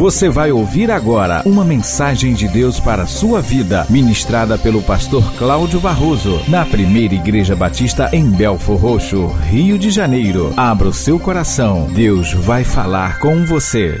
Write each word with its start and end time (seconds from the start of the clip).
Você 0.00 0.30
vai 0.30 0.50
ouvir 0.50 0.90
agora 0.90 1.42
uma 1.44 1.62
mensagem 1.62 2.32
de 2.32 2.48
Deus 2.48 2.80
para 2.80 3.02
a 3.02 3.06
sua 3.06 3.42
vida, 3.42 3.86
ministrada 3.90 4.56
pelo 4.56 4.82
pastor 4.82 5.22
Cláudio 5.36 5.78
Barroso, 5.78 6.40
na 6.48 6.64
primeira 6.64 7.12
Igreja 7.12 7.54
Batista 7.54 8.08
em 8.10 8.30
Belfor 8.30 8.78
Roxo, 8.78 9.26
Rio 9.26 9.78
de 9.78 9.90
Janeiro. 9.90 10.54
Abra 10.56 10.88
o 10.88 10.92
seu 10.94 11.20
coração, 11.20 11.86
Deus 11.92 12.32
vai 12.32 12.64
falar 12.64 13.20
com 13.20 13.44
você. 13.44 14.00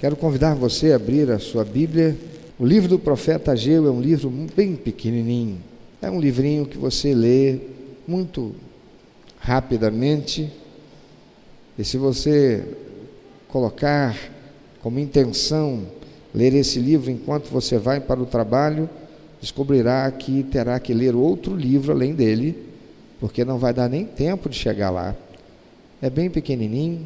Quero 0.00 0.16
convidar 0.16 0.56
você 0.56 0.90
a 0.90 0.96
abrir 0.96 1.30
a 1.30 1.38
sua 1.38 1.64
Bíblia. 1.64 2.18
O 2.58 2.66
livro 2.66 2.88
do 2.88 2.98
profeta 2.98 3.52
Ageu 3.52 3.86
é 3.86 3.90
um 3.92 4.00
livro 4.00 4.28
bem 4.56 4.74
pequenininho. 4.74 5.58
É 6.02 6.10
um 6.10 6.18
livrinho 6.18 6.66
que 6.66 6.76
você 6.76 7.14
lê 7.14 7.60
muito 8.04 8.52
rapidamente. 9.38 10.50
E 11.78 11.84
se 11.84 11.96
você 11.96 12.64
colocar 13.46 14.34
como 14.86 15.00
intenção 15.00 15.82
ler 16.32 16.54
esse 16.54 16.78
livro 16.78 17.10
enquanto 17.10 17.48
você 17.48 17.76
vai 17.76 17.98
para 17.98 18.22
o 18.22 18.24
trabalho, 18.24 18.88
descobrirá 19.40 20.08
que 20.12 20.44
terá 20.44 20.78
que 20.78 20.94
ler 20.94 21.12
outro 21.12 21.56
livro 21.56 21.90
além 21.90 22.14
dele, 22.14 22.56
porque 23.18 23.44
não 23.44 23.58
vai 23.58 23.74
dar 23.74 23.88
nem 23.88 24.04
tempo 24.04 24.48
de 24.48 24.54
chegar 24.54 24.90
lá. 24.90 25.12
É 26.00 26.08
bem 26.08 26.30
pequenininho, 26.30 27.04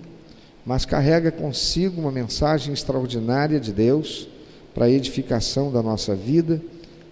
mas 0.63 0.85
carrega 0.85 1.33
consigo 1.33 2.03
uma 2.03 2.13
mensagem 2.13 2.75
extraordinária 2.75 3.59
de 3.59 3.73
Deus 3.73 4.29
para 4.75 4.85
a 4.85 4.91
edificação 4.91 5.73
da 5.73 5.83
nossa 5.83 6.15
vida 6.15 6.61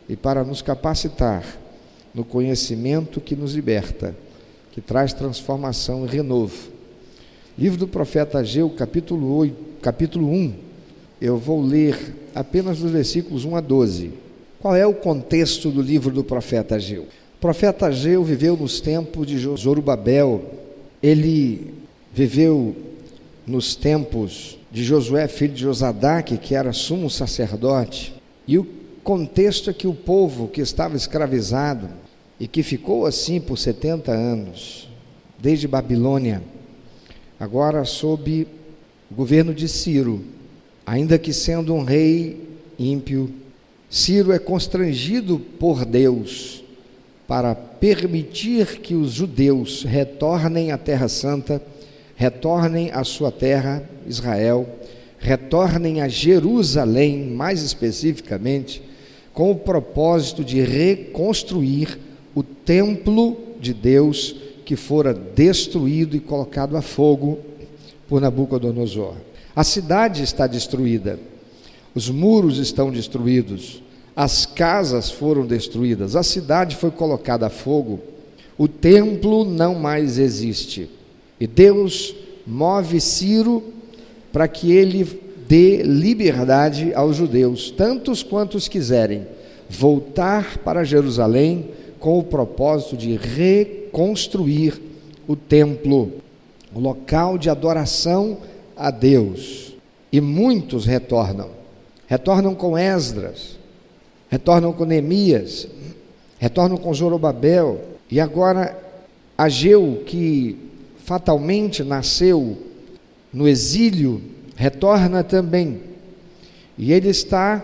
e 0.07 0.17
para 0.17 0.45
nos 0.45 0.61
capacitar 0.61 1.47
no 2.13 2.27
conhecimento 2.27 3.23
que 3.23 3.35
nos 3.35 3.55
liberta, 3.55 4.15
que 4.73 4.83
traz 4.83 5.15
transformação 5.15 6.05
e 6.05 6.09
renovo. 6.11 6.78
Livro 7.59 7.77
do 7.77 7.89
profeta 7.89 8.39
Ageu, 8.39 8.71
capítulo, 8.71 9.35
8, 9.35 9.57
capítulo 9.83 10.31
1. 10.31 10.55
Eu 11.21 11.37
vou 11.37 11.61
ler 11.61 12.15
apenas 12.33 12.81
os 12.81 12.89
versículos 12.89 13.45
1 13.45 13.57
a 13.57 13.61
12. 13.61 14.13
Qual 14.61 14.77
é 14.77 14.87
o 14.87 14.95
contexto 14.95 15.69
do 15.69 15.83
livro 15.83 16.13
do 16.15 16.23
profeta 16.23 16.77
Ageu? 16.77 17.03
O 17.03 17.41
profeta 17.41 17.87
Ageu 17.87 18.23
viveu 18.23 18.57
nos 18.57 18.81
tempos 18.81 19.27
de 19.27 19.37
Zorobabel. 19.37 20.41
Ele 21.03 21.75
viveu 22.15 22.77
nos 23.45 23.75
tempos 23.75 24.57
de 24.71 24.85
Josué, 24.85 25.27
filho 25.27 25.55
de 25.55 25.63
Josadaque, 25.63 26.39
que 26.39 26.55
era 26.55 26.73
sumo 26.73 27.11
sacerdote. 27.11 28.15
E 28.47 28.57
o 28.57 28.65
contexto 29.03 29.69
é 29.69 29.73
que 29.73 29.89
o 29.89 29.95
povo 29.95 30.47
que 30.47 30.61
estava 30.61 30.95
escravizado 30.95 31.89
e 32.39 32.47
que 32.47 32.63
ficou 32.63 33.05
assim 33.05 33.41
por 33.41 33.59
70 33.59 34.13
anos, 34.13 34.89
desde 35.41 35.67
Babilônia, 35.67 36.41
agora 37.39 37.85
sob 37.85 38.47
o 39.11 39.15
governo 39.15 39.55
de 39.55 39.69
Ciro, 39.69 40.25
ainda 40.85 41.19
que 41.19 41.33
sendo 41.33 41.75
um 41.75 41.85
rei 41.85 42.49
ímpio, 42.79 43.31
Ciro 43.91 44.33
é 44.33 44.39
constrangido 44.39 45.39
por 45.39 45.85
Deus 45.85 46.63
para 47.27 47.55
permitir 47.55 48.81
que 48.81 48.95
os 48.95 49.13
judeus 49.13 49.83
retornem 49.83 50.73
à 50.73 50.79
Terra 50.79 51.09
Santa, 51.09 51.63
retornem 52.17 52.91
à 52.91 53.05
sua 53.05 53.31
terra, 53.31 53.89
Israel, 54.07 54.69
retornem 55.19 56.01
a 56.01 56.09
Jerusalém, 56.09 57.27
mais 57.27 57.63
especificamente, 57.63 58.83
com 59.33 59.51
o 59.51 59.57
propósito 59.57 60.43
de 60.43 60.61
reconstruir 60.61 61.99
o 62.35 62.43
templo 62.43 63.37
de 63.61 63.73
Deus 63.73 64.37
que 64.69 64.77
fora 64.77 65.15
destruído 65.15 66.15
e 66.15 66.21
colocado 66.21 66.77
a 66.77 66.83
fogo 66.83 67.39
por 68.07 68.21
Nabucodonosor. 68.21 69.15
A 69.57 69.65
cidade 69.65 70.23
está 70.23 70.47
destruída, 70.47 71.19
os 71.95 72.11
muros 72.11 72.59
estão 72.59 72.91
destruídos, 72.91 73.83
as 74.15 74.45
casas 74.45 75.11
foram 75.11 75.47
destruídas, 75.47 76.15
a 76.15 76.23
cidade 76.23 76.77
foi 76.77 76.91
colocada 76.91 77.47
a 77.47 77.51
fogo, 77.51 77.99
o 78.59 78.69
templo 78.69 79.43
não 79.43 79.75
mais 79.75 80.19
existe. 80.19 80.91
E 81.41 81.47
Deus 81.47 82.15
move 82.47 83.01
Ciro 83.01 83.73
para 84.31 84.47
que 84.47 84.71
ele 84.71 85.19
dê 85.49 85.83
liberdade 85.83 86.93
aos 86.93 87.17
judeus, 87.17 87.71
tantos 87.71 88.23
quantos 88.23 88.69
quiserem, 88.69 89.27
voltar 89.67 90.59
para 90.59 90.85
Jerusalém 90.85 91.71
com 91.99 92.19
o 92.19 92.25
propósito 92.25 92.99
de 92.99 93.17
reconstruir 93.17 93.78
o 95.27 95.37
templo, 95.37 96.13
o 96.75 96.81
local 96.81 97.37
de 97.37 97.51
adoração 97.51 98.39
a 98.77 98.91
Deus. 98.91 99.75
E 100.13 100.21
muitos 100.21 100.87
retornam. 100.87 101.51
Retornam 102.07 102.55
com 102.55 102.79
Esdras, 102.79 103.59
retornam 104.31 104.73
com 104.73 104.85
Neemias, 104.85 105.69
retornam 106.39 106.79
com 106.79 106.95
Zorobabel. 106.95 107.81
E 108.11 108.19
agora 108.19 108.83
Ageu, 109.37 110.03
que 110.07 110.57
fatalmente 111.05 111.85
nasceu 111.85 112.57
no 113.33 113.47
exílio, 113.47 114.23
retorna 114.57 115.23
também. 115.23 115.81
E 116.77 116.93
ele 116.93 117.09
está 117.09 117.63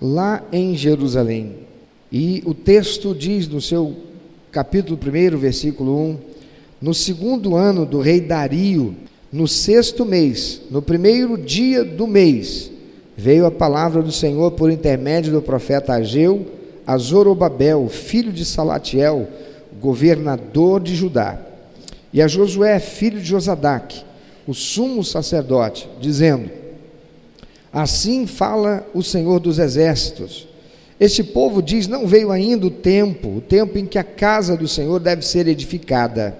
lá 0.00 0.44
em 0.52 0.74
Jerusalém. 0.74 1.56
E 2.10 2.42
o 2.44 2.54
texto 2.54 3.14
diz 3.14 3.48
no 3.48 3.60
seu 3.60 3.96
capítulo 4.56 4.98
1, 4.98 5.36
versículo 5.36 5.94
1: 5.94 6.18
No 6.80 6.94
segundo 6.94 7.54
ano 7.54 7.84
do 7.84 8.00
rei 8.00 8.22
Dario, 8.22 8.96
no 9.30 9.46
sexto 9.46 10.02
mês, 10.06 10.62
no 10.70 10.80
primeiro 10.80 11.36
dia 11.36 11.84
do 11.84 12.06
mês, 12.06 12.70
veio 13.14 13.44
a 13.44 13.50
palavra 13.50 14.00
do 14.00 14.10
Senhor 14.10 14.52
por 14.52 14.70
intermédio 14.70 15.30
do 15.30 15.42
profeta 15.42 15.92
Ageu 15.92 16.46
a 16.86 16.96
Zorobabel, 16.96 17.86
filho 17.90 18.32
de 18.32 18.46
Salatiel, 18.46 19.28
governador 19.78 20.80
de 20.80 20.94
Judá, 20.94 21.38
e 22.10 22.22
a 22.22 22.28
Josué, 22.28 22.78
filho 22.78 23.20
de 23.20 23.26
Josadaque, 23.26 24.04
o 24.46 24.54
sumo 24.54 25.04
sacerdote, 25.04 25.86
dizendo: 26.00 26.48
Assim 27.70 28.26
fala 28.26 28.86
o 28.94 29.02
Senhor 29.02 29.38
dos 29.38 29.58
exércitos 29.58 30.48
este 30.98 31.22
povo 31.22 31.62
diz: 31.62 31.86
não 31.86 32.06
veio 32.06 32.30
ainda 32.30 32.66
o 32.66 32.70
tempo, 32.70 33.36
o 33.36 33.40
tempo 33.40 33.78
em 33.78 33.84
que 33.84 33.98
a 33.98 34.04
casa 34.04 34.56
do 34.56 34.66
Senhor 34.66 34.98
deve 34.98 35.22
ser 35.22 35.46
edificada. 35.46 36.36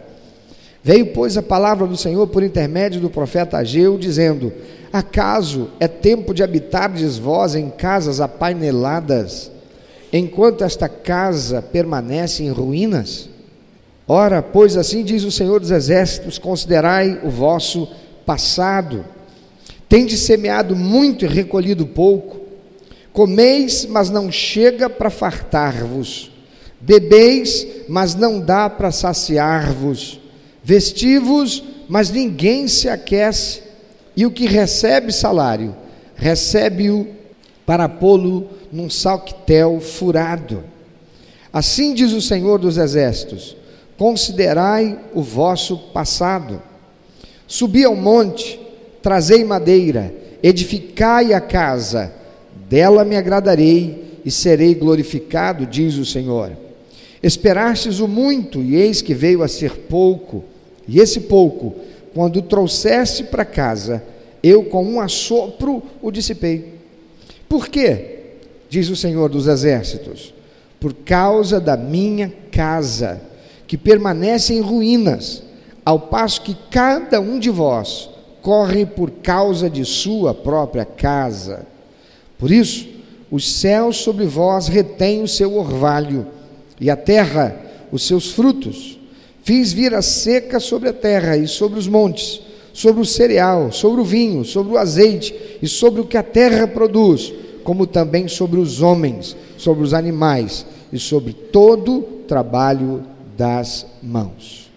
Veio, 0.82 1.06
pois, 1.08 1.36
a 1.36 1.42
palavra 1.42 1.86
do 1.86 1.96
Senhor 1.96 2.26
por 2.28 2.42
intermédio 2.42 3.00
do 3.00 3.10
profeta 3.10 3.58
Ageu, 3.58 3.98
dizendo: 3.98 4.52
Acaso 4.92 5.68
é 5.78 5.86
tempo 5.86 6.32
de 6.32 6.42
habitardes 6.42 7.18
vós 7.18 7.54
em 7.54 7.68
casas 7.68 8.20
apaineladas, 8.20 9.50
enquanto 10.12 10.64
esta 10.64 10.88
casa 10.88 11.60
permanece 11.60 12.42
em 12.42 12.50
ruínas? 12.50 13.28
Ora, 14.08 14.40
pois 14.40 14.76
assim 14.76 15.02
diz 15.02 15.24
o 15.24 15.30
Senhor 15.30 15.60
dos 15.60 15.70
Exércitos: 15.70 16.38
considerai 16.38 17.20
o 17.22 17.28
vosso 17.28 17.88
passado. 18.24 19.04
Tendes 19.86 20.20
semeado 20.20 20.74
muito 20.74 21.26
e 21.26 21.28
recolhido 21.28 21.86
pouco 21.86 22.45
Comeis, 23.16 23.86
mas 23.86 24.10
não 24.10 24.30
chega 24.30 24.90
para 24.90 25.08
fartar-vos. 25.08 26.30
Bebeis, 26.78 27.66
mas 27.88 28.14
não 28.14 28.38
dá 28.38 28.68
para 28.68 28.92
saciar-vos. 28.92 30.20
Vestivos, 30.62 31.64
mas 31.88 32.10
ninguém 32.10 32.68
se 32.68 32.90
aquece. 32.90 33.62
E 34.14 34.26
o 34.26 34.30
que 34.30 34.46
recebe 34.46 35.10
salário, 35.14 35.74
recebe-o 36.14 37.08
para 37.64 37.88
pô-lo 37.88 38.50
num 38.70 38.90
salquitel 38.90 39.80
furado. 39.80 40.62
Assim 41.50 41.94
diz 41.94 42.12
o 42.12 42.20
Senhor 42.20 42.58
dos 42.58 42.76
Exércitos: 42.76 43.56
Considerai 43.96 44.98
o 45.14 45.22
vosso 45.22 45.78
passado. 45.90 46.62
Subi 47.46 47.82
ao 47.82 47.96
monte, 47.96 48.60
trazei 49.00 49.42
madeira, 49.42 50.14
edificai 50.42 51.32
a 51.32 51.40
casa, 51.40 52.12
dela 52.68 53.04
me 53.04 53.16
agradarei 53.16 54.20
e 54.24 54.30
serei 54.30 54.74
glorificado, 54.74 55.66
diz 55.66 55.96
o 55.96 56.04
Senhor. 56.04 56.52
Esperastes 57.22 58.00
o 58.00 58.08
muito, 58.08 58.62
e 58.62 58.76
eis 58.76 59.00
que 59.00 59.14
veio 59.14 59.42
a 59.42 59.48
ser 59.48 59.72
pouco, 59.72 60.44
e 60.86 61.00
esse 61.00 61.20
pouco, 61.20 61.74
quando 62.14 62.38
o 62.38 62.42
trouxeste 62.42 63.24
para 63.24 63.44
casa, 63.44 64.02
eu 64.42 64.64
com 64.64 64.84
um 64.84 65.00
assopro 65.00 65.82
o 66.00 66.10
dissipei. 66.10 66.74
Por 67.48 67.68
quê? 67.68 68.16
Diz 68.68 68.88
o 68.88 68.96
Senhor 68.96 69.28
dos 69.28 69.46
Exércitos: 69.46 70.34
por 70.80 70.92
causa 70.92 71.60
da 71.60 71.76
minha 71.76 72.32
casa, 72.50 73.20
que 73.66 73.76
permanece 73.76 74.54
em 74.54 74.60
ruínas, 74.60 75.42
ao 75.84 76.00
passo 76.00 76.42
que 76.42 76.56
cada 76.70 77.20
um 77.20 77.38
de 77.38 77.50
vós 77.50 78.08
corre 78.42 78.86
por 78.86 79.10
causa 79.10 79.68
de 79.68 79.84
sua 79.84 80.34
própria 80.34 80.84
casa. 80.84 81.66
Por 82.38 82.50
isso, 82.50 82.86
os 83.30 83.50
céus 83.50 83.96
sobre 83.96 84.26
vós 84.26 84.68
retêm 84.68 85.22
o 85.22 85.28
seu 85.28 85.56
orvalho, 85.56 86.26
e 86.80 86.90
a 86.90 86.96
terra 86.96 87.56
os 87.90 88.06
seus 88.06 88.30
frutos. 88.30 88.98
Fiz 89.42 89.72
vir 89.72 89.94
a 89.94 90.02
seca 90.02 90.58
sobre 90.60 90.88
a 90.88 90.92
terra 90.92 91.36
e 91.36 91.46
sobre 91.46 91.78
os 91.78 91.86
montes, 91.86 92.40
sobre 92.72 93.00
o 93.00 93.06
cereal, 93.06 93.72
sobre 93.72 94.00
o 94.00 94.04
vinho, 94.04 94.44
sobre 94.44 94.72
o 94.72 94.78
azeite 94.78 95.34
e 95.62 95.68
sobre 95.68 96.00
o 96.00 96.06
que 96.06 96.16
a 96.16 96.22
terra 96.22 96.66
produz, 96.66 97.32
como 97.64 97.86
também 97.86 98.28
sobre 98.28 98.58
os 98.58 98.82
homens, 98.82 99.36
sobre 99.56 99.82
os 99.82 99.94
animais 99.94 100.66
e 100.92 100.98
sobre 100.98 101.32
todo 101.32 102.02
trabalho 102.26 103.02
das 103.36 103.86
mãos. 104.02 104.70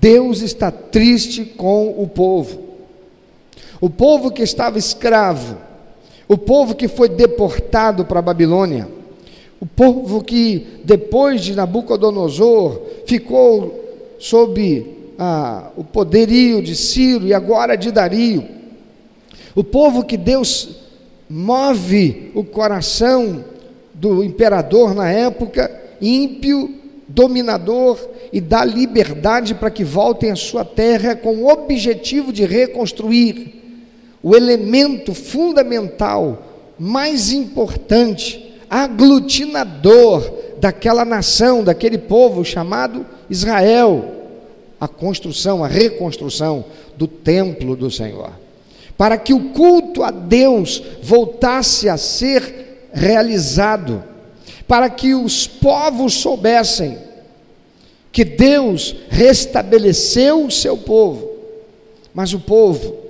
Deus 0.00 0.42
está 0.42 0.70
triste 0.70 1.44
com 1.44 1.94
o 2.00 2.06
povo. 2.06 2.68
O 3.80 3.88
povo 3.88 4.30
que 4.30 4.42
estava 4.42 4.78
escravo, 4.78 5.56
o 6.28 6.36
povo 6.36 6.74
que 6.74 6.86
foi 6.86 7.08
deportado 7.08 8.04
para 8.04 8.18
a 8.18 8.22
Babilônia, 8.22 8.86
o 9.58 9.66
povo 9.66 10.22
que 10.22 10.80
depois 10.84 11.40
de 11.40 11.54
Nabucodonosor 11.54 12.82
ficou 13.06 14.14
sob 14.18 14.86
ah, 15.18 15.70
o 15.76 15.82
poderio 15.82 16.62
de 16.62 16.76
Ciro 16.76 17.26
e 17.26 17.32
agora 17.32 17.76
de 17.76 17.90
Dario, 17.90 18.44
o 19.54 19.64
povo 19.64 20.04
que 20.04 20.16
Deus 20.16 20.76
move 21.28 22.30
o 22.34 22.44
coração 22.44 23.44
do 23.94 24.22
imperador 24.22 24.94
na 24.94 25.10
época, 25.10 25.70
ímpio, 26.00 26.74
dominador, 27.08 27.98
e 28.32 28.40
dá 28.40 28.64
liberdade 28.64 29.54
para 29.54 29.70
que 29.70 29.82
voltem 29.82 30.30
à 30.30 30.36
sua 30.36 30.64
terra 30.64 31.16
com 31.16 31.38
o 31.38 31.48
objetivo 31.48 32.32
de 32.32 32.44
reconstruir 32.44 33.58
o 34.22 34.34
elemento 34.34 35.14
fundamental, 35.14 36.42
mais 36.78 37.32
importante, 37.32 38.54
aglutinador 38.68 40.30
daquela 40.58 41.04
nação, 41.04 41.62
daquele 41.62 41.98
povo 41.98 42.44
chamado 42.44 43.06
Israel, 43.30 44.16
a 44.80 44.88
construção, 44.88 45.64
a 45.64 45.68
reconstrução 45.68 46.64
do 46.96 47.06
templo 47.06 47.76
do 47.76 47.90
Senhor. 47.90 48.32
Para 48.96 49.16
que 49.16 49.32
o 49.32 49.50
culto 49.50 50.02
a 50.02 50.10
Deus 50.10 50.82
voltasse 51.02 51.88
a 51.88 51.96
ser 51.96 52.88
realizado, 52.92 54.02
para 54.66 54.90
que 54.90 55.14
os 55.14 55.46
povos 55.46 56.14
soubessem 56.14 56.98
que 58.10 58.24
Deus 58.24 58.96
restabeleceu 59.08 60.44
o 60.44 60.50
seu 60.50 60.76
povo, 60.76 61.28
mas 62.12 62.32
o 62.32 62.40
povo 62.40 63.07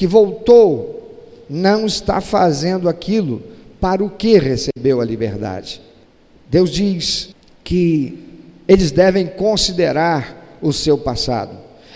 que 0.00 0.06
voltou 0.06 1.44
não 1.46 1.84
está 1.84 2.22
fazendo 2.22 2.88
aquilo 2.88 3.42
para 3.78 4.02
o 4.02 4.08
que 4.08 4.38
recebeu 4.38 4.98
a 4.98 5.04
liberdade. 5.04 5.78
Deus 6.48 6.70
diz 6.70 7.34
que 7.62 8.18
eles 8.66 8.90
devem 8.90 9.26
considerar 9.26 10.56
o 10.62 10.72
seu 10.72 10.96
passado. 10.96 11.50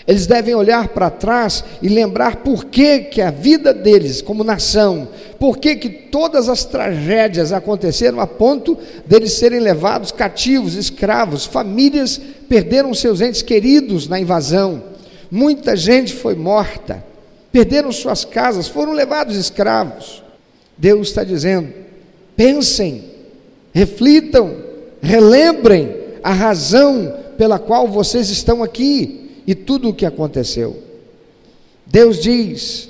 Eles 0.05 0.27
devem 0.27 0.53
olhar 0.53 0.89
para 0.89 1.09
trás 1.09 1.63
e 1.81 1.89
lembrar 1.89 2.43
por 2.43 2.65
que, 2.65 2.99
que 2.99 3.23
a 3.23 3.31
vida 3.31 3.73
deles, 3.73 4.21
como 4.21 4.43
nação, 4.43 5.07
por 5.39 5.57
que, 5.57 5.75
que 5.75 5.89
todas 5.89 6.47
as 6.47 6.63
tragédias 6.63 7.51
aconteceram 7.51 8.19
a 8.19 8.27
ponto 8.27 8.77
deles 9.07 9.33
serem 9.33 9.61
levados 9.61 10.11
cativos, 10.11 10.75
escravos, 10.75 11.43
famílias 11.43 12.21
perderam 12.47 12.93
seus 12.93 13.19
entes 13.19 13.41
queridos 13.41 14.07
na 14.07 14.19
invasão, 14.19 14.83
muita 15.31 15.75
gente 15.75 16.13
foi 16.13 16.35
morta, 16.35 17.03
perderam 17.55 17.89
suas 17.89 18.25
casas, 18.25 18.67
foram 18.67 18.91
levados 18.91 19.37
escravos. 19.37 20.21
Deus 20.77 21.07
está 21.07 21.23
dizendo: 21.23 21.71
pensem, 22.35 23.05
reflitam, 23.73 24.57
relembrem 25.01 25.95
a 26.21 26.33
razão 26.33 27.17
pela 27.37 27.57
qual 27.57 27.87
vocês 27.87 28.29
estão 28.29 28.61
aqui 28.61 29.41
e 29.47 29.55
tudo 29.55 29.87
o 29.87 29.93
que 29.93 30.05
aconteceu. 30.05 30.83
Deus 31.85 32.19
diz: 32.19 32.89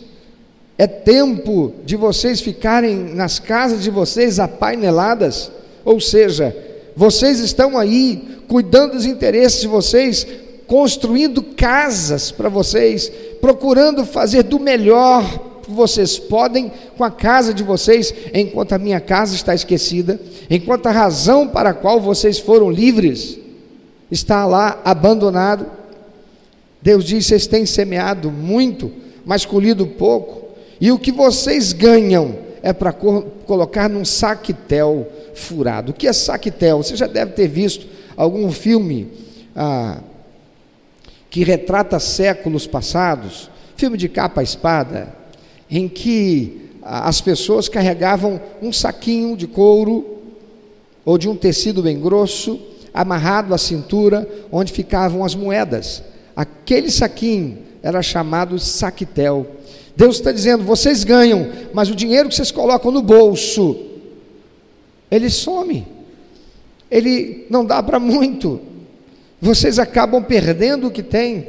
é 0.79 0.87
tempo 0.87 1.71
de 1.85 1.95
vocês 1.95 2.41
ficarem 2.41 3.13
nas 3.13 3.37
casas 3.37 3.83
de 3.83 3.91
vocês 3.91 4.39
apaineladas, 4.39 5.51
ou 5.85 6.01
seja, 6.01 6.57
vocês 6.95 7.39
estão 7.39 7.77
aí 7.77 8.39
cuidando 8.47 8.93
dos 8.93 9.05
interesses 9.05 9.61
de 9.61 9.67
vocês, 9.67 10.25
construindo 10.67 11.43
casas 11.43 12.31
para 12.31 12.49
vocês, 12.49 13.11
procurando 13.39 14.05
fazer 14.05 14.43
do 14.43 14.59
melhor 14.59 15.23
que 15.63 15.71
vocês 15.71 16.17
podem 16.19 16.71
com 16.97 17.03
a 17.03 17.11
casa 17.11 17.53
de 17.53 17.63
vocês, 17.63 18.13
enquanto 18.33 18.73
a 18.73 18.77
minha 18.77 18.99
casa 18.99 19.35
está 19.35 19.53
esquecida, 19.53 20.19
enquanto 20.49 20.87
a 20.87 20.91
razão 20.91 21.47
para 21.47 21.71
a 21.71 21.73
qual 21.73 21.99
vocês 21.99 22.39
foram 22.39 22.69
livres 22.69 23.39
está 24.11 24.45
lá 24.45 24.79
abandonado. 24.85 25.65
Deus 26.81 27.03
diz: 27.03 27.25
vocês 27.25 27.47
têm 27.47 27.65
semeado 27.65 28.31
muito, 28.31 28.91
mas 29.25 29.45
colhido 29.45 29.87
pouco, 29.87 30.49
e 30.79 30.91
o 30.91 30.99
que 30.99 31.11
vocês 31.11 31.73
ganham 31.73 32.45
é 32.61 32.73
para 32.73 32.91
colocar 32.91 33.89
num 33.89 34.05
saquetel 34.05 35.07
furado. 35.33 35.91
O 35.91 35.95
que 35.95 36.07
é 36.07 36.13
saquetel? 36.13 36.81
Você 36.81 36.95
já 36.95 37.07
deve 37.07 37.33
ter 37.33 37.47
visto 37.47 37.87
algum 38.15 38.51
filme 38.51 39.07
ah, 39.55 39.99
que 41.35 41.43
retrata 41.43 41.99
séculos 41.99 42.65
passados, 42.65 43.49
filme 43.75 43.97
de 43.97 44.07
capa 44.07 44.41
espada, 44.41 45.13
em 45.69 45.85
que 45.85 46.69
as 46.81 47.19
pessoas 47.19 47.67
carregavam 47.67 48.39
um 48.61 48.71
saquinho 48.71 49.35
de 49.35 49.45
couro 49.45 50.21
ou 51.03 51.17
de 51.17 51.27
um 51.27 51.35
tecido 51.35 51.83
bem 51.83 51.99
grosso, 51.99 52.57
amarrado 52.93 53.53
à 53.53 53.57
cintura, 53.57 54.25
onde 54.49 54.71
ficavam 54.71 55.25
as 55.25 55.35
moedas. 55.35 56.01
Aquele 56.33 56.89
saquinho 56.89 57.57
era 57.83 58.01
chamado 58.01 58.57
saquetel. 58.57 59.45
Deus 59.93 60.15
está 60.15 60.31
dizendo: 60.31 60.63
vocês 60.63 61.03
ganham, 61.03 61.49
mas 61.73 61.89
o 61.89 61.95
dinheiro 61.95 62.29
que 62.29 62.35
vocês 62.35 62.49
colocam 62.49 62.91
no 62.91 63.01
bolso, 63.01 63.75
ele 65.11 65.29
some, 65.29 65.85
ele 66.89 67.45
não 67.49 67.65
dá 67.65 67.83
para 67.83 67.99
muito, 67.99 68.61
vocês 69.45 69.77
acabam 69.77 70.23
perdendo 70.23 70.87
o 70.87 70.91
que 70.91 71.03
têm. 71.03 71.47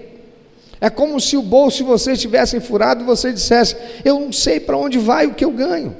É 0.81 0.91
como 0.91 1.19
se 1.19 1.37
o 1.37 1.43
bolso 1.43 1.79
de 1.79 1.85
vocês 1.85 2.21
tivessem 2.21 2.61
furado 2.61 3.03
e 3.03 3.07
você 3.07 3.33
dissesse: 3.33 3.75
Eu 4.05 4.21
não 4.21 4.33
sei 4.33 4.61
para 4.61 4.77
onde 4.77 4.99
vai 4.99 5.27
o 5.27 5.35
que 5.35 5.45
eu 5.45 5.51
ganho. 5.51 5.97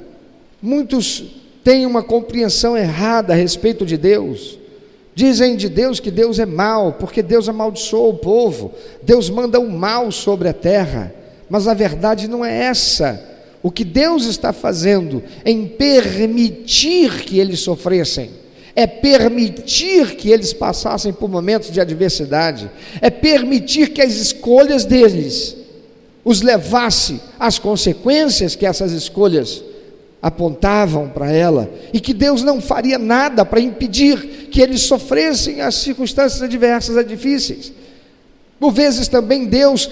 Muitos 0.61 1.23
têm 1.63 1.85
uma 1.85 2.03
compreensão 2.03 2.77
errada 2.77 3.33
a 3.33 3.35
respeito 3.35 3.85
de 3.85 3.97
Deus. 3.97 4.59
Dizem 5.15 5.55
de 5.55 5.67
Deus 5.67 5.99
que 5.99 6.11
Deus 6.11 6.37
é 6.37 6.45
mau, 6.45 6.93
porque 6.93 7.23
Deus 7.23 7.49
amaldiçoou 7.49 8.11
o 8.11 8.17
povo, 8.17 8.71
Deus 9.01 9.31
manda 9.31 9.59
o 9.59 9.67
mal 9.67 10.11
sobre 10.11 10.47
a 10.47 10.53
terra, 10.53 11.11
mas 11.49 11.67
a 11.67 11.73
verdade 11.73 12.27
não 12.27 12.45
é 12.45 12.65
essa. 12.65 13.19
O 13.63 13.71
que 13.71 13.83
Deus 13.83 14.25
está 14.25 14.53
fazendo 14.53 15.23
em 15.43 15.65
permitir 15.67 17.23
que 17.23 17.39
eles 17.39 17.59
sofressem, 17.61 18.29
é 18.77 18.85
permitir 18.85 20.15
que 20.17 20.29
eles 20.29 20.53
passassem 20.53 21.11
por 21.11 21.27
momentos 21.27 21.71
de 21.71 21.81
adversidade, 21.81 22.69
é 23.01 23.09
permitir 23.09 23.87
que 23.87 24.03
as 24.03 24.13
escolhas 24.13 24.85
deles 24.85 25.57
os 26.23 26.43
levasse 26.43 27.19
às 27.39 27.57
consequências 27.57 28.55
que 28.55 28.67
essas 28.67 28.91
escolhas 28.91 29.63
apontavam 30.21 31.09
para 31.09 31.31
ela, 31.31 31.67
e 31.91 31.99
que 31.99 32.13
Deus 32.13 32.43
não 32.43 32.61
faria 32.61 32.99
nada 32.99 33.43
para 33.43 33.59
impedir 33.59 34.47
que 34.51 34.61
eles 34.61 34.81
sofressem 34.81 35.59
as 35.59 35.73
circunstâncias 35.73 36.43
adversas, 36.43 37.03
difíceis. 37.07 37.73
Por 38.59 38.71
vezes 38.71 39.07
também 39.07 39.47
Deus 39.47 39.89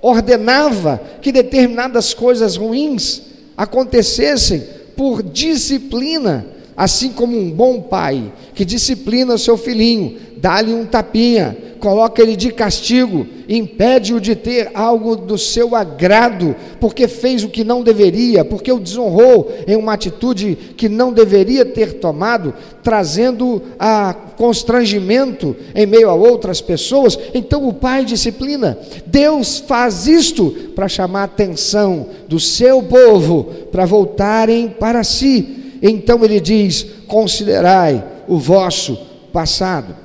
ordenava 0.00 1.00
que 1.20 1.32
determinadas 1.32 2.14
coisas 2.14 2.56
ruins 2.56 3.22
acontecessem 3.56 4.62
por 4.96 5.24
disciplina, 5.24 6.46
assim 6.80 7.10
como 7.10 7.38
um 7.38 7.50
bom 7.50 7.78
pai 7.78 8.32
que 8.54 8.64
disciplina 8.64 9.34
o 9.34 9.38
seu 9.38 9.58
filhinho, 9.58 10.16
dá-lhe 10.38 10.72
um 10.72 10.86
tapinha, 10.86 11.54
coloca 11.78 12.22
ele 12.22 12.34
de 12.34 12.50
castigo, 12.50 13.26
impede-o 13.46 14.18
de 14.18 14.34
ter 14.34 14.70
algo 14.72 15.14
do 15.14 15.36
seu 15.36 15.76
agrado, 15.76 16.56
porque 16.80 17.06
fez 17.06 17.44
o 17.44 17.50
que 17.50 17.62
não 17.64 17.82
deveria, 17.82 18.46
porque 18.46 18.72
o 18.72 18.80
desonrou 18.80 19.52
em 19.66 19.76
uma 19.76 19.92
atitude 19.92 20.56
que 20.74 20.88
não 20.88 21.12
deveria 21.12 21.66
ter 21.66 22.00
tomado, 22.00 22.54
trazendo 22.82 23.60
a 23.78 24.14
constrangimento 24.38 25.54
em 25.74 25.84
meio 25.84 26.08
a 26.08 26.14
outras 26.14 26.62
pessoas. 26.62 27.18
Então 27.34 27.68
o 27.68 27.74
pai 27.74 28.06
disciplina. 28.06 28.78
Deus 29.04 29.58
faz 29.58 30.06
isto 30.06 30.50
para 30.74 30.88
chamar 30.88 31.20
a 31.20 31.24
atenção 31.24 32.06
do 32.26 32.40
seu 32.40 32.82
povo 32.82 33.44
para 33.70 33.84
voltarem 33.84 34.66
para 34.66 35.04
si. 35.04 35.59
Então 35.82 36.24
ele 36.24 36.40
diz: 36.40 36.86
considerai 37.06 38.04
o 38.28 38.38
vosso 38.38 38.98
passado. 39.32 39.96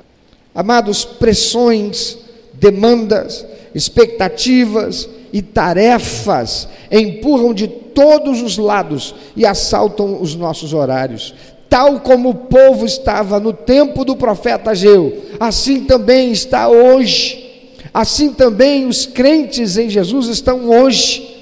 Amados, 0.54 1.04
pressões, 1.04 2.18
demandas, 2.54 3.44
expectativas 3.74 5.08
e 5.32 5.42
tarefas 5.42 6.66
empurram 6.90 7.52
de 7.52 7.68
todos 7.68 8.40
os 8.40 8.56
lados 8.56 9.14
e 9.36 9.44
assaltam 9.44 10.20
os 10.20 10.34
nossos 10.34 10.72
horários. 10.72 11.34
Tal 11.68 12.00
como 12.00 12.30
o 12.30 12.34
povo 12.34 12.86
estava 12.86 13.38
no 13.40 13.52
tempo 13.52 14.04
do 14.04 14.16
profeta 14.16 14.70
Ageu, 14.70 15.24
assim 15.38 15.84
também 15.84 16.30
está 16.30 16.68
hoje. 16.68 17.44
assim 17.92 18.32
também 18.32 18.86
os 18.86 19.06
crentes 19.06 19.76
em 19.76 19.88
Jesus 19.88 20.28
estão 20.28 20.68
hoje. 20.68 21.34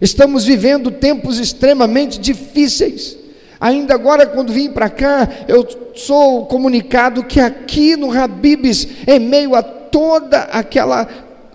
Estamos 0.00 0.44
vivendo 0.44 0.90
tempos 0.90 1.38
extremamente 1.38 2.18
difíceis. 2.18 3.16
Ainda 3.60 3.94
agora, 3.94 4.26
quando 4.26 4.52
vim 4.52 4.70
para 4.70 4.88
cá, 4.88 5.28
eu 5.46 5.68
sou 5.94 6.46
comunicado 6.46 7.22
que 7.24 7.38
aqui 7.38 7.94
no 7.94 8.10
Habibs, 8.10 8.88
em 9.06 9.18
meio 9.18 9.54
a 9.54 9.62
toda 9.62 10.44
aquela 10.44 11.06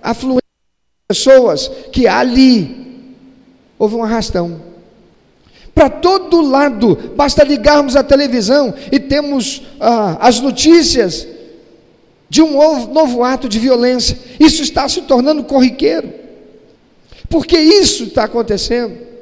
afluência 0.03 0.41
de 0.43 1.15
pessoas 1.15 1.67
que 1.91 2.07
ali 2.07 3.15
houve 3.79 3.95
um 3.95 4.03
arrastão. 4.03 4.61
Para 5.73 5.89
todo 5.89 6.41
lado, 6.41 6.95
basta 7.15 7.43
ligarmos 7.43 7.95
a 7.95 8.03
televisão 8.03 8.73
e 8.91 8.99
temos 8.99 9.63
ah, 9.79 10.17
as 10.21 10.39
notícias 10.39 11.27
de 12.29 12.41
um 12.41 12.51
novo, 12.51 12.93
novo 12.93 13.23
ato 13.23 13.49
de 13.49 13.57
violência. 13.59 14.17
Isso 14.39 14.61
está 14.61 14.87
se 14.87 15.01
tornando 15.01 15.43
corriqueiro. 15.43 16.13
Porque 17.29 17.57
isso 17.57 18.03
está 18.05 18.25
acontecendo. 18.25 19.14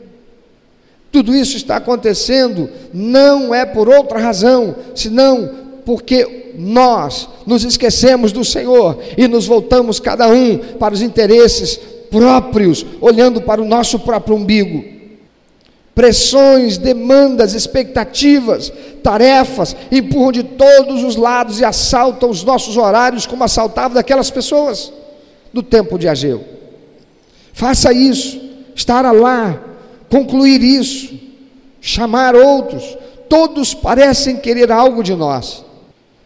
Tudo 1.14 1.36
isso 1.36 1.56
está 1.56 1.76
acontecendo 1.76 2.68
não 2.92 3.54
é 3.54 3.68
por 3.68 3.88
outra 3.88 4.18
razão, 4.18 4.76
senão 4.96 5.48
porque 5.86 6.54
nós 6.58 7.30
nos 7.46 7.64
esquecemos 7.64 8.32
do 8.32 8.44
Senhor 8.44 8.98
e 9.16 9.28
nos 9.28 9.46
voltamos 9.46 10.00
cada 10.00 10.28
um 10.28 10.58
para 10.58 10.92
os 10.92 11.04
interesses 11.04 11.80
próprios, 12.10 12.84
olhando 13.00 13.42
para 13.42 13.62
o 13.62 13.66
nosso 13.66 14.00
próprio 14.00 14.36
umbigo. 14.36 14.84
Pressões, 15.94 16.80
demandas, 16.80 17.54
expectativas, 17.54 18.74
tarefas 19.04 19.76
empurram 19.92 20.32
de 20.32 20.42
todos 20.42 21.04
os 21.04 21.16
lados 21.16 21.60
e 21.60 21.66
assaltam 21.66 22.32
os 22.32 22.44
nossos 22.44 22.76
horários, 22.76 23.28
como 23.28 23.44
assaltavam 23.44 23.94
daquelas 23.94 24.32
pessoas 24.32 24.92
do 25.54 25.62
tempo 25.62 26.00
de 26.00 26.08
Ageu. 26.08 26.44
Faça 27.54 27.94
isso, 27.94 28.42
estar 28.74 29.12
lá, 29.12 29.73
concluir 30.14 30.62
isso, 30.62 31.20
chamar 31.82 32.36
outros, 32.36 32.96
todos 33.28 33.74
parecem 33.74 34.38
querer 34.38 34.72
algo 34.72 35.02
de 35.02 35.16
nós. 35.16 35.66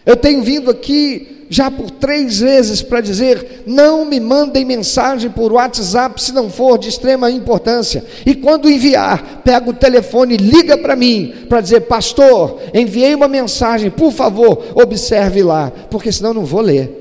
Eu 0.06 0.18
tenho 0.18 0.44
vindo 0.44 0.70
aqui 0.70 1.46
já 1.50 1.72
por 1.72 1.90
três 1.90 2.42
vezes 2.42 2.82
para 2.82 3.00
dizer: 3.00 3.64
não 3.66 4.04
me 4.04 4.20
mandem 4.20 4.66
mensagem 4.66 5.32
por 5.32 5.54
WhatsApp 5.54 6.22
se 6.22 6.34
não 6.34 6.50
for 6.50 6.78
de 6.78 6.90
extrema 6.90 7.32
importância. 7.32 8.04
E 8.26 8.36
quando 8.36 8.70
enviar, 8.70 9.42
pega 9.46 9.70
o 9.70 9.74
telefone 9.74 10.34
e 10.34 10.38
liga 10.38 10.78
para 10.78 10.94
mim 10.94 11.34
para 11.48 11.62
dizer: 11.62 11.82
Pastor, 11.82 12.60
enviei 12.74 13.16
uma 13.16 13.30
mensagem, 13.30 13.90
por 13.90 14.12
favor, 14.12 14.66
observe 14.76 15.42
lá, 15.44 15.72
porque 15.90 16.12
senão 16.12 16.34
não 16.34 16.44
vou 16.44 16.60
ler. 16.60 16.92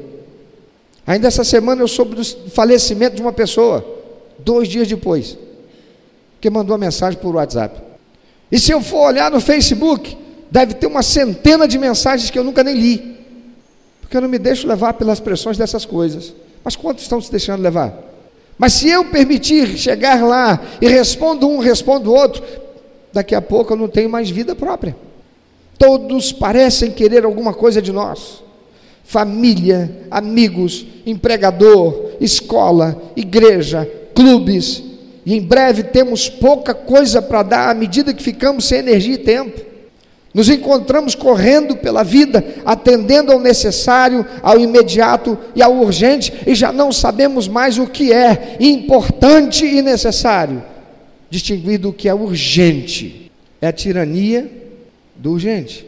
Ainda 1.04 1.26
essa 1.26 1.42
semana 1.42 1.82
eu 1.82 1.88
soube 1.88 2.14
do 2.14 2.24
falecimento 2.50 3.16
de 3.16 3.22
uma 3.22 3.32
pessoa, 3.32 3.84
dois 4.38 4.68
dias 4.68 4.86
depois, 4.86 5.36
que 6.40 6.50
mandou 6.50 6.74
a 6.74 6.78
mensagem 6.78 7.18
por 7.20 7.34
WhatsApp. 7.34 7.80
E 8.50 8.58
se 8.58 8.72
eu 8.72 8.80
for 8.80 9.08
olhar 9.08 9.30
no 9.30 9.40
Facebook, 9.40 10.16
deve 10.50 10.74
ter 10.74 10.86
uma 10.86 11.02
centena 11.02 11.66
de 11.66 11.78
mensagens 11.78 12.30
que 12.30 12.38
eu 12.38 12.44
nunca 12.44 12.62
nem 12.62 12.74
li 12.74 13.16
porque 14.06 14.16
eu 14.16 14.20
não 14.20 14.28
me 14.28 14.38
deixo 14.38 14.68
levar 14.68 14.94
pelas 14.94 15.18
pressões 15.18 15.58
dessas 15.58 15.84
coisas. 15.84 16.32
Mas 16.62 16.76
quantos 16.76 17.02
estão 17.02 17.20
se 17.20 17.28
deixando 17.28 17.60
levar? 17.60 17.92
Mas 18.56 18.74
se 18.74 18.88
eu 18.88 19.04
permitir 19.06 19.76
chegar 19.76 20.24
lá 20.24 20.62
e 20.80 20.86
respondo 20.86 21.48
um, 21.48 21.58
respondo 21.58 22.14
outro, 22.14 22.40
daqui 23.12 23.34
a 23.34 23.42
pouco 23.42 23.72
eu 23.72 23.76
não 23.76 23.88
tenho 23.88 24.08
mais 24.08 24.30
vida 24.30 24.54
própria. 24.54 24.96
Todos 25.76 26.32
parecem 26.32 26.92
querer 26.92 27.24
alguma 27.24 27.52
coisa 27.52 27.82
de 27.82 27.90
nós. 27.90 28.44
Família, 29.02 30.06
amigos, 30.08 30.86
empregador, 31.04 32.12
escola, 32.20 33.02
igreja, 33.16 33.90
clubes. 34.14 34.84
E 35.26 35.34
em 35.34 35.40
breve 35.40 35.82
temos 35.82 36.28
pouca 36.28 36.72
coisa 36.72 37.20
para 37.20 37.42
dar 37.42 37.70
à 37.70 37.74
medida 37.74 38.14
que 38.14 38.22
ficamos 38.22 38.64
sem 38.64 38.78
energia 38.78 39.14
e 39.14 39.18
tempo. 39.18 39.60
Nos 40.32 40.48
encontramos 40.48 41.16
correndo 41.16 41.76
pela 41.76 42.04
vida, 42.04 42.44
atendendo 42.64 43.32
ao 43.32 43.40
necessário, 43.40 44.24
ao 44.40 44.60
imediato 44.60 45.36
e 45.54 45.62
ao 45.62 45.74
urgente, 45.78 46.32
e 46.46 46.54
já 46.54 46.70
não 46.70 46.92
sabemos 46.92 47.48
mais 47.48 47.76
o 47.76 47.88
que 47.88 48.12
é 48.12 48.56
importante 48.60 49.66
e 49.66 49.82
necessário, 49.82 50.62
distinguir 51.28 51.78
do 51.78 51.92
que 51.92 52.08
é 52.08 52.14
urgente. 52.14 53.32
É 53.60 53.66
a 53.66 53.72
tirania 53.72 54.48
do 55.16 55.32
urgente. 55.32 55.86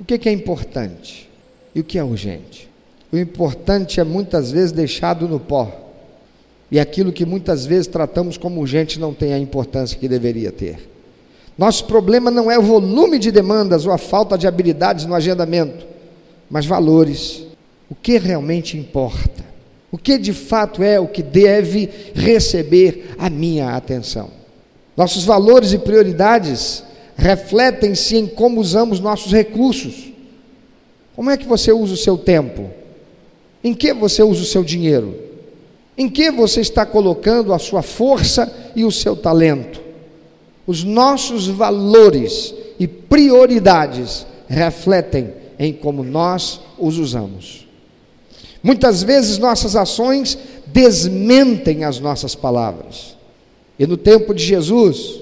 O 0.00 0.04
que 0.04 0.28
é 0.28 0.32
importante 0.32 1.28
e 1.74 1.80
o 1.80 1.84
que 1.84 1.98
é 1.98 2.04
urgente? 2.04 2.70
O 3.12 3.18
importante 3.18 4.00
é 4.00 4.04
muitas 4.04 4.50
vezes 4.50 4.72
deixado 4.72 5.28
no 5.28 5.38
pó, 5.38 5.91
e 6.72 6.80
aquilo 6.80 7.12
que 7.12 7.26
muitas 7.26 7.66
vezes 7.66 7.86
tratamos 7.86 8.38
como 8.38 8.58
urgente 8.58 8.98
não 8.98 9.12
tem 9.12 9.34
a 9.34 9.38
importância 9.38 9.98
que 9.98 10.08
deveria 10.08 10.50
ter. 10.50 10.88
Nosso 11.58 11.84
problema 11.84 12.30
não 12.30 12.50
é 12.50 12.58
o 12.58 12.62
volume 12.62 13.18
de 13.18 13.30
demandas 13.30 13.84
ou 13.84 13.92
a 13.92 13.98
falta 13.98 14.38
de 14.38 14.46
habilidades 14.46 15.04
no 15.04 15.14
agendamento, 15.14 15.84
mas 16.48 16.64
valores. 16.64 17.42
O 17.90 17.94
que 17.94 18.16
realmente 18.16 18.78
importa? 18.78 19.44
O 19.90 19.98
que 19.98 20.16
de 20.16 20.32
fato 20.32 20.82
é 20.82 20.98
o 20.98 21.06
que 21.06 21.22
deve 21.22 21.90
receber 22.14 23.16
a 23.18 23.28
minha 23.28 23.76
atenção? 23.76 24.30
Nossos 24.96 25.24
valores 25.24 25.74
e 25.74 25.78
prioridades 25.78 26.82
refletem-se 27.16 28.16
em 28.16 28.26
como 28.26 28.58
usamos 28.58 28.98
nossos 28.98 29.30
recursos. 29.30 30.10
Como 31.14 31.28
é 31.28 31.36
que 31.36 31.46
você 31.46 31.70
usa 31.70 31.92
o 31.92 31.98
seu 31.98 32.16
tempo? 32.16 32.70
Em 33.62 33.74
que 33.74 33.92
você 33.92 34.22
usa 34.22 34.40
o 34.40 34.46
seu 34.46 34.64
dinheiro? 34.64 35.31
Em 35.96 36.08
que 36.08 36.30
você 36.30 36.60
está 36.60 36.86
colocando 36.86 37.52
a 37.52 37.58
sua 37.58 37.82
força 37.82 38.52
e 38.74 38.84
o 38.84 38.90
seu 38.90 39.14
talento? 39.14 39.80
Os 40.66 40.82
nossos 40.84 41.46
valores 41.46 42.54
e 42.78 42.86
prioridades 42.86 44.26
refletem 44.48 45.32
em 45.58 45.72
como 45.72 46.02
nós 46.02 46.60
os 46.78 46.98
usamos. 46.98 47.66
Muitas 48.62 49.02
vezes 49.02 49.38
nossas 49.38 49.76
ações 49.76 50.38
desmentem 50.66 51.84
as 51.84 51.98
nossas 51.98 52.34
palavras. 52.34 53.16
E 53.78 53.86
no 53.86 53.96
tempo 53.96 54.32
de 54.32 54.44
Jesus, 54.44 55.20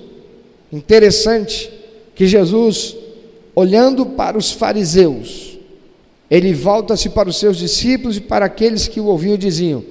interessante 0.70 1.72
que 2.14 2.26
Jesus, 2.26 2.96
olhando 3.54 4.04
para 4.04 4.36
os 4.36 4.52
fariseus, 4.52 5.58
ele 6.30 6.52
volta-se 6.52 7.08
para 7.08 7.28
os 7.28 7.38
seus 7.38 7.56
discípulos 7.56 8.18
e 8.18 8.20
para 8.20 8.46
aqueles 8.46 8.86
que 8.86 9.00
o 9.00 9.06
ouviam 9.06 9.34
e 9.34 9.38
diziam: 9.38 9.82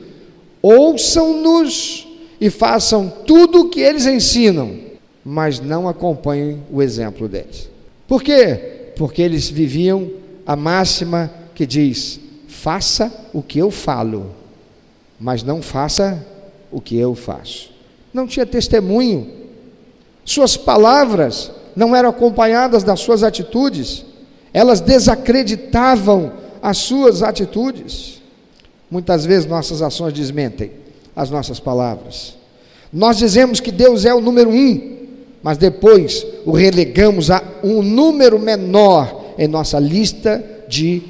Ouçam-nos 0.61 2.07
e 2.39 2.49
façam 2.49 3.11
tudo 3.25 3.61
o 3.61 3.69
que 3.69 3.79
eles 3.79 4.05
ensinam 4.05 4.89
mas 5.23 5.59
não 5.59 5.87
acompanhem 5.87 6.63
o 6.71 6.81
exemplo 6.81 7.27
deles. 7.27 7.69
Por 8.07 8.23
quê? 8.23 8.91
Porque 8.95 9.21
eles 9.21 9.47
viviam 9.47 10.09
a 10.45 10.55
máxima 10.55 11.31
que 11.53 11.65
diz: 11.65 12.19
faça 12.47 13.13
o 13.33 13.41
que 13.41 13.59
eu 13.59 13.69
falo, 13.69 14.33
mas 15.19 15.43
não 15.43 15.61
faça 15.61 16.25
o 16.71 16.81
que 16.81 16.97
eu 16.97 17.13
faço. 17.13 17.71
Não 18.13 18.25
tinha 18.25 18.45
testemunho, 18.45 19.29
suas 20.25 20.57
palavras 20.57 21.51
não 21.75 21.95
eram 21.95 22.09
acompanhadas 22.09 22.83
das 22.83 22.99
suas 22.99 23.21
atitudes, 23.21 24.03
elas 24.51 24.81
desacreditavam 24.81 26.33
as 26.61 26.77
suas 26.77 27.21
atitudes. 27.21 28.18
Muitas 28.89 29.25
vezes 29.25 29.45
nossas 29.45 29.81
ações 29.81 30.13
desmentem 30.13 30.71
as 31.15 31.29
nossas 31.29 31.59
palavras. 31.59 32.35
Nós 32.91 33.17
dizemos 33.17 33.59
que 33.59 33.71
Deus 33.71 34.05
é 34.05 34.13
o 34.13 34.21
número 34.21 34.49
um, 34.49 34.97
mas 35.43 35.57
depois 35.57 36.25
o 36.45 36.51
relegamos 36.51 37.29
a 37.29 37.43
um 37.63 37.81
número 37.81 38.39
menor 38.39 39.33
em 39.37 39.47
nossa 39.47 39.79
lista 39.79 40.43
de 40.67 41.01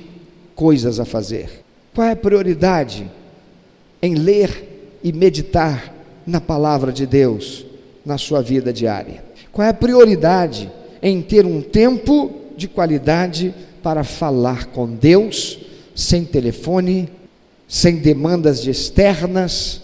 coisas 0.56 1.00
a 1.00 1.06
fazer. 1.06 1.64
Qual 1.96 2.06
é 2.06 2.12
a 2.12 2.16
prioridade 2.16 3.10
em 4.02 4.16
ler 4.16 5.00
e 5.04 5.12
meditar 5.12 5.94
na 6.26 6.42
palavra 6.42 6.92
de 6.92 7.06
Deus 7.06 7.66
na 8.06 8.18
sua 8.18 8.42
vida 8.42 8.74
diária? 8.74 9.24
Qual 9.52 9.66
é 9.66 9.70
a 9.70 9.74
prioridade 9.74 10.70
em 11.02 11.22
ter 11.22 11.46
um 11.46 11.62
tempo 11.62 12.32
de 12.58 12.68
qualidade 12.68 13.54
para 13.82 14.04
falar 14.04 14.66
com 14.68 14.86
Deus, 14.86 15.60
sem 15.96 16.26
telefone, 16.26 17.10
sem 17.70 17.98
demandas 17.98 18.64
de 18.64 18.72
externas, 18.72 19.82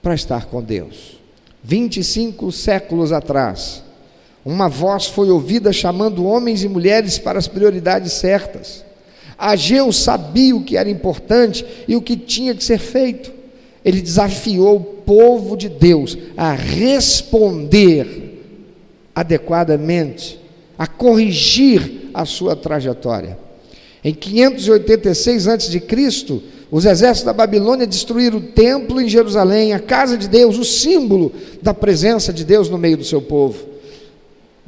para 0.00 0.14
estar 0.14 0.46
com 0.46 0.62
Deus? 0.62 1.18
25 1.62 2.50
séculos 2.52 3.12
atrás, 3.12 3.82
uma 4.44 4.68
voz 4.68 5.06
foi 5.06 5.28
ouvida 5.28 5.72
chamando 5.72 6.24
homens 6.24 6.62
e 6.62 6.68
mulheres 6.68 7.18
para 7.18 7.38
as 7.38 7.48
prioridades 7.48 8.12
certas. 8.14 8.84
Ageu 9.36 9.92
sabia 9.92 10.54
o 10.54 10.62
que 10.62 10.76
era 10.76 10.88
importante 10.88 11.66
e 11.88 11.96
o 11.96 12.00
que 12.00 12.16
tinha 12.16 12.54
que 12.54 12.62
ser 12.62 12.78
feito. 12.78 13.32
Ele 13.84 14.00
desafiou 14.00 14.76
o 14.76 14.84
povo 14.84 15.56
de 15.56 15.68
Deus 15.68 16.16
a 16.36 16.52
responder 16.52 18.30
adequadamente, 19.14 20.38
a 20.78 20.86
corrigir 20.86 22.10
a 22.14 22.24
sua 22.24 22.54
trajetória. 22.54 23.38
Em 24.02 24.14
586 24.14 25.48
a.C., 25.48 25.80
Os 26.70 26.84
exércitos 26.84 27.24
da 27.24 27.32
Babilônia 27.32 27.86
destruíram 27.86 28.38
o 28.38 28.42
templo 28.42 29.00
em 29.00 29.08
Jerusalém, 29.08 29.72
a 29.72 29.80
casa 29.80 30.16
de 30.16 30.28
Deus, 30.28 30.56
o 30.56 30.64
símbolo 30.64 31.32
da 31.60 31.74
presença 31.74 32.32
de 32.32 32.44
Deus 32.44 32.68
no 32.68 32.78
meio 32.78 32.96
do 32.96 33.04
seu 33.04 33.20
povo. 33.20 33.70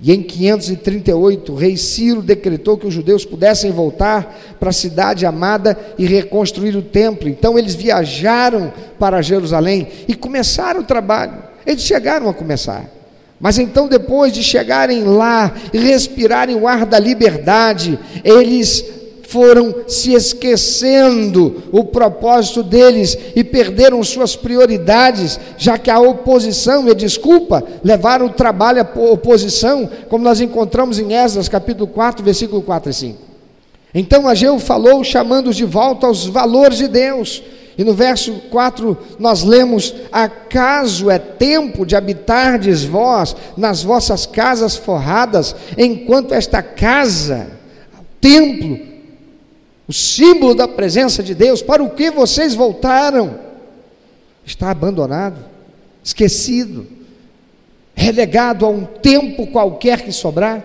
E 0.04 0.12
em 0.12 0.20
538, 0.20 1.52
o 1.52 1.54
rei 1.54 1.76
Ciro 1.76 2.20
decretou 2.20 2.76
que 2.76 2.88
os 2.88 2.92
judeus 2.92 3.24
pudessem 3.24 3.70
voltar 3.70 4.56
para 4.58 4.70
a 4.70 4.72
cidade 4.72 5.24
amada 5.24 5.78
e 5.96 6.04
reconstruir 6.04 6.74
o 6.74 6.82
templo. 6.82 7.28
Então 7.28 7.56
eles 7.56 7.76
viajaram 7.76 8.72
para 8.98 9.22
Jerusalém 9.22 9.86
e 10.08 10.14
começaram 10.14 10.80
o 10.80 10.84
trabalho. 10.84 11.34
Eles 11.64 11.82
chegaram 11.82 12.28
a 12.28 12.34
começar. 12.34 12.90
Mas 13.38 13.58
então, 13.58 13.86
depois 13.86 14.32
de 14.32 14.42
chegarem 14.42 15.04
lá 15.04 15.54
e 15.72 15.78
respirarem 15.78 16.56
o 16.56 16.66
ar 16.66 16.84
da 16.84 16.98
liberdade, 16.98 17.96
eles 18.24 18.84
foram 19.32 19.74
se 19.88 20.12
esquecendo 20.12 21.62
o 21.72 21.84
propósito 21.84 22.62
deles 22.62 23.16
e 23.34 23.42
perderam 23.42 24.04
suas 24.04 24.36
prioridades, 24.36 25.40
já 25.56 25.78
que 25.78 25.90
a 25.90 25.98
oposição 25.98 26.86
e 26.86 26.94
desculpa 26.94 27.64
levaram 27.82 28.26
o 28.26 28.32
trabalho 28.32 28.82
à 28.82 29.00
oposição, 29.10 29.88
como 30.10 30.22
nós 30.22 30.40
encontramos 30.40 30.98
em 30.98 31.14
Esdras 31.14 31.48
capítulo 31.48 31.86
4, 31.86 32.22
versículo 32.22 32.60
4 32.60 32.90
e 32.90 32.94
5. 32.94 33.18
Então 33.94 34.28
Ageu 34.28 34.58
falou 34.58 35.02
chamando-os 35.02 35.56
de 35.56 35.64
volta 35.64 36.06
aos 36.06 36.26
valores 36.26 36.78
de 36.78 36.88
Deus. 36.88 37.42
E 37.76 37.82
no 37.84 37.94
verso 37.94 38.34
4 38.50 38.98
nós 39.18 39.42
lemos: 39.42 39.94
Acaso 40.12 41.10
é 41.10 41.18
tempo 41.18 41.86
de 41.86 41.96
habitardes 41.96 42.84
vós 42.84 43.34
nas 43.56 43.82
vossas 43.82 44.26
casas 44.26 44.76
forradas, 44.76 45.56
enquanto 45.78 46.34
esta 46.34 46.62
casa, 46.62 47.46
templo, 48.20 48.91
o 49.86 49.92
símbolo 49.92 50.54
da 50.54 50.68
presença 50.68 51.22
de 51.22 51.34
Deus, 51.34 51.60
para 51.60 51.82
o 51.82 51.90
que 51.90 52.10
vocês 52.10 52.54
voltaram? 52.54 53.38
Está 54.44 54.70
abandonado, 54.70 55.44
esquecido, 56.02 56.86
relegado 57.94 58.64
a 58.64 58.68
um 58.68 58.84
tempo 58.84 59.46
qualquer 59.48 60.02
que 60.02 60.12
sobrar. 60.12 60.64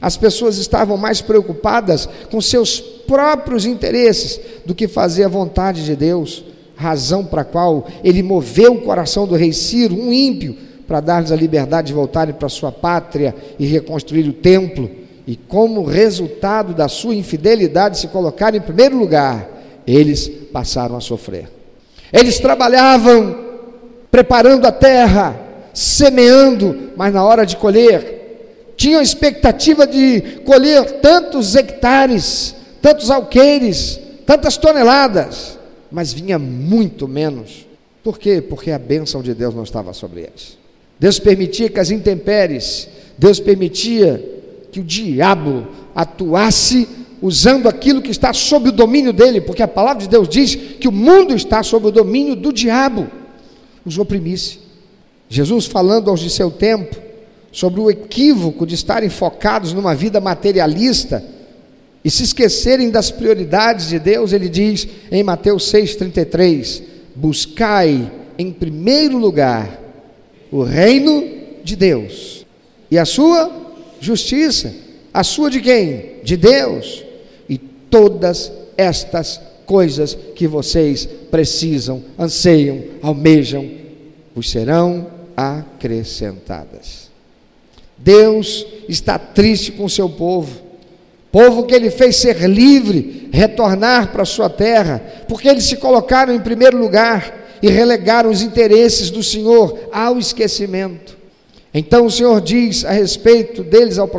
As 0.00 0.16
pessoas 0.16 0.58
estavam 0.58 0.96
mais 0.96 1.20
preocupadas 1.20 2.08
com 2.30 2.40
seus 2.40 2.80
próprios 2.80 3.66
interesses 3.66 4.40
do 4.64 4.74
que 4.74 4.86
fazer 4.86 5.24
a 5.24 5.28
vontade 5.28 5.84
de 5.84 5.96
Deus, 5.96 6.44
razão 6.76 7.24
para 7.24 7.42
a 7.42 7.44
qual 7.44 7.86
ele 8.04 8.22
moveu 8.22 8.74
o 8.74 8.82
coração 8.82 9.26
do 9.26 9.34
rei 9.34 9.52
Ciro, 9.52 9.96
um 9.96 10.12
ímpio, 10.12 10.56
para 10.86 11.00
dar-lhes 11.00 11.32
a 11.32 11.36
liberdade 11.36 11.88
de 11.88 11.92
voltarem 11.92 12.34
para 12.34 12.48
sua 12.48 12.72
pátria 12.72 13.34
e 13.58 13.66
reconstruir 13.66 14.28
o 14.28 14.32
templo 14.32 14.90
e 15.26 15.36
como 15.36 15.84
resultado 15.84 16.74
da 16.74 16.88
sua 16.88 17.14
infidelidade 17.14 17.98
se 17.98 18.08
colocar 18.08 18.54
em 18.54 18.60
primeiro 18.60 18.96
lugar, 18.96 19.48
eles 19.86 20.28
passaram 20.52 20.96
a 20.96 21.00
sofrer. 21.00 21.48
Eles 22.12 22.38
trabalhavam 22.38 23.50
preparando 24.10 24.66
a 24.66 24.72
terra, 24.72 25.38
semeando, 25.72 26.90
mas 26.96 27.12
na 27.12 27.24
hora 27.24 27.46
de 27.46 27.56
colher, 27.56 28.72
tinham 28.76 29.00
expectativa 29.00 29.86
de 29.86 30.40
colher 30.44 31.00
tantos 31.00 31.54
hectares, 31.54 32.54
tantos 32.82 33.10
alqueires, 33.10 34.00
tantas 34.26 34.56
toneladas, 34.56 35.58
mas 35.90 36.12
vinha 36.12 36.38
muito 36.38 37.06
menos. 37.06 37.66
Por 38.02 38.18
quê? 38.18 38.40
Porque 38.40 38.70
a 38.70 38.78
bênção 38.78 39.22
de 39.22 39.34
Deus 39.34 39.54
não 39.54 39.62
estava 39.62 39.92
sobre 39.92 40.22
eles. 40.22 40.58
Deus 40.98 41.18
permitia 41.18 41.68
que 41.68 41.78
as 41.78 41.90
intempéries, 41.90 42.88
Deus 43.16 43.38
permitia 43.38 44.39
que 44.70 44.80
o 44.80 44.84
diabo 44.84 45.66
atuasse 45.94 46.88
usando 47.22 47.68
aquilo 47.68 48.00
que 48.00 48.10
está 48.10 48.32
sob 48.32 48.70
o 48.70 48.72
domínio 48.72 49.12
dele, 49.12 49.40
porque 49.40 49.62
a 49.62 49.68
palavra 49.68 50.02
de 50.02 50.08
Deus 50.08 50.28
diz 50.28 50.54
que 50.54 50.88
o 50.88 50.92
mundo 50.92 51.34
está 51.34 51.62
sob 51.62 51.88
o 51.88 51.90
domínio 51.90 52.34
do 52.34 52.52
diabo, 52.52 53.08
os 53.84 53.98
oprimisse. 53.98 54.58
Jesus 55.28 55.66
falando 55.66 56.10
aos 56.10 56.20
de 56.20 56.30
seu 56.30 56.50
tempo 56.50 56.96
sobre 57.52 57.80
o 57.80 57.90
equívoco 57.90 58.66
de 58.66 58.74
estarem 58.74 59.08
focados 59.08 59.72
numa 59.72 59.94
vida 59.94 60.20
materialista 60.20 61.22
e 62.04 62.10
se 62.10 62.22
esquecerem 62.22 62.90
das 62.90 63.10
prioridades 63.10 63.88
de 63.88 63.98
Deus, 63.98 64.32
ele 64.32 64.48
diz 64.48 64.88
em 65.10 65.22
Mateus 65.22 65.70
6:33: 65.70 66.82
Buscai 67.14 68.10
em 68.38 68.50
primeiro 68.50 69.18
lugar 69.18 69.78
o 70.50 70.62
reino 70.62 71.22
de 71.62 71.76
Deus 71.76 72.46
e 72.90 72.98
a 72.98 73.04
sua 73.04 73.59
justiça. 74.00 74.74
A 75.12 75.22
sua 75.22 75.50
de 75.50 75.60
quem? 75.60 76.16
De 76.22 76.36
Deus. 76.36 77.04
E 77.48 77.58
todas 77.58 78.50
estas 78.76 79.40
coisas 79.66 80.16
que 80.34 80.48
vocês 80.48 81.08
precisam, 81.30 82.02
anseiam, 82.18 82.82
almejam, 83.02 83.70
vos 84.34 84.50
serão 84.50 85.06
acrescentadas. 85.36 87.10
Deus 87.96 88.66
está 88.88 89.18
triste 89.18 89.72
com 89.72 89.88
seu 89.88 90.08
povo, 90.08 90.58
povo 91.30 91.66
que 91.66 91.74
ele 91.74 91.90
fez 91.90 92.16
ser 92.16 92.48
livre, 92.48 93.28
retornar 93.32 94.10
para 94.10 94.24
sua 94.24 94.48
terra, 94.48 95.24
porque 95.28 95.48
eles 95.48 95.64
se 95.64 95.76
colocaram 95.76 96.34
em 96.34 96.40
primeiro 96.40 96.78
lugar 96.78 97.58
e 97.62 97.68
relegaram 97.68 98.30
os 98.30 98.42
interesses 98.42 99.10
do 99.10 99.22
Senhor 99.22 99.78
ao 99.92 100.18
esquecimento. 100.18 101.19
Então 101.72 102.06
o 102.06 102.10
Senhor 102.10 102.40
diz 102.40 102.84
a 102.84 102.90
respeito 102.90 103.62
deles 103.62 103.98
ao, 103.98 104.10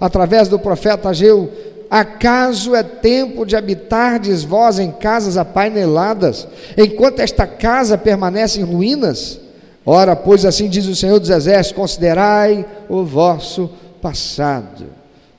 através 0.00 0.48
do 0.48 0.58
profeta 0.58 1.08
Ageu: 1.08 1.50
Acaso 1.90 2.74
é 2.74 2.82
tempo 2.82 3.46
de 3.46 3.56
habitardes 3.56 4.42
vós 4.42 4.78
em 4.78 4.90
casas 4.90 5.36
apaineladas, 5.36 6.46
enquanto 6.76 7.20
esta 7.20 7.46
casa 7.46 7.96
permanece 7.96 8.60
em 8.60 8.64
ruínas? 8.64 9.40
Ora, 9.86 10.14
pois 10.14 10.44
assim 10.44 10.68
diz 10.68 10.86
o 10.86 10.94
Senhor 10.94 11.18
dos 11.18 11.30
Exércitos: 11.30 11.80
considerai 11.80 12.66
o 12.88 13.04
vosso 13.04 13.70
passado. 14.02 14.84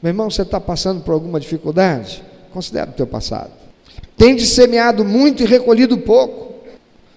Meu 0.02 0.10
irmão, 0.10 0.30
você 0.30 0.42
está 0.42 0.60
passando 0.60 1.02
por 1.02 1.14
alguma 1.14 1.40
dificuldade? 1.40 2.24
Considera 2.52 2.90
o 2.90 2.94
teu 2.94 3.06
passado. 3.06 3.52
Tende 4.18 4.46
semeado 4.46 5.06
muito 5.06 5.44
e 5.44 5.46
recolhido 5.46 5.98
pouco. 6.00 6.54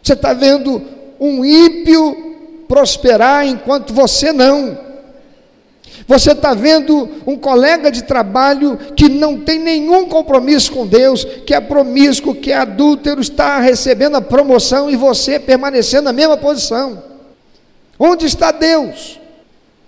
Você 0.03 0.13
está 0.13 0.35
vendo 0.35 0.83
um 1.19 1.45
ímpio 1.45 2.32
prosperar 2.73 3.47
enquanto 3.47 3.93
você 3.93 4.33
não. 4.33 4.79
Você 6.09 6.33
está 6.33 6.55
vendo 6.55 7.07
um 7.27 7.37
colega 7.37 7.93
de 7.93 8.03
trabalho 8.03 8.79
que 8.97 9.11
não 9.11 9.39
tem 9.39 9.59
nenhum 9.59 10.09
compromisso 10.09 10.73
com 10.73 10.87
Deus, 10.87 11.23
que 11.23 11.53
é 11.53 11.61
promíscuo, 11.61 12.35
que 12.35 12.51
é 12.51 12.57
adúltero, 12.57 13.21
está 13.21 13.61
recebendo 13.61 14.17
a 14.17 14.23
promoção 14.23 14.89
e 14.89 14.97
você 14.97 15.39
permanecendo 15.39 16.05
na 16.05 16.15
mesma 16.15 16.39
posição. 16.39 17.03
Onde 17.99 18.25
está 18.25 18.51
Deus? 18.51 19.21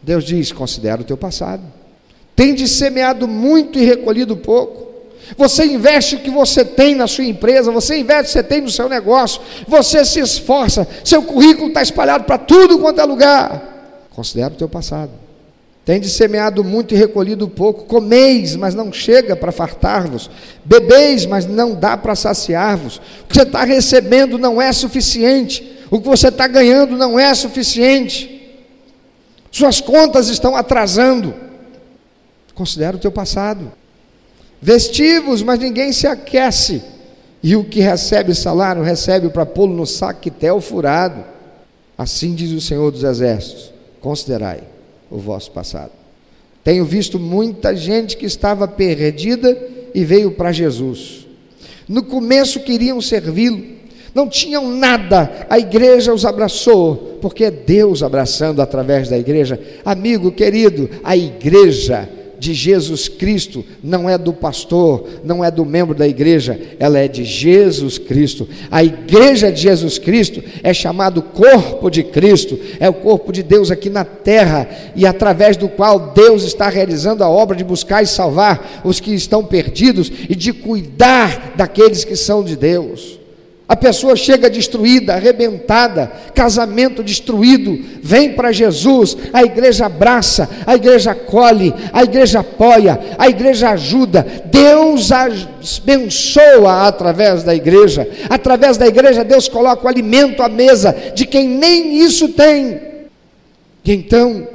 Deus 0.03 0.23
diz: 0.23 0.53
considera 0.53 1.01
o 1.01 1.07
teu 1.07 1.17
passado. 1.17 1.63
Tem 2.37 2.55
de 2.55 2.69
semeado 2.69 3.27
muito 3.27 3.79
e 3.79 3.85
recolhido 3.87 4.37
pouco. 4.37 4.84
Você 5.37 5.65
investe 5.65 6.17
o 6.17 6.21
que 6.21 6.31
você 6.31 6.65
tem 6.65 6.95
na 6.95 7.07
sua 7.07 7.25
empresa, 7.25 7.73
você 7.73 7.99
investe 7.99 8.23
o 8.23 8.27
que 8.27 8.33
você 8.33 8.43
tem 8.43 8.61
no 8.61 8.71
seu 8.71 8.89
negócio, 8.89 9.41
você 9.67 10.05
se 10.05 10.21
esforça, 10.21 10.87
seu 11.03 11.23
currículo 11.23 11.69
está 11.69 11.83
espalhado 11.83 12.25
para 12.25 12.39
tudo 12.39 12.79
quanto 12.79 13.01
é 13.01 13.05
lugar. 13.05 14.07
Considera 14.11 14.53
o 14.53 14.57
teu 14.57 14.69
passado. 14.69 15.11
Tendes 15.85 16.13
semeado 16.13 16.65
muito 16.65 16.95
e 16.95 16.97
recolhido 16.97 17.47
pouco, 17.47 17.85
comeis, 17.85 18.57
mas 18.57 18.75
não 18.75 18.91
chega 18.91 19.37
para 19.37 19.53
fartar-vos, 19.53 20.31
bebeis, 20.65 21.27
mas 21.27 21.45
não 21.45 21.75
dá 21.75 21.95
para 21.95 22.15
saciar-vos. 22.15 22.97
O 22.97 23.27
que 23.29 23.35
você 23.35 23.43
está 23.43 23.65
recebendo 23.65 24.39
não 24.39 24.63
é 24.63 24.73
suficiente, 24.73 25.79
o 25.91 26.01
que 26.01 26.09
você 26.09 26.29
está 26.29 26.47
ganhando 26.47 26.97
não 26.97 27.19
é 27.19 27.35
suficiente. 27.35 28.35
Suas 29.51 29.81
contas 29.81 30.29
estão 30.29 30.57
atrasando. 30.57 31.35
Considera 32.55 32.97
o 32.97 33.01
teu 33.01 33.13
passado. 33.13 33.71
Vestivos, 34.65 35.43
mas 35.43 35.59
ninguém 35.59 35.93
se 35.93 36.07
aquece. 36.07 36.83
E 37.43 37.55
o 37.55 37.65
que 37.65 37.81
recebe 37.81 38.35
salário, 38.35 38.83
recebe 38.83 39.29
para 39.29 39.45
pô-lo 39.45 39.75
no 39.75 39.85
saquetel 39.85 40.59
furado. 40.59 41.23
Assim 41.99 42.35
diz 42.35 42.51
o 42.51 42.63
Senhor 42.63 42.91
dos 42.91 43.05
Exércitos: 43.05 43.71
considerai 44.01 44.61
o 45.11 45.19
vosso 45.19 45.51
passado. 45.51 45.91
Tenho 46.65 46.83
visto 46.83 47.19
muita 47.19 47.77
gente 47.77 48.17
que 48.17 48.25
estava 48.25 48.67
perdida 48.67 49.55
e 49.95 50.03
veio 50.03 50.31
para 50.31 50.51
Jesus. 50.51 51.27
No 51.87 52.03
começo 52.03 52.61
queriam 52.61 53.03
servi-lo, 53.03 53.63
não 54.15 54.27
tinham 54.27 54.67
nada, 54.67 55.47
a 55.51 55.59
igreja 55.59 56.15
os 56.15 56.25
abraçou, 56.25 57.19
porque 57.21 57.45
é 57.45 57.51
Deus 57.51 58.03
abraçando 58.03 58.63
através 58.63 59.11
da 59.11 59.19
igreja. 59.19 59.61
Amigo 59.85 60.33
querido, 60.33 60.89
a 61.05 61.15
igreja 61.15 62.09
de 62.45 62.53
Jesus 62.53 63.09
Cristo, 63.09 63.65
não 63.83 64.09
é 64.09 64.19
do 64.19 64.31
pastor, 64.31 65.09
não 65.25 65.43
é 65.43 65.51
do 65.51 65.65
membro 65.65 65.95
da 65.95 66.07
igreja, 66.07 66.61
ela 66.79 66.99
é 66.99 67.09
de 67.09 67.25
Jesus 67.25 67.97
Cristo. 67.97 68.47
A 68.71 68.85
igreja 68.85 69.51
de 69.51 69.63
Jesus 69.63 69.99
Cristo 69.99 70.43
é 70.63 70.75
chamado 70.75 71.23
corpo 71.23 71.89
de 71.89 72.03
Cristo, 72.03 72.59
é 72.79 72.87
o 72.87 72.93
corpo 72.93 73.33
de 73.33 73.43
Deus 73.43 73.71
aqui 73.71 73.89
na 73.89 74.05
terra 74.05 74.69
e 74.95 75.07
através 75.07 75.57
do 75.57 75.71
qual 75.71 76.13
Deus 76.15 76.43
está 76.43 76.69
realizando 76.69 77.25
a 77.25 77.31
obra 77.31 77.57
de 77.57 77.65
buscar 77.65 78.03
e 78.03 78.07
salvar 78.07 78.83
os 78.85 79.01
que 79.01 79.15
estão 79.15 79.43
perdidos 79.43 80.13
e 80.29 80.35
de 80.35 80.53
cuidar 80.53 81.55
daqueles 81.57 82.05
que 82.05 82.15
são 82.15 82.45
de 82.45 82.57
Deus. 82.57 83.24
A 83.67 83.75
pessoa 83.75 84.15
chega 84.15 84.51
destruída, 84.51 85.15
arrebentada, 85.15 86.13
casamento 86.35 87.03
destruído, 87.03 87.79
vem 88.03 88.35
para 88.35 88.53
Jesus, 88.53 89.17
a 89.33 89.43
igreja 89.43 89.87
abraça, 89.87 90.51
a 90.67 90.75
igreja 90.75 91.13
acolhe, 91.13 91.75
a 91.91 92.03
igreja 92.03 92.41
apoia, 92.41 93.01
a 93.17 93.27
igreja 93.27 93.71
ajuda, 93.71 94.45
Deus 94.47 95.11
abençoa 95.11 96.87
através 96.87 97.43
da 97.43 97.55
igreja, 97.55 98.07
através 98.29 98.77
da 98.77 98.87
igreja 98.87 99.25
Deus 99.25 99.49
coloca 99.49 99.87
o 99.87 99.89
alimento 99.89 100.43
à 100.43 100.49
mesa 100.49 100.95
de 101.15 101.25
quem 101.25 101.49
nem 101.49 102.01
isso 102.01 102.29
tem. 102.29 102.79
E 103.83 103.93
então, 103.93 104.47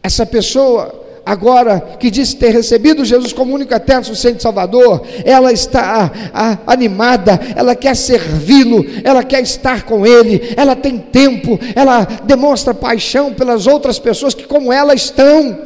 essa 0.00 0.24
pessoa 0.24 1.03
agora 1.24 1.96
que 1.98 2.10
diz 2.10 2.34
ter 2.34 2.50
recebido 2.50 3.04
Jesus 3.04 3.32
como 3.32 3.54
único 3.54 3.72
eterno 3.74 4.04
suficiente 4.04 4.42
Salvador, 4.42 5.06
ela 5.24 5.52
está 5.52 6.12
a, 6.32 6.52
a, 6.52 6.58
animada, 6.72 7.40
ela 7.56 7.74
quer 7.74 7.96
servi-lo, 7.96 8.84
ela 9.02 9.22
quer 9.22 9.42
estar 9.42 9.84
com 9.84 10.06
Ele, 10.06 10.54
ela 10.56 10.76
tem 10.76 10.98
tempo, 10.98 11.58
ela 11.74 12.04
demonstra 12.24 12.74
paixão 12.74 13.32
pelas 13.32 13.66
outras 13.66 13.98
pessoas 13.98 14.34
que, 14.34 14.44
como 14.44 14.72
ela, 14.72 14.94
estão, 14.94 15.58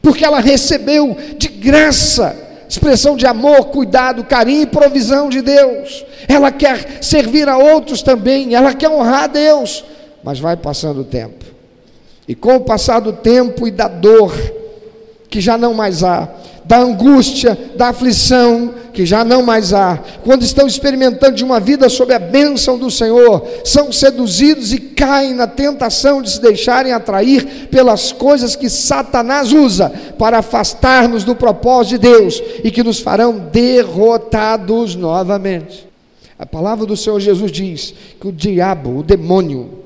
porque 0.00 0.24
ela 0.24 0.40
recebeu 0.40 1.16
de 1.36 1.48
graça 1.48 2.42
expressão 2.72 3.16
de 3.16 3.26
amor, 3.26 3.66
cuidado, 3.66 4.24
carinho 4.24 4.62
e 4.62 4.66
provisão 4.66 5.28
de 5.28 5.42
Deus. 5.42 6.06
Ela 6.26 6.50
quer 6.50 7.02
servir 7.02 7.46
a 7.46 7.58
outros 7.58 8.00
também, 8.00 8.54
ela 8.54 8.72
quer 8.72 8.88
honrar 8.88 9.24
a 9.24 9.26
Deus, 9.26 9.84
mas 10.24 10.38
vai 10.38 10.56
passando 10.56 11.02
o 11.02 11.04
tempo. 11.04 11.44
E 12.26 12.34
com 12.34 12.56
o 12.56 12.60
passar 12.60 13.00
do 13.00 13.12
tempo 13.12 13.66
e 13.66 13.70
da 13.70 13.88
dor, 13.88 14.32
que 15.32 15.40
já 15.40 15.56
não 15.56 15.72
mais 15.72 16.04
há, 16.04 16.28
da 16.62 16.78
angústia, 16.78 17.58
da 17.74 17.88
aflição, 17.88 18.74
que 18.92 19.06
já 19.06 19.24
não 19.24 19.42
mais 19.42 19.72
há, 19.72 19.98
quando 20.22 20.42
estão 20.42 20.66
experimentando 20.66 21.34
de 21.34 21.42
uma 21.42 21.58
vida 21.58 21.88
sob 21.88 22.12
a 22.12 22.18
bênção 22.18 22.76
do 22.76 22.90
Senhor, 22.90 23.42
são 23.64 23.90
seduzidos 23.90 24.74
e 24.74 24.78
caem 24.78 25.32
na 25.32 25.46
tentação 25.46 26.20
de 26.20 26.30
se 26.30 26.40
deixarem 26.40 26.92
atrair 26.92 27.68
pelas 27.70 28.12
coisas 28.12 28.54
que 28.54 28.68
Satanás 28.68 29.52
usa 29.52 29.90
para 30.18 30.38
afastar-nos 30.38 31.24
do 31.24 31.34
propósito 31.34 31.92
de 31.92 32.08
Deus 32.10 32.42
e 32.62 32.70
que 32.70 32.82
nos 32.82 33.00
farão 33.00 33.38
derrotados 33.38 34.94
novamente. 34.94 35.88
A 36.38 36.44
palavra 36.44 36.84
do 36.84 36.96
Senhor 36.96 37.18
Jesus 37.20 37.50
diz 37.50 37.94
que 38.20 38.28
o 38.28 38.32
diabo, 38.32 38.98
o 38.98 39.02
demônio, 39.02 39.78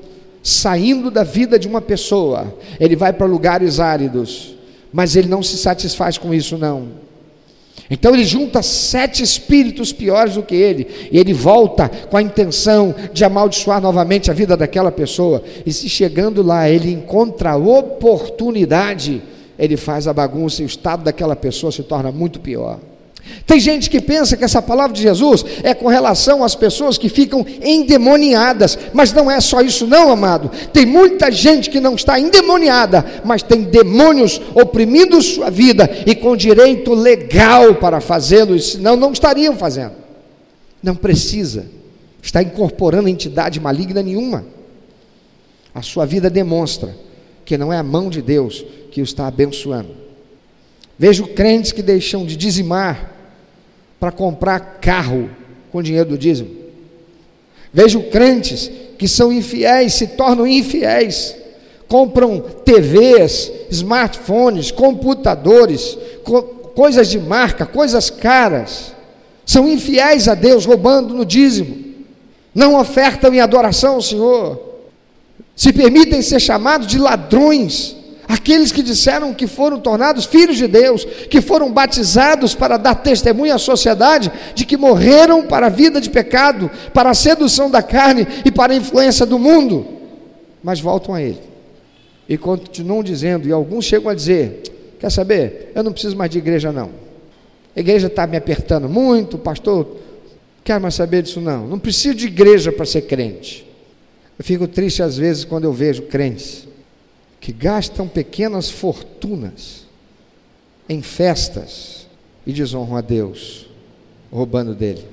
saindo 0.43 1.09
da 1.09 1.23
vida 1.23 1.57
de 1.57 1.69
uma 1.69 1.79
pessoa, 1.79 2.53
ele 2.77 2.97
vai 2.97 3.13
para 3.13 3.25
lugares 3.25 3.79
áridos 3.79 4.56
mas 4.91 5.15
ele 5.15 5.27
não 5.27 5.43
se 5.43 5.57
satisfaz 5.57 6.17
com 6.17 6.33
isso, 6.33 6.57
não. 6.57 7.07
Então 7.89 8.13
ele 8.13 8.25
junta 8.25 8.61
sete 8.61 9.23
espíritos 9.23 9.93
piores 9.93 10.35
do 10.35 10.43
que 10.43 10.55
ele, 10.55 10.87
e 11.11 11.17
ele 11.17 11.33
volta 11.33 11.87
com 11.87 12.17
a 12.17 12.21
intenção 12.21 12.93
de 13.13 13.23
amaldiçoar 13.23 13.81
novamente 13.81 14.29
a 14.29 14.33
vida 14.33 14.57
daquela 14.57 14.91
pessoa. 14.91 15.41
E 15.65 15.71
se 15.71 15.87
chegando 15.87 16.43
lá 16.43 16.69
ele 16.69 16.91
encontra 16.91 17.51
a 17.51 17.57
oportunidade, 17.57 19.21
ele 19.57 19.77
faz 19.77 20.07
a 20.07 20.13
bagunça 20.13 20.61
e 20.61 20.65
o 20.65 20.67
estado 20.67 21.03
daquela 21.03 21.35
pessoa 21.35 21.71
se 21.71 21.83
torna 21.83 22.11
muito 22.11 22.39
pior. 22.39 22.79
Tem 23.45 23.59
gente 23.59 23.89
que 23.89 24.01
pensa 24.01 24.35
que 24.35 24.43
essa 24.43 24.61
palavra 24.61 24.93
de 24.93 25.01
Jesus 25.01 25.45
é 25.63 25.73
com 25.73 25.87
relação 25.87 26.43
às 26.43 26.53
pessoas 26.53 26.97
que 26.97 27.07
ficam 27.07 27.45
endemoniadas, 27.61 28.77
mas 28.93 29.13
não 29.13 29.31
é 29.31 29.39
só 29.39 29.61
isso, 29.61 29.87
não, 29.87 30.11
amado. 30.11 30.51
Tem 30.73 30.85
muita 30.85 31.31
gente 31.31 31.69
que 31.69 31.79
não 31.79 31.95
está 31.95 32.19
endemoniada, 32.19 33.05
mas 33.23 33.41
tem 33.41 33.63
demônios 33.63 34.41
oprimindo 34.53 35.21
sua 35.21 35.49
vida 35.49 35.89
e 36.05 36.13
com 36.13 36.35
direito 36.35 36.93
legal 36.93 37.75
para 37.75 38.01
fazê-lo, 38.01 38.59
senão 38.59 38.95
não 38.95 39.13
estariam 39.13 39.55
fazendo. 39.55 39.93
Não 40.83 40.95
precisa 40.95 41.65
estar 42.21 42.41
incorporando 42.41 43.07
entidade 43.07 43.59
maligna 43.59 44.03
nenhuma. 44.03 44.45
A 45.73 45.81
sua 45.81 46.05
vida 46.05 46.29
demonstra 46.29 46.95
que 47.45 47.57
não 47.57 47.71
é 47.71 47.77
a 47.77 47.83
mão 47.83 48.09
de 48.09 48.21
Deus 48.21 48.65
que 48.91 48.99
o 48.99 49.03
está 49.03 49.27
abençoando. 49.27 49.95
Vejo 50.99 51.27
crentes 51.27 51.71
que 51.71 51.81
deixam 51.81 52.25
de 52.25 52.35
dizimar 52.35 53.16
para 53.99 54.11
comprar 54.11 54.59
carro 54.81 55.29
com 55.71 55.81
dinheiro 55.81 56.09
do 56.09 56.17
dízimo. 56.17 56.49
Vejo 57.73 58.03
crentes 58.03 58.71
que 58.97 59.07
são 59.07 59.31
infiéis, 59.31 59.93
se 59.93 60.07
tornam 60.07 60.47
infiéis, 60.47 61.35
compram 61.87 62.39
TVs, 62.39 63.51
smartphones, 63.69 64.71
computadores, 64.71 65.97
co 66.23 66.57
coisas 66.75 67.09
de 67.09 67.19
marca, 67.19 67.65
coisas 67.65 68.11
caras, 68.11 68.93
são 69.43 69.67
infiéis 69.67 70.27
a 70.27 70.35
Deus, 70.35 70.63
roubando 70.63 71.11
no 71.15 71.25
dízimo, 71.25 71.75
não 72.53 72.79
ofertam 72.79 73.33
em 73.33 73.39
adoração 73.39 73.95
ao 73.95 74.01
Senhor, 74.01 74.61
se 75.55 75.73
permitem 75.73 76.21
ser 76.21 76.39
chamados 76.39 76.85
de 76.85 76.99
ladrões, 76.99 77.95
Aqueles 78.27 78.71
que 78.71 78.83
disseram 78.83 79.33
que 79.33 79.47
foram 79.47 79.79
tornados 79.79 80.25
filhos 80.25 80.57
de 80.57 80.67
Deus, 80.67 81.05
que 81.29 81.39
foram 81.39 81.71
batizados 81.71 82.53
para 82.53 82.77
dar 82.77 82.95
testemunho 82.95 83.53
à 83.53 83.57
sociedade 83.57 84.31
de 84.53 84.65
que 84.65 84.75
morreram 84.75 85.45
para 85.45 85.67
a 85.67 85.69
vida 85.69 86.01
de 86.01 86.09
pecado, 86.09 86.69
para 86.93 87.09
a 87.09 87.13
sedução 87.13 87.71
da 87.71 87.81
carne 87.81 88.27
e 88.43 88.51
para 88.51 88.73
a 88.73 88.75
influência 88.75 89.25
do 89.25 89.39
mundo, 89.39 89.87
mas 90.61 90.81
voltam 90.81 91.15
a 91.15 91.21
Ele 91.21 91.47
e 92.27 92.37
continuam 92.37 93.01
dizendo, 93.01 93.47
e 93.47 93.51
alguns 93.51 93.85
chegam 93.85 94.09
a 94.09 94.13
dizer: 94.15 94.61
Quer 94.99 95.11
saber? 95.11 95.71
Eu 95.73 95.83
não 95.83 95.91
preciso 95.91 96.15
mais 96.15 96.29
de 96.29 96.37
igreja, 96.37 96.71
não. 96.71 96.89
A 97.75 97.79
igreja 97.79 98.07
está 98.07 98.27
me 98.27 98.35
apertando 98.35 98.89
muito, 98.89 99.37
pastor. 99.37 99.97
Quer 100.63 100.79
mais 100.79 100.95
saber 100.95 101.21
disso? 101.21 101.39
Não. 101.39 101.67
Não 101.67 101.79
preciso 101.79 102.15
de 102.15 102.27
igreja 102.27 102.71
para 102.71 102.85
ser 102.85 103.03
crente. 103.03 103.65
Eu 104.37 104.43
fico 104.43 104.67
triste 104.67 105.01
às 105.01 105.17
vezes 105.17 105.45
quando 105.45 105.63
eu 105.63 105.71
vejo 105.71 106.03
crentes 106.03 106.67
que 107.39 107.51
gastam 107.51 108.07
pequenas 108.07 108.69
fortunas 108.69 109.85
em 110.89 111.01
festas 111.01 112.07
e 112.45 112.53
desonram 112.53 112.95
a 112.95 113.01
Deus, 113.01 113.67
roubando 114.31 114.73
dele. 114.73 115.05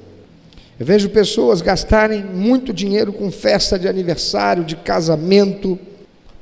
Eu 0.78 0.86
vejo 0.86 1.08
pessoas 1.10 1.60
gastarem 1.60 2.24
muito 2.24 2.72
dinheiro 2.72 3.12
com 3.12 3.30
festa 3.30 3.78
de 3.78 3.86
aniversário, 3.86 4.64
de 4.64 4.76
casamento, 4.76 5.78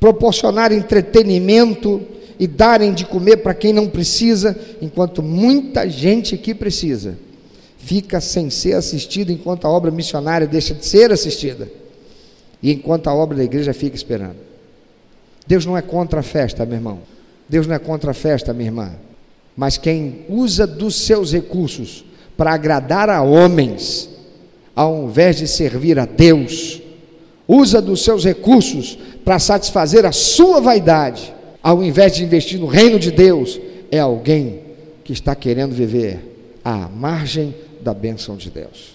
proporcionar 0.00 0.72
entretenimento 0.72 2.00
e 2.38 2.46
darem 2.46 2.92
de 2.92 3.04
comer 3.04 3.38
para 3.38 3.54
quem 3.54 3.72
não 3.72 3.88
precisa, 3.88 4.58
enquanto 4.80 5.22
muita 5.22 5.88
gente 5.88 6.36
que 6.36 6.54
precisa 6.54 7.16
fica 7.82 8.20
sem 8.20 8.48
ser 8.48 8.74
assistida 8.74 9.32
enquanto 9.32 9.66
a 9.66 9.70
obra 9.70 9.90
missionária 9.90 10.46
deixa 10.46 10.72
de 10.72 10.86
ser 10.86 11.10
assistida 11.10 11.68
e 12.62 12.72
enquanto 12.72 13.08
a 13.08 13.14
obra 13.14 13.36
da 13.36 13.44
igreja 13.44 13.74
fica 13.74 13.96
esperando. 13.96 14.36
Deus 15.46 15.66
não 15.66 15.76
é 15.76 15.82
contra 15.82 16.20
a 16.20 16.22
festa, 16.22 16.64
meu 16.64 16.76
irmão. 16.76 17.00
Deus 17.48 17.66
não 17.66 17.74
é 17.74 17.78
contra 17.78 18.12
a 18.12 18.14
festa, 18.14 18.52
minha 18.52 18.68
irmã. 18.68 18.92
Mas 19.56 19.76
quem 19.76 20.24
usa 20.28 20.66
dos 20.66 20.94
seus 20.94 21.32
recursos 21.32 22.04
para 22.36 22.52
agradar 22.52 23.10
a 23.10 23.22
homens, 23.22 24.08
ao 24.74 25.04
invés 25.04 25.36
de 25.36 25.46
servir 25.46 25.98
a 25.98 26.06
Deus, 26.06 26.80
usa 27.46 27.82
dos 27.82 28.02
seus 28.02 28.24
recursos 28.24 28.98
para 29.24 29.38
satisfazer 29.38 30.06
a 30.06 30.12
sua 30.12 30.60
vaidade, 30.60 31.34
ao 31.62 31.82
invés 31.82 32.16
de 32.16 32.24
investir 32.24 32.58
no 32.58 32.66
reino 32.66 32.98
de 32.98 33.10
Deus, 33.10 33.60
é 33.90 33.98
alguém 33.98 34.60
que 35.04 35.12
está 35.12 35.34
querendo 35.34 35.74
viver 35.74 36.58
à 36.64 36.88
margem 36.88 37.54
da 37.80 37.92
bênção 37.92 38.36
de 38.36 38.50
Deus. 38.50 38.91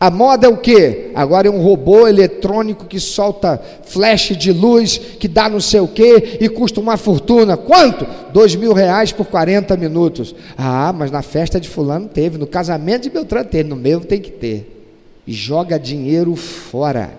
A 0.00 0.12
moda 0.12 0.46
é 0.46 0.48
o 0.48 0.56
que? 0.56 1.10
Agora 1.12 1.48
é 1.48 1.50
um 1.50 1.60
robô 1.60 2.06
eletrônico 2.06 2.84
que 2.84 3.00
solta 3.00 3.60
flash 3.84 4.36
de 4.36 4.52
luz, 4.52 4.96
que 4.96 5.26
dá 5.26 5.48
não 5.48 5.60
sei 5.60 5.80
o 5.80 5.88
que 5.88 6.38
e 6.40 6.48
custa 6.48 6.78
uma 6.78 6.96
fortuna. 6.96 7.56
Quanto? 7.56 8.06
Dois 8.32 8.54
mil 8.54 8.72
reais 8.72 9.10
por 9.10 9.26
40 9.26 9.76
minutos. 9.76 10.36
Ah, 10.56 10.92
mas 10.96 11.10
na 11.10 11.20
festa 11.20 11.60
de 11.60 11.68
fulano 11.68 12.06
teve, 12.08 12.38
no 12.38 12.46
casamento 12.46 13.02
de 13.04 13.10
Beltrano 13.10 13.48
teve, 13.48 13.68
no 13.68 13.74
meu 13.74 14.00
tem 14.00 14.20
que 14.20 14.30
ter. 14.30 14.86
E 15.26 15.32
joga 15.32 15.80
dinheiro 15.80 16.36
fora, 16.36 17.12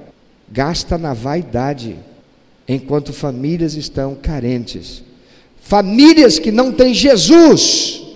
gasta 0.47 0.97
na 0.97 1.13
vaidade, 1.13 1.97
enquanto 2.65 3.11
famílias 3.11 3.75
estão 3.75 4.15
carentes. 4.15 5.03
Famílias 5.61 6.39
que 6.39 6.49
não 6.49 6.71
têm 6.71 6.93
Jesus 6.93 8.08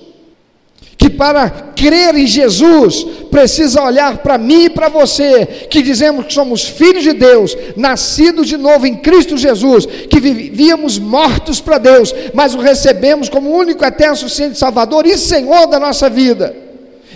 que 0.98 1.10
para 1.10 1.50
crer 1.50 2.16
em 2.16 2.26
Jesus 2.26 3.06
precisa 3.30 3.82
olhar 3.84 4.20
para 4.20 4.38
mim 4.38 4.66
e 4.66 4.70
para 4.70 4.90
você, 4.90 5.46
que 5.70 5.82
dizemos 5.82 6.26
que 6.26 6.34
somos 6.34 6.64
filhos 6.64 7.04
de 7.04 7.14
Deus, 7.14 7.58
nascidos 7.76 8.48
de 8.48 8.58
novo 8.58 8.86
em 8.86 8.96
Cristo 8.96 9.38
Jesus, 9.38 9.86
que 9.86 10.20
vivíamos 10.20 10.98
mortos 10.98 11.60
para 11.60 11.78
Deus, 11.78 12.14
mas 12.34 12.56
o 12.56 12.60
recebemos 12.60 13.30
como 13.30 13.56
único 13.56 13.84
eterno 13.84 14.16
suficiente 14.16 14.58
Salvador 14.58 15.06
e 15.06 15.18
Senhor 15.18 15.68
da 15.68 15.80
nossa 15.80 16.10
vida. 16.10 16.56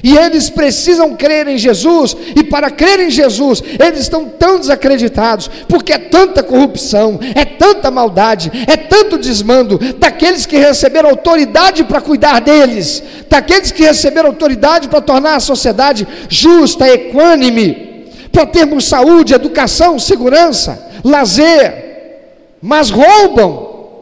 E 0.08 0.18
eles 0.18 0.50
precisam 0.50 1.18
crer 1.18 1.50
em 1.50 1.58
Jesus, 1.58 2.16
e 2.34 2.42
para 2.42 2.72
crer 2.72 3.02
em 3.02 3.10
Jesus, 3.10 3.62
eles 3.78 4.00
estão 4.00 4.24
tão 4.24 4.58
desacreditados, 4.58 5.52
porque 5.68 5.92
é 5.92 5.98
tanta 5.98 6.42
corrupção, 6.42 7.20
é 7.36 7.44
tanta 7.44 7.92
maldade, 7.92 8.50
é 8.68 8.78
tanto 8.78 9.18
desmando 9.18 9.78
daqueles 9.98 10.46
que 10.46 10.56
receberam 10.56 11.10
autoridade 11.10 11.84
para 11.84 12.00
cuidar 12.00 12.40
deles, 12.40 13.04
daqueles 13.30 13.70
que 13.70 13.84
receberam 13.84 14.30
autoridade 14.30 14.88
para 14.88 15.02
tornar 15.02 15.36
a 15.36 15.42
sociedade 15.42 16.08
justa, 16.30 16.88
equânime. 16.88 18.08
para 18.32 18.46
termos 18.46 18.86
saúde, 18.86 19.34
educação, 19.34 20.00
segurança, 20.00 20.90
lazer, 21.04 22.54
mas 22.62 22.90
roubam. 22.90 23.98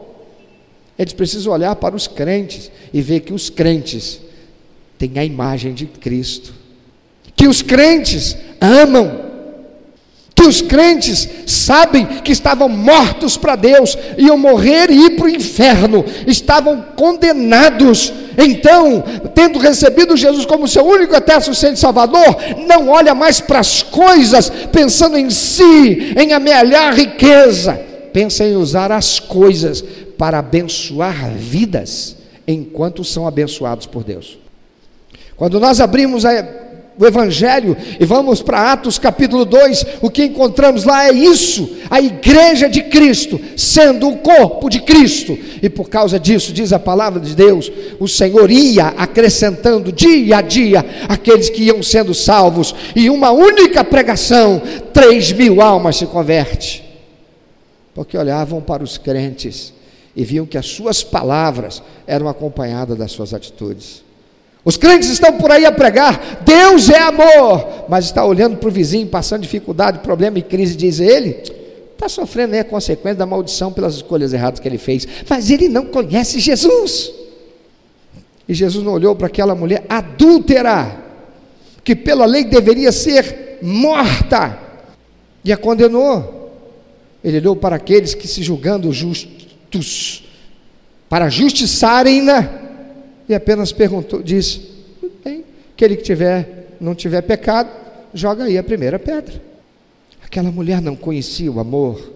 Eles 0.96 1.12
precisam 1.12 1.52
olhar 1.52 1.74
para 1.74 1.96
os 1.96 2.06
crentes 2.06 2.70
e 2.94 3.02
ver 3.02 3.20
que 3.20 3.32
os 3.32 3.50
crentes 3.50 4.20
têm 4.98 5.18
a 5.18 5.24
imagem 5.24 5.74
de 5.74 5.86
Cristo, 5.86 6.54
que 7.34 7.46
os 7.46 7.62
crentes 7.62 8.36
amam, 8.60 9.26
que 10.34 10.42
os 10.42 10.60
crentes 10.60 11.28
sabem 11.46 12.06
que 12.22 12.30
estavam 12.32 12.68
mortos 12.68 13.36
para 13.36 13.56
Deus, 13.56 13.96
iam 14.18 14.36
morrer 14.36 14.90
e 14.90 15.06
ir 15.06 15.10
para 15.16 15.26
o 15.26 15.30
inferno, 15.30 16.04
estavam 16.26 16.84
condenados. 16.94 18.12
Então, 18.36 19.02
tendo 19.34 19.58
recebido 19.58 20.14
Jesus 20.14 20.44
como 20.44 20.68
seu 20.68 20.84
único 20.84 21.14
eterno 21.14 21.42
suficiente 21.42 21.80
Salvador, 21.80 22.36
não 22.66 22.88
olha 22.90 23.14
mais 23.14 23.40
para 23.40 23.60
as 23.60 23.82
coisas, 23.82 24.50
pensando 24.70 25.16
em 25.16 25.30
si, 25.30 26.14
em 26.18 26.34
amealhar 26.34 26.94
riqueza, 26.94 27.80
pensa 28.12 28.44
em 28.44 28.56
usar 28.56 28.92
as 28.92 29.18
coisas 29.18 29.82
para 30.18 30.38
abençoar 30.38 31.30
vidas, 31.32 32.14
enquanto 32.46 33.04
são 33.04 33.26
abençoados 33.26 33.86
por 33.86 34.04
Deus. 34.04 34.45
Quando 35.36 35.60
nós 35.60 35.80
abrimos 35.80 36.24
a 36.24 36.66
o 36.98 37.06
Evangelho 37.06 37.76
e 38.00 38.04
vamos 38.04 38.40
para 38.40 38.72
Atos 38.72 38.98
capítulo 38.98 39.44
2, 39.44 39.86
o 40.00 40.10
que 40.10 40.24
encontramos 40.24 40.84
lá 40.84 41.06
é 41.06 41.12
isso: 41.12 41.76
a 41.90 42.00
igreja 42.00 42.68
de 42.68 42.82
Cristo, 42.84 43.38
sendo 43.56 44.08
o 44.08 44.16
corpo 44.18 44.70
de 44.70 44.80
Cristo, 44.80 45.38
e 45.62 45.68
por 45.68 45.88
causa 45.88 46.18
disso, 46.18 46.52
diz 46.52 46.72
a 46.72 46.78
palavra 46.78 47.20
de 47.20 47.34
Deus, 47.34 47.70
o 48.00 48.08
Senhor 48.08 48.50
ia 48.50 48.88
acrescentando 48.88 49.92
dia 49.92 50.38
a 50.38 50.40
dia 50.40 50.84
aqueles 51.08 51.50
que 51.50 51.64
iam 51.64 51.82
sendo 51.82 52.14
salvos, 52.14 52.74
e 52.94 53.10
uma 53.10 53.30
única 53.30 53.84
pregação, 53.84 54.62
três 54.92 55.32
mil 55.32 55.60
almas 55.60 55.96
se 55.96 56.06
converte, 56.06 56.82
porque 57.94 58.16
olhavam 58.16 58.60
para 58.60 58.82
os 58.82 58.96
crentes 58.96 59.74
e 60.14 60.24
viam 60.24 60.46
que 60.46 60.56
as 60.56 60.66
suas 60.66 61.04
palavras 61.04 61.82
eram 62.06 62.26
acompanhadas 62.26 62.96
das 62.96 63.12
suas 63.12 63.34
atitudes. 63.34 64.05
Os 64.66 64.76
crentes 64.76 65.08
estão 65.08 65.34
por 65.34 65.52
aí 65.52 65.64
a 65.64 65.70
pregar, 65.70 66.42
Deus 66.44 66.90
é 66.90 66.98
amor, 66.98 67.84
mas 67.88 68.06
está 68.06 68.24
olhando 68.24 68.56
para 68.56 68.68
o 68.68 68.72
vizinho, 68.72 69.06
passando 69.06 69.42
dificuldade, 69.42 70.00
problema 70.00 70.40
e 70.40 70.42
crise, 70.42 70.74
diz 70.74 70.98
ele, 70.98 71.40
está 71.92 72.08
sofrendo 72.08 72.54
aí 72.54 72.58
a 72.58 72.64
consequência 72.64 73.18
da 73.18 73.24
maldição 73.24 73.72
pelas 73.72 73.94
escolhas 73.94 74.32
erradas 74.32 74.58
que 74.58 74.66
ele 74.66 74.76
fez, 74.76 75.06
mas 75.30 75.52
ele 75.52 75.68
não 75.68 75.86
conhece 75.86 76.40
Jesus. 76.40 77.12
E 78.48 78.52
Jesus 78.52 78.84
não 78.84 78.92
olhou 78.92 79.14
para 79.14 79.28
aquela 79.28 79.54
mulher 79.54 79.84
adúltera, 79.88 81.00
que 81.84 81.94
pela 81.94 82.26
lei 82.26 82.42
deveria 82.42 82.90
ser 82.90 83.60
morta, 83.62 84.58
e 85.44 85.52
a 85.52 85.56
condenou. 85.56 86.50
Ele 87.22 87.38
olhou 87.38 87.54
para 87.54 87.76
aqueles 87.76 88.14
que 88.14 88.26
se 88.26 88.42
julgando 88.42 88.92
justos, 88.92 90.24
para 91.08 91.28
justiçarem-na, 91.28 92.65
e 93.28 93.34
apenas 93.34 93.72
perguntou, 93.72 94.22
disse: 94.22 94.60
bem, 95.24 95.44
aquele 95.74 95.96
que 95.96 96.02
tiver, 96.02 96.76
não 96.80 96.94
tiver 96.94 97.22
pecado, 97.22 97.70
joga 98.14 98.44
aí 98.44 98.56
a 98.56 98.62
primeira 98.62 98.98
pedra. 98.98 99.42
Aquela 100.24 100.50
mulher 100.50 100.80
não 100.80 100.96
conhecia 100.96 101.50
o 101.50 101.60
amor, 101.60 102.14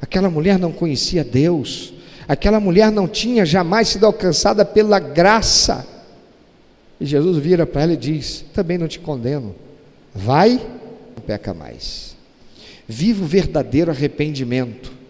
aquela 0.00 0.30
mulher 0.30 0.58
não 0.58 0.72
conhecia 0.72 1.24
Deus, 1.24 1.92
aquela 2.26 2.60
mulher 2.60 2.90
não 2.90 3.06
tinha 3.08 3.44
jamais 3.44 3.88
sido 3.88 4.06
alcançada 4.06 4.64
pela 4.64 4.98
graça. 4.98 5.86
E 7.00 7.06
Jesus 7.06 7.38
vira 7.38 7.66
para 7.66 7.82
ela 7.82 7.92
e 7.92 7.96
diz: 7.96 8.44
Também 8.52 8.78
não 8.78 8.88
te 8.88 8.98
condeno, 8.98 9.54
vai, 10.14 10.60
não 11.16 11.22
peca 11.24 11.52
mais. 11.52 12.16
Viva 12.86 13.24
o 13.24 13.26
verdadeiro 13.26 13.90
arrependimento 13.90 15.01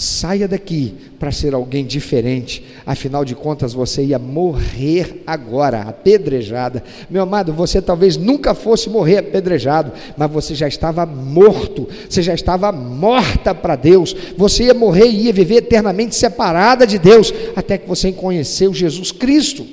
Saia 0.00 0.48
daqui 0.48 0.94
para 1.18 1.30
ser 1.30 1.52
alguém 1.52 1.84
diferente. 1.84 2.64
Afinal 2.86 3.22
de 3.22 3.34
contas, 3.34 3.74
você 3.74 4.02
ia 4.02 4.18
morrer 4.18 5.22
agora, 5.26 5.82
apedrejada. 5.82 6.82
Meu 7.10 7.22
amado, 7.22 7.52
você 7.52 7.82
talvez 7.82 8.16
nunca 8.16 8.54
fosse 8.54 8.88
morrer 8.88 9.18
apedrejado, 9.18 9.92
mas 10.16 10.30
você 10.30 10.54
já 10.54 10.66
estava 10.66 11.04
morto, 11.04 11.86
você 12.08 12.22
já 12.22 12.32
estava 12.32 12.72
morta 12.72 13.54
para 13.54 13.76
Deus. 13.76 14.16
Você 14.38 14.64
ia 14.64 14.72
morrer 14.72 15.06
e 15.06 15.26
ia 15.26 15.34
viver 15.34 15.56
eternamente 15.56 16.14
separada 16.14 16.86
de 16.86 16.98
Deus, 16.98 17.30
até 17.54 17.76
que 17.76 17.86
você 17.86 18.10
conheceu 18.10 18.72
Jesus 18.72 19.12
Cristo. 19.12 19.66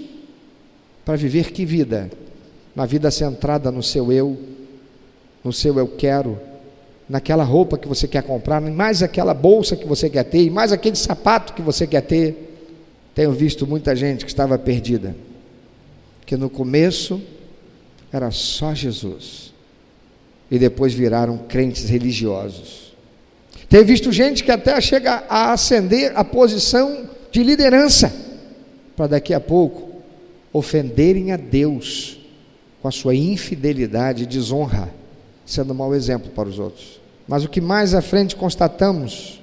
Para 1.06 1.16
viver 1.16 1.54
que 1.54 1.64
vida? 1.64 2.12
Uma 2.76 2.86
vida 2.86 3.10
centrada 3.12 3.72
no 3.72 3.82
seu 3.82 4.12
eu, 4.12 4.38
no 5.42 5.54
seu 5.54 5.80
eu 5.80 5.88
quero, 5.88 6.38
naquela 7.10 7.44
roupa 7.44 7.78
que 7.78 7.88
você 7.88 8.08
quer 8.08 8.24
comprar, 8.24 8.60
mais 8.62 9.02
aquela 9.02 9.34
bolsa 9.34 9.76
que 9.76 9.86
você 9.86 10.10
quer 10.10 10.24
ter, 10.24 10.50
mais 10.50 10.72
aquele 10.72 10.96
sapato 10.96 11.54
que 11.54 11.62
você 11.62 11.88
quer 11.88 12.02
ter. 12.02 12.60
Tenho 13.16 13.32
visto 13.32 13.66
muita 13.66 13.96
gente 13.96 14.26
que 14.26 14.32
estava 14.32 14.60
perdida, 14.60 15.16
que 16.26 16.36
no 16.36 16.50
começo 16.50 17.22
era 18.12 18.30
só 18.32 18.74
Jesus, 18.74 19.54
e 20.52 20.60
depois 20.60 20.94
viraram 20.94 21.38
crentes 21.38 21.90
religiosos. 21.90 22.94
Tenho 23.70 23.86
visto 23.86 24.12
gente 24.12 24.44
que 24.44 24.52
até 24.52 24.80
chega 24.80 25.24
a 25.30 25.52
ascender 25.52 26.12
a 26.16 26.24
posição 26.24 27.10
de 27.32 27.44
liderança, 27.44 28.14
para 28.96 29.08
daqui 29.08 29.34
a 29.34 29.40
pouco 29.40 29.88
ofenderem 30.52 31.32
a 31.32 31.38
Deus 31.38 32.20
com 32.82 32.88
a 32.88 32.92
sua 32.92 33.16
infidelidade 33.16 34.24
e 34.24 34.28
desonra 34.28 34.97
sendo 35.48 35.72
um 35.72 35.76
mau 35.76 35.96
exemplo 35.96 36.30
para 36.30 36.48
os 36.48 36.60
outros. 36.60 37.00
Mas 37.28 37.44
o 37.44 37.50
que 37.50 37.60
mais 37.60 37.96
à 37.96 38.02
frente 38.02 38.36
constatamos 38.36 39.42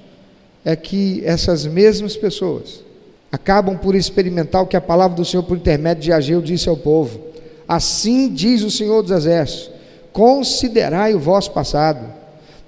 é 0.63 0.75
que 0.75 1.21
essas 1.25 1.65
mesmas 1.65 2.15
pessoas 2.15 2.83
acabam 3.31 3.77
por 3.77 3.95
experimentar 3.95 4.61
o 4.61 4.67
que 4.67 4.77
a 4.77 4.81
palavra 4.81 5.17
do 5.17 5.25
Senhor, 5.25 5.43
por 5.43 5.57
intermédio 5.57 6.03
de 6.03 6.13
Ageu, 6.13 6.41
disse 6.41 6.69
ao 6.69 6.77
povo: 6.77 7.19
Assim 7.67 8.31
diz 8.31 8.63
o 8.63 8.71
Senhor 8.71 9.01
dos 9.01 9.11
Exércitos: 9.11 9.71
considerai 10.13 11.13
o 11.13 11.19
vosso 11.19 11.51
passado, 11.51 12.05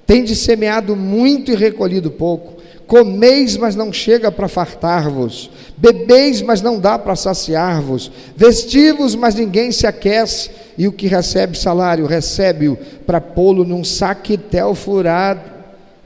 tendes 0.05 0.39
semeado 0.39 0.95
muito 0.95 1.51
e 1.51 1.55
recolhido 1.55 2.11
pouco 2.11 2.57
Comeis, 2.87 3.57
mas 3.57 3.75
não 3.75 3.91
chega 3.91 4.31
para 4.31 4.47
fartar-vos. 4.47 5.51
Bebeis, 5.77 6.41
mas 6.41 6.59
não 6.59 6.79
dá 6.79 6.97
para 6.97 7.15
saciar-vos. 7.15 8.11
Vestivos, 8.35 9.13
mas 9.13 9.35
ninguém 9.35 9.71
se 9.71 9.85
aquece. 9.85 10.49
E 10.75 10.87
o 10.87 10.91
que 10.91 11.07
recebe 11.07 11.57
salário, 11.57 12.07
recebe-o 12.07 12.75
para 13.05 13.21
pô-lo 13.21 13.63
num 13.63 13.83
saquetel 13.83 14.73
furado. 14.73 15.41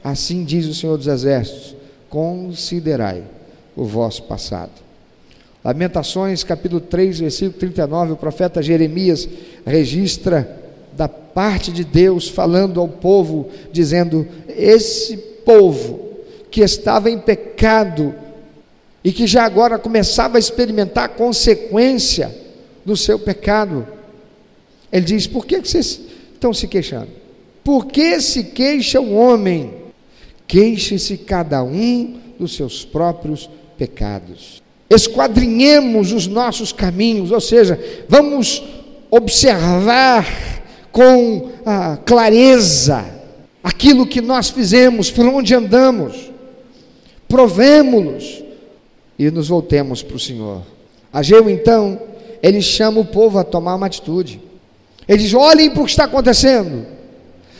Assim 0.04 0.44
diz 0.44 0.66
o 0.66 0.74
Senhor 0.74 0.98
dos 0.98 1.06
Exércitos: 1.06 1.74
considerai 2.10 3.22
o 3.74 3.84
vosso 3.84 4.24
passado. 4.24 4.72
Lamentações, 5.64 6.44
capítulo 6.44 6.80
3, 6.80 7.20
versículo 7.20 7.58
39, 7.58 8.12
o 8.12 8.16
profeta 8.16 8.60
Jeremias 8.60 9.28
registra 9.64 10.60
da 10.94 11.08
parte 11.08 11.72
de 11.72 11.84
Deus 11.84 12.28
falando 12.28 12.78
ao 12.78 12.88
povo, 12.88 13.48
dizendo: 13.72 14.26
Esse 14.48 15.16
povo 15.16 16.10
que 16.50 16.60
estava 16.60 17.10
em 17.10 17.18
pecado 17.18 18.14
e 19.04 19.12
que 19.12 19.26
já 19.26 19.44
agora 19.44 19.78
começava 19.78 20.36
a 20.36 20.40
experimentar 20.40 21.04
a 21.04 21.08
consequência 21.08 22.34
do 22.84 22.96
seu 22.96 23.18
pecado. 23.18 23.86
Ele 24.92 25.04
diz: 25.04 25.26
Por 25.26 25.46
que 25.46 25.58
vocês 25.58 26.00
estão 26.32 26.52
se 26.52 26.68
queixando? 26.68 27.08
Por 27.64 27.86
que 27.86 28.20
se 28.20 28.44
queixa 28.44 29.00
o 29.00 29.14
homem? 29.14 29.74
Queixe-se 30.46 31.16
cada 31.16 31.62
um 31.62 32.18
dos 32.38 32.54
seus 32.54 32.84
próprios 32.84 33.48
pecados. 33.78 34.62
Esquadrinhemos 34.90 36.12
os 36.12 36.26
nossos 36.26 36.72
caminhos, 36.72 37.30
ou 37.30 37.40
seja, 37.40 37.78
vamos 38.08 38.62
observar 39.10 40.26
com 40.90 41.50
ah, 41.64 41.98
clareza 42.04 43.04
aquilo 43.64 44.06
que 44.06 44.20
nós 44.20 44.50
fizemos, 44.50 45.10
por 45.10 45.24
onde 45.26 45.54
andamos 45.54 46.32
provemos-los 47.32 48.41
e 49.18 49.30
nos 49.30 49.48
voltemos 49.48 50.02
para 50.02 50.16
o 50.16 50.20
Senhor. 50.20 50.62
Ageu 51.12 51.48
então, 51.48 52.00
ele 52.42 52.60
chama 52.62 53.00
o 53.00 53.04
povo 53.04 53.38
a 53.38 53.44
tomar 53.44 53.74
uma 53.74 53.86
atitude. 53.86 54.40
Ele 55.06 55.18
diz: 55.18 55.34
olhem 55.34 55.70
para 55.70 55.82
o 55.82 55.84
que 55.84 55.90
está 55.90 56.04
acontecendo. 56.04 56.86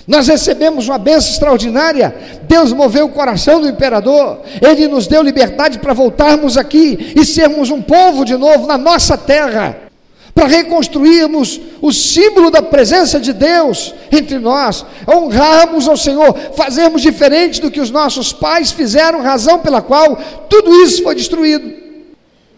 Nós 0.07 0.27
recebemos 0.27 0.88
uma 0.88 0.99
benção 0.99 1.31
extraordinária. 1.31 2.15
Deus 2.43 2.73
moveu 2.73 3.07
o 3.07 3.11
coração 3.11 3.61
do 3.61 3.69
imperador. 3.69 4.41
Ele 4.61 4.88
nos 4.88 5.07
deu 5.07 5.23
liberdade 5.23 5.79
para 5.79 5.93
voltarmos 5.93 6.57
aqui 6.57 7.12
e 7.15 7.25
sermos 7.25 7.71
um 7.71 7.81
povo 7.81 8.25
de 8.25 8.37
novo 8.37 8.67
na 8.67 8.77
nossa 8.77 9.17
terra 9.17 9.91
para 10.35 10.47
reconstruirmos 10.47 11.61
o 11.81 11.92
símbolo 11.92 12.51
da 12.51 12.62
presença 12.62 13.21
de 13.21 13.33
Deus 13.33 13.95
entre 14.11 14.38
nós, 14.38 14.85
honrarmos 15.09 15.87
ao 15.87 15.97
Senhor, 15.97 16.35
fazermos 16.55 17.03
diferente 17.03 17.61
do 17.61 17.71
que 17.71 17.81
os 17.81 17.90
nossos 17.90 18.33
pais 18.33 18.73
fizeram, 18.73 19.21
razão 19.21 19.59
pela 19.59 19.83
qual 19.83 20.16
tudo 20.49 20.73
isso 20.83 21.03
foi 21.03 21.14
destruído. 21.14 21.73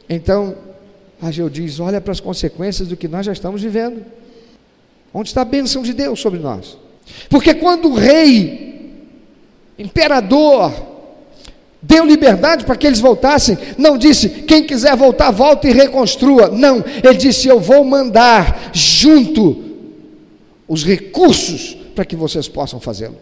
Então, 0.08 0.56
Ageu 1.20 1.48
diz: 1.48 1.80
olha 1.80 2.00
para 2.00 2.12
as 2.12 2.20
consequências 2.20 2.88
do 2.88 2.96
que 2.96 3.08
nós 3.08 3.26
já 3.26 3.32
estamos 3.32 3.62
vivendo. 3.62 4.04
Onde 5.12 5.28
está 5.28 5.42
a 5.42 5.44
bênção 5.44 5.82
de 5.82 5.92
Deus 5.92 6.20
sobre 6.20 6.40
nós? 6.40 6.76
Porque 7.28 7.54
quando 7.54 7.88
o 7.88 7.94
rei, 7.94 9.04
imperador, 9.78 10.72
deu 11.86 12.04
liberdade 12.04 12.64
para 12.64 12.76
que 12.76 12.86
eles 12.86 12.98
voltassem, 13.00 13.58
não 13.76 13.98
disse, 13.98 14.28
quem 14.28 14.64
quiser 14.64 14.96
voltar, 14.96 15.30
volta 15.30 15.68
e 15.68 15.72
reconstrua. 15.72 16.48
Não, 16.48 16.82
ele 17.02 17.14
disse, 17.14 17.46
eu 17.46 17.60
vou 17.60 17.84
mandar 17.84 18.70
junto 18.72 19.62
os 20.66 20.84
recursos 20.84 21.76
para 21.94 22.04
que 22.04 22.16
vocês 22.16 22.48
possam 22.48 22.80
fazê-lo. 22.80 23.16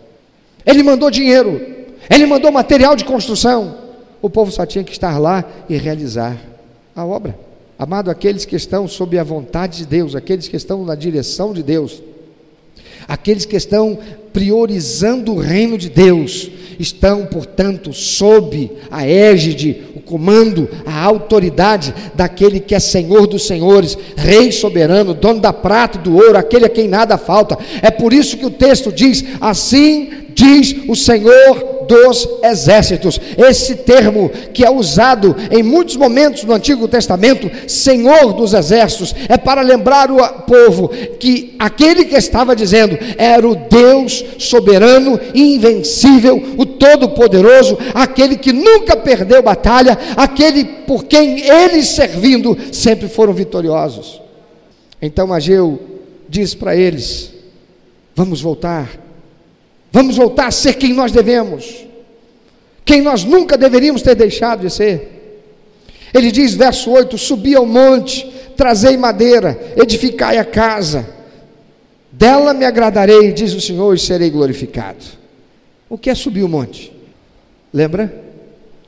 Ele 0.64 0.82
mandou 0.82 1.10
dinheiro, 1.10 1.60
ele 2.08 2.24
mandou 2.24 2.52
material 2.52 2.94
de 2.94 3.04
construção. 3.04 3.78
O 4.20 4.30
povo 4.30 4.52
só 4.52 4.64
tinha 4.64 4.84
que 4.84 4.92
estar 4.92 5.18
lá 5.18 5.44
e 5.68 5.76
realizar 5.76 6.36
a 6.94 7.04
obra. 7.04 7.36
Amado, 7.76 8.10
aqueles 8.10 8.44
que 8.44 8.54
estão 8.54 8.86
sob 8.86 9.18
a 9.18 9.24
vontade 9.24 9.78
de 9.78 9.86
Deus, 9.86 10.14
aqueles 10.14 10.46
que 10.46 10.56
estão 10.56 10.84
na 10.84 10.94
direção 10.94 11.52
de 11.52 11.64
Deus, 11.64 12.00
aqueles 13.08 13.44
que 13.44 13.56
estão 13.56 13.98
priorizando 14.32 15.32
o 15.32 15.38
reino 15.38 15.76
de 15.76 15.88
Deus, 15.88 16.50
estão, 16.78 17.26
portanto, 17.26 17.92
sob 17.92 18.70
a 18.90 19.06
égide, 19.06 19.82
o 19.94 20.00
comando, 20.00 20.68
a 20.84 21.02
autoridade 21.04 21.94
daquele 22.14 22.58
que 22.58 22.74
é 22.74 22.80
Senhor 22.80 23.26
dos 23.26 23.46
senhores, 23.46 23.96
Rei 24.16 24.50
soberano, 24.50 25.14
dono 25.14 25.40
da 25.40 25.52
prata 25.52 25.98
e 25.98 26.02
do 26.02 26.16
ouro, 26.16 26.36
aquele 26.36 26.66
a 26.66 26.70
quem 26.70 26.88
nada 26.88 27.18
falta. 27.18 27.58
É 27.80 27.90
por 27.90 28.12
isso 28.12 28.36
que 28.36 28.46
o 28.46 28.50
texto 28.50 28.90
diz: 28.90 29.24
assim 29.40 30.10
diz 30.34 30.74
o 30.88 30.96
Senhor 30.96 31.71
dos 31.92 32.26
exércitos. 32.42 33.20
Esse 33.36 33.76
termo 33.76 34.30
que 34.54 34.64
é 34.64 34.70
usado 34.70 35.36
em 35.50 35.62
muitos 35.62 35.96
momentos 35.96 36.44
no 36.44 36.54
Antigo 36.54 36.88
Testamento, 36.88 37.50
Senhor 37.68 38.32
dos 38.32 38.54
exércitos, 38.54 39.14
é 39.28 39.36
para 39.36 39.60
lembrar 39.60 40.10
o 40.10 40.16
povo 40.42 40.88
que 40.88 41.54
aquele 41.58 42.06
que 42.06 42.16
estava 42.16 42.56
dizendo 42.56 42.98
era 43.18 43.46
o 43.46 43.54
Deus 43.54 44.24
soberano, 44.38 45.20
invencível, 45.34 46.54
o 46.56 46.64
todo-poderoso, 46.64 47.76
aquele 47.94 48.36
que 48.36 48.52
nunca 48.52 48.96
perdeu 48.96 49.42
batalha, 49.42 49.98
aquele 50.16 50.64
por 50.64 51.04
quem 51.04 51.46
eles 51.46 51.88
servindo 51.88 52.56
sempre 52.72 53.06
foram 53.06 53.34
vitoriosos. 53.34 54.22
Então 55.00 55.30
Ageu 55.32 55.78
diz 56.26 56.54
para 56.54 56.74
eles: 56.74 57.32
Vamos 58.14 58.40
voltar 58.40 58.88
Vamos 59.92 60.16
voltar 60.16 60.46
a 60.46 60.50
ser 60.50 60.76
quem 60.76 60.94
nós 60.94 61.12
devemos, 61.12 61.84
quem 62.82 63.02
nós 63.02 63.24
nunca 63.24 63.58
deveríamos 63.58 64.00
ter 64.00 64.14
deixado 64.14 64.62
de 64.62 64.70
ser. 64.70 65.42
Ele 66.14 66.32
diz, 66.32 66.54
verso 66.54 66.90
8: 66.90 67.18
Subi 67.18 67.54
ao 67.54 67.66
monte, 67.66 68.26
trazei 68.56 68.96
madeira, 68.96 69.74
edificai 69.76 70.38
a 70.38 70.46
casa, 70.46 71.06
dela 72.10 72.54
me 72.54 72.64
agradarei, 72.64 73.32
diz 73.32 73.52
o 73.52 73.60
Senhor, 73.60 73.94
e 73.94 73.98
serei 73.98 74.30
glorificado. 74.30 75.04
O 75.90 75.98
que 75.98 76.08
é 76.08 76.14
subir 76.14 76.42
o 76.42 76.48
monte? 76.48 76.90
Lembra? 77.70 78.22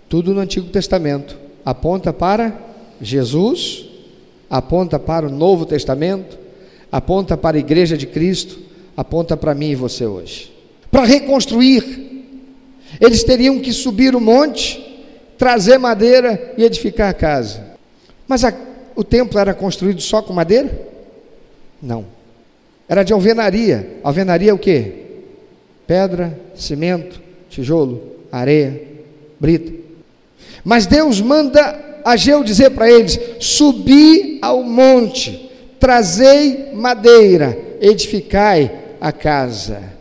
Tudo 0.09 0.33
no 0.33 0.41
Antigo 0.41 0.69
Testamento 0.69 1.37
aponta 1.67 2.15
para 2.15 2.59
Jesus, 2.99 3.85
aponta 4.49 4.99
para 4.99 5.27
o 5.27 5.31
Novo 5.31 5.67
Testamento, 5.67 6.39
aponta 6.91 7.37
para 7.37 7.59
a 7.59 7.61
igreja 7.61 7.95
de 7.95 8.07
Cristo, 8.07 8.59
aponta 8.97 9.37
para 9.37 9.55
mim 9.55 9.71
e 9.71 9.75
você 9.75 10.07
hoje 10.07 10.54
para 10.95 11.07
reconstruir. 11.07 11.83
Eles 13.01 13.25
teriam 13.25 13.59
que 13.59 13.73
subir 13.73 14.15
o 14.15 14.21
monte, 14.21 14.81
trazer 15.37 15.77
madeira 15.77 16.55
e 16.57 16.63
edificar 16.63 17.11
a 17.11 17.13
casa. 17.13 17.65
Mas 18.29 18.45
a, 18.45 18.55
o 18.95 19.03
templo 19.03 19.41
era 19.41 19.53
construído 19.53 20.01
só 20.01 20.23
com 20.23 20.33
madeira? 20.33 20.71
Não. 21.83 22.05
Era 22.89 23.03
de 23.03 23.13
alvenaria. 23.13 23.99
Alvenaria 24.05 24.53
é 24.53 24.55
o 24.55 24.59
que? 24.59 24.93
Pedra, 25.85 26.39
cimento, 26.55 27.21
tijolo, 27.51 28.01
areia, 28.31 28.81
brita. 29.41 29.73
Mas 30.63 30.87
Deus 30.87 31.21
manda 31.21 32.03
Ageu 32.05 32.45
dizer 32.45 32.71
para 32.71 32.89
eles: 32.89 33.19
subi 33.41 34.39
ao 34.41 34.63
monte, 34.63 35.51
trazei 35.81 36.71
madeira, 36.73 37.59
edificai 37.81 38.71
a 39.01 39.11
casa. 39.11 39.94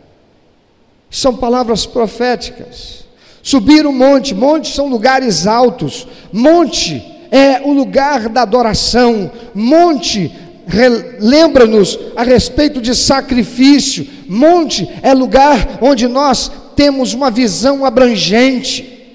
São 1.14 1.36
palavras 1.36 1.86
proféticas. 1.86 3.04
Subir 3.40 3.86
o 3.86 3.92
monte, 3.92 4.34
montes 4.34 4.74
são 4.74 4.88
lugares 4.88 5.46
altos. 5.46 6.08
Monte 6.32 7.00
é 7.30 7.60
o 7.62 7.72
lugar 7.72 8.28
da 8.28 8.42
adoração. 8.42 9.30
Monte 9.54 10.34
lembra-nos 11.20 11.96
a 12.16 12.24
respeito 12.24 12.80
de 12.82 12.96
sacrifício. 12.96 14.04
Monte 14.28 14.90
é 15.02 15.14
lugar 15.14 15.78
onde 15.80 16.08
nós 16.08 16.50
temos 16.74 17.14
uma 17.14 17.30
visão 17.30 17.84
abrangente. 17.84 19.06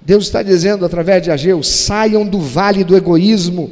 Deus 0.00 0.24
está 0.24 0.42
dizendo 0.42 0.84
através 0.84 1.22
de 1.22 1.30
Ageu: 1.30 1.62
saiam 1.62 2.26
do 2.26 2.40
vale 2.40 2.82
do 2.82 2.96
egoísmo, 2.96 3.70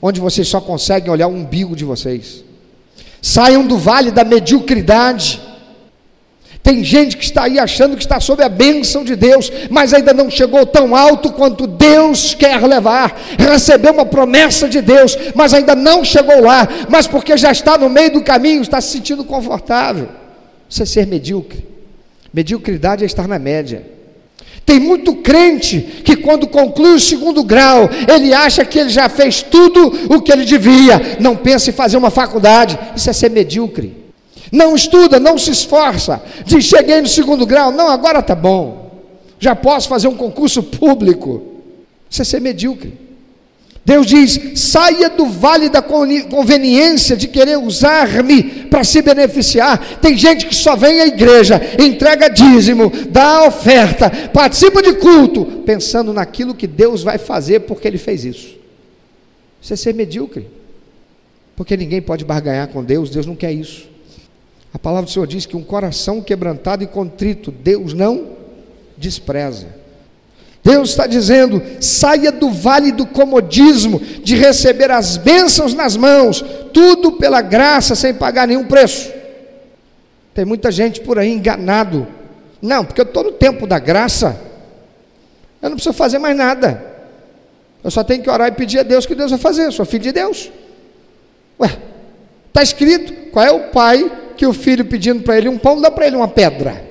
onde 0.00 0.20
vocês 0.20 0.46
só 0.46 0.60
conseguem 0.60 1.10
olhar 1.10 1.26
o 1.26 1.34
umbigo 1.34 1.74
de 1.74 1.84
vocês. 1.84 2.44
Saiam 3.20 3.66
do 3.66 3.76
vale 3.76 4.12
da 4.12 4.22
mediocridade 4.22 5.50
tem 6.62 6.84
gente 6.84 7.16
que 7.16 7.24
está 7.24 7.44
aí 7.44 7.58
achando 7.58 7.96
que 7.96 8.04
está 8.04 8.20
sob 8.20 8.42
a 8.42 8.48
bênção 8.48 9.02
de 9.02 9.16
Deus, 9.16 9.50
mas 9.68 9.92
ainda 9.92 10.14
não 10.14 10.30
chegou 10.30 10.64
tão 10.64 10.94
alto 10.94 11.32
quanto 11.32 11.66
Deus 11.66 12.34
quer 12.34 12.62
levar. 12.62 13.20
Recebeu 13.36 13.92
uma 13.92 14.06
promessa 14.06 14.68
de 14.68 14.80
Deus, 14.80 15.18
mas 15.34 15.52
ainda 15.52 15.74
não 15.74 16.04
chegou 16.04 16.40
lá, 16.40 16.68
mas 16.88 17.08
porque 17.08 17.36
já 17.36 17.50
está 17.50 17.76
no 17.76 17.90
meio 17.90 18.12
do 18.12 18.22
caminho, 18.22 18.62
está 18.62 18.80
se 18.80 18.92
sentindo 18.92 19.24
confortável. 19.24 20.08
Isso 20.68 20.82
é 20.84 20.86
ser 20.86 21.04
medíocre. 21.04 21.66
Mediocridade 22.32 23.02
é 23.02 23.06
estar 23.06 23.26
na 23.26 23.40
média. 23.40 23.84
Tem 24.64 24.78
muito 24.78 25.16
crente 25.16 25.80
que, 26.04 26.14
quando 26.14 26.46
conclui 26.46 26.94
o 26.94 27.00
segundo 27.00 27.42
grau, 27.42 27.90
ele 28.06 28.32
acha 28.32 28.64
que 28.64 28.78
ele 28.78 28.88
já 28.88 29.08
fez 29.08 29.42
tudo 29.42 30.14
o 30.14 30.22
que 30.22 30.30
ele 30.30 30.44
devia, 30.44 31.18
não 31.18 31.34
pensa 31.34 31.70
em 31.70 31.72
fazer 31.72 31.96
uma 31.96 32.10
faculdade. 32.10 32.78
Isso 32.94 33.10
é 33.10 33.12
ser 33.12 33.30
medíocre 33.30 34.01
não 34.52 34.76
estuda, 34.76 35.18
não 35.18 35.38
se 35.38 35.50
esforça, 35.50 36.22
diz: 36.44 36.66
cheguei 36.66 37.00
no 37.00 37.08
segundo 37.08 37.46
grau, 37.46 37.72
não, 37.72 37.88
agora 37.88 38.18
está 38.18 38.34
bom, 38.34 39.00
já 39.40 39.56
posso 39.56 39.88
fazer 39.88 40.08
um 40.08 40.14
concurso 40.14 40.62
público. 40.62 41.42
Isso 42.10 42.20
é 42.20 42.24
ser 42.26 42.40
medíocre. 42.40 43.00
Deus 43.84 44.06
diz: 44.06 44.60
saia 44.60 45.08
do 45.08 45.26
vale 45.26 45.70
da 45.70 45.80
conveniência 45.80 47.16
de 47.16 47.26
querer 47.26 47.56
usar-me 47.56 48.42
para 48.66 48.84
se 48.84 49.00
beneficiar. 49.00 49.98
Tem 50.00 50.16
gente 50.16 50.46
que 50.46 50.54
só 50.54 50.76
vem 50.76 51.00
à 51.00 51.06
igreja, 51.06 51.60
entrega 51.80 52.28
dízimo, 52.28 52.92
dá 53.08 53.44
oferta, 53.46 54.10
participa 54.32 54.82
de 54.82 54.92
culto, 54.94 55.46
pensando 55.64 56.12
naquilo 56.12 56.54
que 56.54 56.66
Deus 56.66 57.02
vai 57.02 57.16
fazer 57.16 57.60
porque 57.60 57.88
ele 57.88 57.98
fez 57.98 58.24
isso. 58.24 58.54
Isso 59.60 59.72
é 59.72 59.76
ser 59.76 59.94
medíocre, 59.94 60.46
porque 61.56 61.76
ninguém 61.76 62.02
pode 62.02 62.24
barganhar 62.24 62.68
com 62.68 62.84
Deus, 62.84 63.08
Deus 63.10 63.24
não 63.24 63.34
quer 63.34 63.52
isso. 63.52 63.91
A 64.74 64.78
palavra 64.78 65.04
do 65.04 65.10
Senhor 65.10 65.26
diz 65.26 65.44
que 65.44 65.56
um 65.56 65.62
coração 65.62 66.22
quebrantado 66.22 66.82
e 66.82 66.86
contrito, 66.86 67.50
Deus 67.50 67.92
não 67.92 68.28
despreza. 68.96 69.66
Deus 70.64 70.90
está 70.90 71.06
dizendo: 71.06 71.62
saia 71.80 72.32
do 72.32 72.50
vale 72.50 72.92
do 72.92 73.04
comodismo, 73.04 73.98
de 73.98 74.34
receber 74.36 74.90
as 74.90 75.16
bênçãos 75.16 75.74
nas 75.74 75.96
mãos, 75.96 76.42
tudo 76.72 77.12
pela 77.12 77.42
graça, 77.42 77.94
sem 77.94 78.14
pagar 78.14 78.46
nenhum 78.46 78.64
preço. 78.64 79.12
Tem 80.32 80.44
muita 80.44 80.70
gente 80.70 81.00
por 81.00 81.18
aí 81.18 81.30
enganado. 81.30 82.06
Não, 82.60 82.84
porque 82.84 83.00
eu 83.00 83.04
estou 83.04 83.24
no 83.24 83.32
tempo 83.32 83.66
da 83.66 83.78
graça, 83.78 84.40
eu 85.60 85.68
não 85.68 85.76
preciso 85.76 85.92
fazer 85.94 86.18
mais 86.18 86.36
nada. 86.36 86.92
Eu 87.84 87.90
só 87.90 88.04
tenho 88.04 88.22
que 88.22 88.30
orar 88.30 88.48
e 88.48 88.52
pedir 88.52 88.78
a 88.78 88.84
Deus 88.84 89.04
que 89.04 89.14
Deus 89.14 89.32
vai 89.32 89.40
fazer. 89.40 89.66
Eu 89.66 89.72
sou 89.72 89.84
filho 89.84 90.04
de 90.04 90.12
Deus. 90.12 90.50
Ué, 91.60 91.76
está 92.48 92.62
escrito: 92.62 93.12
qual 93.32 93.44
é 93.44 93.50
o 93.50 93.70
pai 93.70 94.21
que 94.32 94.46
o 94.46 94.52
filho 94.52 94.84
pedindo 94.84 95.22
para 95.22 95.36
ele 95.36 95.48
um 95.48 95.58
pão, 95.58 95.80
dá 95.80 95.90
para 95.90 96.06
ele 96.06 96.16
uma 96.16 96.28
pedra. 96.28 96.84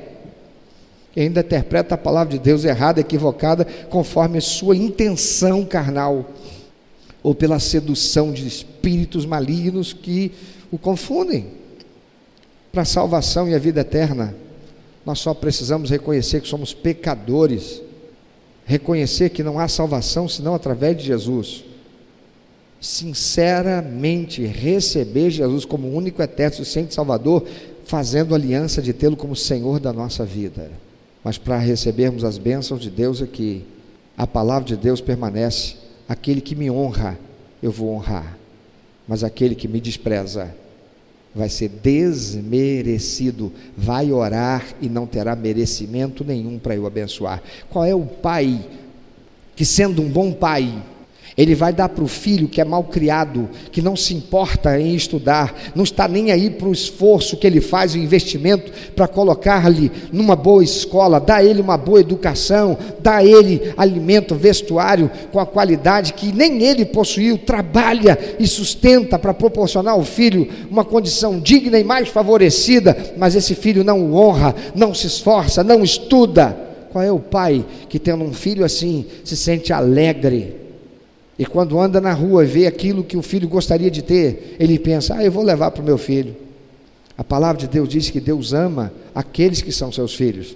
E 1.16 1.22
ainda 1.22 1.42
interpreta 1.42 1.96
a 1.96 1.98
palavra 1.98 2.32
de 2.32 2.39
Deus 2.39 2.64
errada, 2.64 3.02
equivocada, 3.02 3.66
conforme 3.89 4.39
sua 4.39 4.76
intenção 4.76 5.66
carnal, 5.66 6.32
ou 7.22 7.36
pela 7.36 7.60
sedução 7.60 8.32
de 8.32 8.48
espíritos 8.48 9.26
malignos 9.26 9.94
que 9.94 10.32
o 10.72 10.78
confundem. 10.78 11.48
Para 12.72 12.84
a 12.84 12.86
salvação 12.86 13.50
e 13.50 13.54
a 13.54 13.60
vida 13.60 13.82
eterna, 13.82 14.34
nós 15.06 15.20
só 15.20 15.34
precisamos 15.34 15.89
reconhecer 15.89 16.42
que 16.42 16.48
somos 16.48 16.74
pecadores, 16.74 17.82
reconhecer 18.66 19.30
que 19.30 19.44
não 19.44 19.60
há 19.60 19.68
salvação 19.68 20.30
senão 20.30 20.56
através 20.56 20.96
de 20.96 21.04
Jesus 21.04 21.71
sinceramente 22.82 24.44
receber 24.44 25.30
Jesus 25.30 25.64
como 25.64 25.96
único, 25.96 26.20
eterno, 26.20 26.58
suficiente 26.58 26.96
Salvador, 26.96 27.46
fazendo 27.86 28.34
aliança 28.34 28.82
de 28.82 28.92
tê-lo 28.92 29.16
como 29.16 29.36
Senhor 29.36 29.80
da 29.80 29.94
nossa 29.94 30.26
vida. 30.26 30.72
Mas 31.24 31.38
para 31.38 31.60
recebermos 31.60 32.24
as 32.24 32.40
bênçãos 32.40 32.82
de 32.82 32.90
Deus 32.90 33.22
aqui, 33.22 33.64
a 34.18 34.26
palavra 34.26 34.68
de 34.68 34.76
Deus 34.76 35.00
permanece: 35.00 35.76
aquele 36.10 36.42
que 36.42 36.56
me 36.56 36.72
honra, 36.72 37.20
eu 37.62 37.72
vou 37.72 37.94
honrar, 37.94 38.36
mas 39.08 39.24
aquele 39.24 39.54
que 39.54 39.68
me 39.68 39.80
despreza, 39.80 40.52
vai 41.36 41.50
ser 41.50 41.70
desmerecido. 41.70 43.52
Vai 43.78 44.12
orar 44.12 44.66
e 44.82 44.90
não 44.90 45.06
terá 45.06 45.36
merecimento 45.36 46.24
nenhum 46.24 46.58
para 46.58 46.76
eu 46.76 46.88
abençoar. 46.88 47.44
Qual 47.70 47.86
é 47.86 47.94
o 47.94 48.06
pai 48.06 48.66
que, 49.56 49.64
sendo 49.64 50.02
um 50.02 50.10
bom 50.10 50.34
pai, 50.34 50.84
ele 51.38 51.56
vai 51.56 51.72
dar 51.72 51.90
para 51.90 52.04
o 52.04 52.08
filho 52.08 52.48
que 52.48 52.60
é 52.60 52.66
mal 52.66 52.84
criado, 52.84 53.50
que 53.72 53.82
não 53.82 53.96
se 53.96 54.14
importa 54.14 54.80
em 54.80 54.94
estudar, 54.96 55.54
não 55.74 55.84
está 55.84 56.08
nem 56.08 56.32
aí 56.32 56.50
para 56.50 56.68
o 56.68 56.74
esforço 56.74 57.38
que 57.38 57.48
ele 57.48 57.62
faz, 57.62 57.94
o 57.94 57.98
investimento 57.98 58.72
para 58.96 59.08
colocar-lhe 59.08 59.92
numa 60.12 60.36
boa 60.36 60.64
escola, 60.64 61.20
dar 61.20 61.44
ele 61.44 61.62
uma 61.62 61.78
boa 61.78 62.00
educação, 62.00 62.78
dar 63.00 63.26
ele 63.26 63.74
alimento, 63.78 64.36
vestuário 64.36 65.10
com 65.32 65.40
a 65.40 65.46
qualidade 65.46 66.14
que 66.14 66.32
nem 66.32 66.62
ele 66.64 66.86
possuiu, 66.86 67.38
trabalha 67.38 68.18
e 68.40 68.48
sustenta 68.48 69.18
para 69.18 69.34
proporcionar 69.34 69.94
ao 69.94 70.04
filho 70.04 70.48
uma 70.70 70.84
condição 70.84 71.40
digna 71.40 71.80
e 71.80 71.84
mais 71.84 72.10
favorecida, 72.10 72.98
mas 73.18 73.36
esse 73.36 73.56
filho 73.56 73.84
não 73.84 74.02
o 74.02 74.16
honra, 74.16 74.56
não 74.76 74.94
se 74.94 75.08
esforça, 75.08 75.64
não 75.64 75.84
estuda. 75.84 76.58
Qual 76.92 77.04
é 77.04 77.12
o 77.12 77.20
pai 77.20 77.66
que 77.88 77.98
tendo 77.98 78.24
um 78.24 78.34
filho 78.34 78.66
assim 78.66 79.06
se 79.24 79.38
sente 79.38 79.72
alegre? 79.72 80.61
E 81.42 81.46
quando 81.48 81.80
anda 81.80 82.00
na 82.00 82.14
rua 82.14 82.44
e 82.44 82.48
vê 82.48 82.68
aquilo 82.68 83.04
que 83.04 83.18
o 83.18 83.22
filho 83.24 83.50
gostaria 83.50 83.89
de 83.89 84.04
ter, 84.04 84.56
ele 84.60 84.78
pensa: 84.78 85.16
ah, 85.16 85.26
eu 85.26 85.32
vou 85.32 85.44
levar 85.44 85.72
para 85.72 85.82
o 85.82 85.84
meu 85.84 85.98
filho. 85.98 86.36
A 87.18 87.24
palavra 87.24 87.60
de 87.60 87.68
Deus 87.68 87.89
diz 87.89 88.12
que 88.12 88.20
Deus 88.20 88.54
ama 88.54 88.94
aqueles 89.16 89.60
que 89.60 89.72
são 89.72 89.92
seus 89.92 90.14
filhos, 90.14 90.56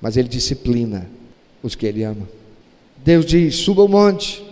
mas 0.00 0.16
ele 0.16 0.26
disciplina 0.26 1.06
os 1.62 1.74
que 1.74 1.84
ele 1.84 2.02
ama. 2.04 2.26
Deus 3.04 3.26
diz: 3.26 3.56
suba 3.56 3.82
o 3.82 3.88
monte. 3.88 4.42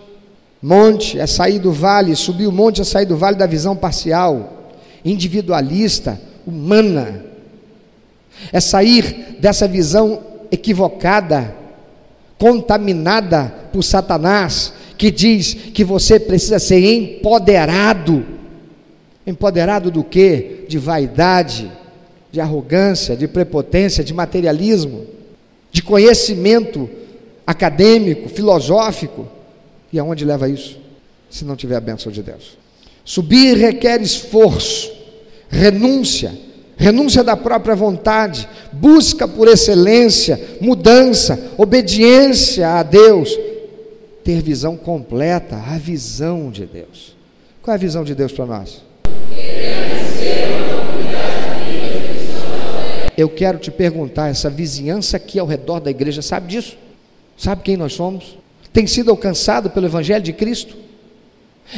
Monte 0.61 1.19
é 1.19 1.27
sair 1.27 1.59
do 1.59 1.73
vale, 1.73 2.15
subir 2.17 2.47
o 2.47 2.53
monte 2.53 2.83
é 2.83 2.85
sair 2.85 3.07
do 3.07 3.17
vale 3.17 3.39
da 3.39 3.47
visão 3.47 3.75
parcial, 3.75 4.75
individualista, 5.03 6.21
humana. 6.47 7.25
É 8.53 8.61
sair 8.61 9.39
dessa 9.41 9.67
visão 9.67 10.23
equivocada, 10.51 11.57
contaminada 12.39 13.71
por 13.73 13.83
Satanás, 13.83 14.75
que 15.03 15.11
diz 15.11 15.55
que 15.75 15.83
você 15.83 16.21
precisa 16.21 16.61
ser 16.61 16.79
empoderado. 16.79 18.25
Empoderado 19.27 19.91
do 19.91 20.05
que? 20.05 20.65
De 20.69 20.79
vaidade, 20.79 21.69
de 22.31 22.41
arrogância, 22.41 23.17
de 23.17 23.27
prepotência, 23.27 24.05
de 24.05 24.15
materialismo, 24.15 25.05
de 25.73 25.83
conhecimento 25.83 26.89
acadêmico, 27.45 28.29
filosófico. 28.29 29.27
E 29.93 29.99
aonde 29.99 30.25
leva 30.25 30.49
isso? 30.49 30.79
Se 31.29 31.45
não 31.45 31.57
tiver 31.57 31.75
a 31.75 31.81
bênção 31.81 32.13
de 32.13 32.23
Deus. 32.23 32.57
Subir 33.05 33.57
requer 33.59 34.01
esforço, 34.01 34.89
renúncia, 35.49 36.33
renúncia 36.77 37.25
da 37.25 37.37
própria 37.37 37.75
vontade, 37.75 38.49
busca 38.71 39.27
por 39.27 39.49
excelência, 39.49 40.41
mudança, 40.61 41.51
obediência 41.59 42.69
a 42.69 42.85
Deus 42.85 43.37
ter 44.25 44.43
visão 44.43 44.77
completa, 44.77 45.57
a 45.57 45.79
visão 45.79 46.51
de 46.51 46.67
Deus. 46.67 47.17
Qual 47.61 47.73
é 47.73 47.77
a 47.77 47.81
visão 47.81 48.05
de 48.05 48.15
Deus 48.15 48.33
para 48.33 48.47
nós? 48.47 48.83
Eu 53.17 53.29
quero 53.29 53.59
te 53.59 53.71
perguntar, 53.71 54.29
essa 54.29 54.49
vizinhança 54.49 55.17
aqui 55.17 55.39
ao 55.39 55.47
redor 55.47 55.81
da 55.81 55.91
igreja, 55.91 56.23
sabe 56.23 56.49
disso? 56.49 56.77
Sabe 57.37 57.63
quem 57.63 57.77
nós 57.77 57.93
somos? 57.93 58.39
Tem 58.73 58.87
sido 58.87 59.11
alcançado 59.11 59.69
pelo 59.69 59.87
Evangelho 59.87 60.23
de 60.23 60.33
Cristo? 60.33 60.77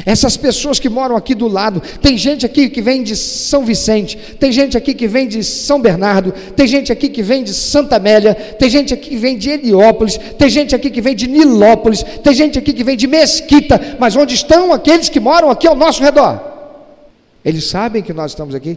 Essas 0.04 0.36
pessoas 0.36 0.80
que 0.80 0.88
moram 0.88 1.14
aqui 1.16 1.36
do 1.36 1.46
lado, 1.46 1.80
tem 2.02 2.18
gente 2.18 2.44
aqui 2.44 2.68
que 2.68 2.82
vem 2.82 3.04
de 3.04 3.14
São 3.14 3.64
Vicente, 3.64 4.18
tem 4.40 4.50
gente 4.50 4.76
aqui 4.76 4.92
que 4.92 5.06
vem 5.06 5.28
de 5.28 5.44
São 5.44 5.80
Bernardo, 5.80 6.32
tem 6.56 6.66
gente 6.66 6.90
aqui 6.90 7.08
que 7.08 7.22
vem 7.22 7.44
de 7.44 7.54
Santa 7.54 7.96
Amélia, 7.96 8.34
tem 8.34 8.68
gente 8.68 8.92
aqui 8.92 9.10
que 9.10 9.16
vem 9.16 9.38
de 9.38 9.50
Heliópolis, 9.50 10.18
tem 10.36 10.48
gente 10.48 10.74
aqui 10.74 10.90
que 10.90 11.00
vem 11.00 11.14
de 11.14 11.28
Nilópolis, 11.28 12.02
tem 12.02 12.34
gente 12.34 12.58
aqui 12.58 12.72
que 12.72 12.82
vem 12.82 12.96
de 12.96 13.06
Mesquita, 13.06 13.96
mas 14.00 14.16
onde 14.16 14.34
estão 14.34 14.72
aqueles 14.72 15.08
que 15.08 15.20
moram 15.20 15.48
aqui 15.48 15.68
ao 15.68 15.76
nosso 15.76 16.02
redor? 16.02 16.40
Eles 17.44 17.64
sabem 17.64 18.02
que 18.02 18.12
nós 18.12 18.32
estamos 18.32 18.54
aqui? 18.54 18.76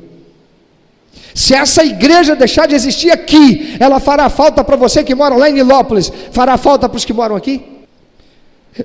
Se 1.33 1.55
essa 1.55 1.83
igreja 1.83 2.35
deixar 2.35 2.67
de 2.67 2.75
existir 2.75 3.09
aqui, 3.09 3.75
ela 3.79 3.99
fará 3.99 4.29
falta 4.29 4.63
para 4.63 4.75
você 4.75 5.03
que 5.03 5.15
mora 5.15 5.35
lá 5.35 5.49
em 5.49 5.53
Nilópolis, 5.53 6.11
fará 6.31 6.57
falta 6.57 6.87
para 6.87 6.97
os 6.97 7.05
que 7.05 7.13
moram 7.13 7.35
aqui? 7.35 7.61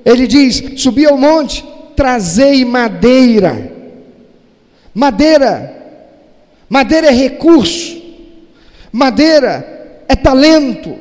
Ele 0.03 0.25
diz: 0.25 0.81
subi 0.81 1.05
ao 1.05 1.17
monte, 1.17 1.63
trazei 1.95 2.65
madeira. 2.65 3.71
Madeira, 4.93 5.75
madeira 6.69 7.07
é 7.07 7.11
recurso, 7.11 7.99
madeira 8.91 10.03
é 10.07 10.15
talento, 10.15 10.95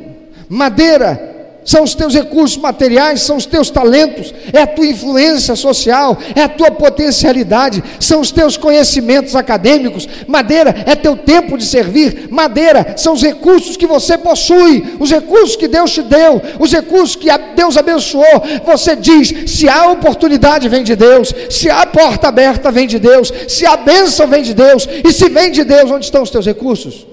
madeira 0.49 1.32
são 1.65 1.85
os 1.85 1.95
teus 1.95 2.15
recursos 2.15 2.57
materiais, 2.57 3.23
são 3.23 3.37
os 3.37 3.47
teus 3.47 3.71
talentos, 3.71 4.35
é 4.53 4.63
a 4.63 4.67
tua 4.67 4.87
influência 4.87 5.55
social, 5.55 6.19
é 6.35 6.43
a 6.43 6.49
tua 6.49 6.71
potencialidade, 6.71 7.83
são 8.01 8.21
os 8.21 8.31
teus 8.31 8.57
conhecimentos 8.57 9.37
acadêmicos. 9.37 10.09
Madeira 10.27 10.75
é 10.87 10.95
teu 10.97 11.17
tempo 11.17 11.57
de 11.57 11.65
servir, 11.65 12.29
madeira 12.31 12.95
são 12.97 13.15
os 13.15 13.23
recursos 13.23 13.77
que 13.77 13.87
você 13.87 14.19
possui, 14.19 14.97
os 14.99 15.11
recursos 15.11 15.57
que 15.57 15.69
Deus 15.69 15.93
te 15.93 16.03
deu, 16.03 16.43
os 16.59 16.73
recursos 16.73 17.17
que 17.17 17.29
Deus 17.55 17.77
abençoou. 17.77 18.43
Você 18.65 18.97
diz: 18.97 19.51
se 19.51 19.69
há 19.69 19.91
oportunidade, 19.91 20.69
vem 20.69 20.83
de 20.83 20.97
Deus, 20.97 21.33
se 21.49 21.71
há 21.71 21.87
porta 21.87 22.29
aberta, 22.29 22.71
vem 22.71 22.87
de 22.87 22.99
Deus, 22.99 23.33
se 23.49 23.65
há 23.65 23.77
bênção, 23.77 24.27
vem 24.27 24.43
de 24.43 24.55
Deus, 24.55 24.89
e 25.05 25.13
se 25.13 25.29
vem 25.29 25.51
de 25.51 25.65
Deus, 25.65 25.91
onde 25.91 26.05
estão 26.05 26.23
os 26.23 26.31
teus 26.31 26.47
recursos? 26.47 27.07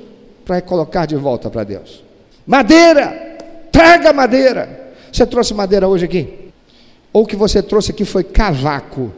Para 0.43 0.61
colocar 0.61 1.05
de 1.05 1.15
volta 1.15 1.49
para 1.49 1.63
Deus. 1.63 2.03
Madeira 2.47 3.28
traga 3.71 4.13
madeira. 4.13 4.93
Você 5.11 5.25
trouxe 5.25 5.53
madeira 5.53 5.87
hoje 5.87 6.05
aqui? 6.05 6.51
Ou 7.11 7.23
o 7.23 7.25
que 7.25 7.35
você 7.35 7.61
trouxe 7.61 7.91
aqui 7.91 8.05
foi 8.05 8.23
cavaco? 8.23 9.11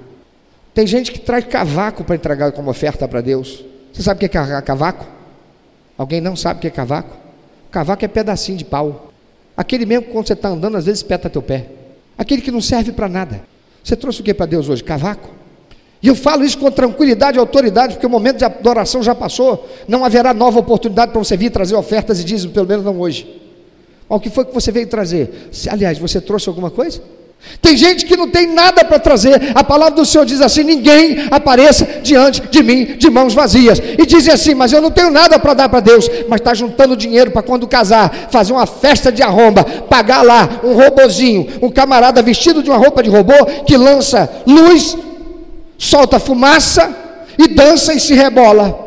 Tem 0.74 0.88
gente 0.88 1.12
que 1.12 1.20
traz 1.20 1.46
cavaco 1.46 2.04
para 2.04 2.16
entregar 2.16 2.52
como 2.54 2.70
oferta 2.70 3.08
para 3.08 3.22
Deus. 3.22 3.64
Você 3.92 4.02
sabe 4.02 4.26
o 4.26 4.30
que 4.30 4.38
é 4.38 4.62
cavaco? 4.62 5.06
Alguém 5.98 6.22
não 6.22 6.36
sabe 6.36 6.60
o 6.60 6.62
que 6.62 6.68
é 6.68 6.72
cavaco? 6.72 7.16
Cavaco 7.70 8.06
é 8.06 8.08
pedacinho 8.08 8.58
de 8.58 8.66
pau. 8.66 9.12
Aquele 9.56 9.86
mesmo 9.86 10.06
que 10.06 10.12
quando 10.12 10.28
você 10.28 10.34
está 10.34 10.50
andando, 10.50 10.78
às 10.78 10.86
vezes 10.86 11.00
espeta 11.00 11.30
teu 11.30 11.42
pé. 11.42 11.68
Aquele 12.18 12.42
que 12.42 12.52
não 12.52 12.62
serve 12.62 12.92
para 12.92 13.10
nada. 13.10 13.44
Você 13.84 13.96
trouxe 13.96 14.22
o 14.22 14.24
que 14.24 14.34
para 14.34 14.46
Deus 14.46 14.70
hoje? 14.70 14.84
Cavaco? 14.84 15.30
E 16.02 16.08
eu 16.08 16.16
falo 16.16 16.44
isso 16.44 16.58
com 16.58 16.72
tranquilidade 16.72 17.38
e 17.38 17.40
autoridade, 17.40 17.94
porque 17.94 18.08
o 18.08 18.10
momento 18.10 18.38
de 18.38 18.46
adoração 18.46 19.04
já 19.04 19.14
passou. 19.14 19.70
Não 19.88 20.04
haverá 20.04 20.34
nova 20.34 20.60
oportunidade 20.60 21.12
para 21.12 21.20
você 21.24 21.38
vir 21.38 21.52
trazer 21.52 21.76
ofertas 21.76 22.20
e 22.20 22.24
dízimos, 22.24 22.54
pelo 22.54 22.68
menos 22.68 22.84
não 22.84 23.00
hoje. 23.00 23.40
O 24.16 24.20
que 24.20 24.30
foi 24.30 24.44
que 24.44 24.54
você 24.54 24.74
veio 24.74 24.88
trazer? 24.88 25.50
Aliás, 25.70 25.98
você 25.98 26.20
trouxe 26.20 26.50
alguma 26.50 26.70
coisa? 26.70 27.02
Tem 27.62 27.78
gente 27.78 28.06
que 28.06 28.18
não 28.18 28.30
tem 28.30 28.46
nada 28.46 28.84
para 28.84 29.00
trazer. 29.00 29.54
A 29.56 29.64
palavra 29.64 29.96
do 29.96 30.06
Senhor 30.06 30.26
diz 30.26 30.42
assim: 30.42 30.64
ninguém 30.64 31.28
apareça 31.32 31.86
diante 32.04 32.42
de 32.42 32.62
mim 32.62 32.98
de 32.98 33.10
mãos 33.10 33.34
vazias. 33.34 33.80
E 33.80 34.06
dizem 34.06 34.34
assim: 34.34 34.54
mas 34.54 34.74
eu 34.74 34.82
não 34.82 34.92
tenho 34.92 35.10
nada 35.10 35.40
para 35.40 35.54
dar 35.54 35.70
para 35.70 35.80
Deus. 35.80 36.10
Mas 36.28 36.42
está 36.42 36.54
juntando 36.54 36.98
dinheiro 36.98 37.32
para 37.32 37.42
quando 37.42 37.66
casar, 37.66 38.28
fazer 38.30 38.52
uma 38.52 38.68
festa 38.68 39.14
de 39.14 39.24
arromba, 39.24 39.64
pagar 39.64 40.24
lá 40.24 40.60
um 40.62 40.74
robozinho, 40.74 41.48
um 41.62 41.70
camarada 41.70 42.22
vestido 42.22 42.62
de 42.62 42.70
uma 42.70 42.78
roupa 42.78 43.02
de 43.02 43.10
robô 43.10 43.46
que 43.66 43.78
lança 43.78 44.30
luz, 44.46 44.98
solta 45.78 46.20
fumaça 46.20 46.94
e 47.40 47.48
dança 47.48 47.94
e 47.94 48.00
se 48.00 48.14
rebola. 48.14 48.78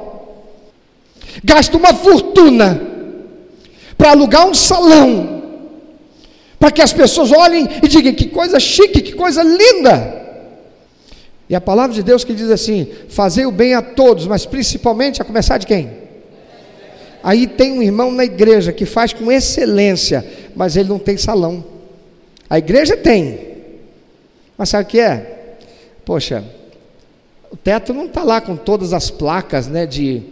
Gasta 1.43 1.79
uma 1.79 1.95
fortuna 1.95 2.94
para 3.97 4.11
alugar 4.11 4.47
um 4.47 4.55
salão, 4.55 5.43
para 6.59 6.71
que 6.71 6.83
as 6.83 6.93
pessoas 6.93 7.33
olhem 7.33 7.69
e 7.83 7.89
digam 7.89 8.15
que 8.15 8.27
coisa 8.27 8.59
chique, 8.59 9.03
que 9.03 9.13
coisa 9.13 9.43
linda. 9.43 10.23
E 11.49 11.55
a 11.55 11.61
palavra 11.61 11.95
de 11.95 12.03
Deus 12.03 12.25
que 12.25 12.33
diz 12.33 12.51
assim: 12.51 12.89
fazer 13.09 13.47
o 13.47 13.53
bem 13.53 13.75
a 13.75 13.83
todos, 13.83 14.27
mas 14.27 14.47
principalmente 14.47 15.21
a 15.21 15.25
começar 15.25 15.59
de 15.59 15.67
quem? 15.67 16.05
Aí 17.23 17.47
tem 17.47 17.73
um 17.73 17.83
irmão 17.83 18.11
na 18.11 18.25
igreja 18.25 18.73
que 18.73 18.85
faz 18.85 19.13
com 19.13 19.33
excelência, 19.33 20.25
mas 20.55 20.77
ele 20.77 20.89
não 20.89 20.99
tem 20.99 21.17
salão. 21.17 21.65
A 22.51 22.59
igreja 22.59 22.97
tem, 22.97 23.55
mas 24.59 24.69
sabe 24.69 24.85
o 24.85 24.87
que 24.87 25.01
é? 25.01 25.57
Poxa, 26.05 26.45
o 27.51 27.57
teto 27.57 27.95
não 27.95 28.07
está 28.07 28.23
lá 28.23 28.41
com 28.41 28.57
todas 28.57 28.93
as 28.93 29.11
placas 29.11 29.69
né, 29.69 29.87
de 29.87 30.23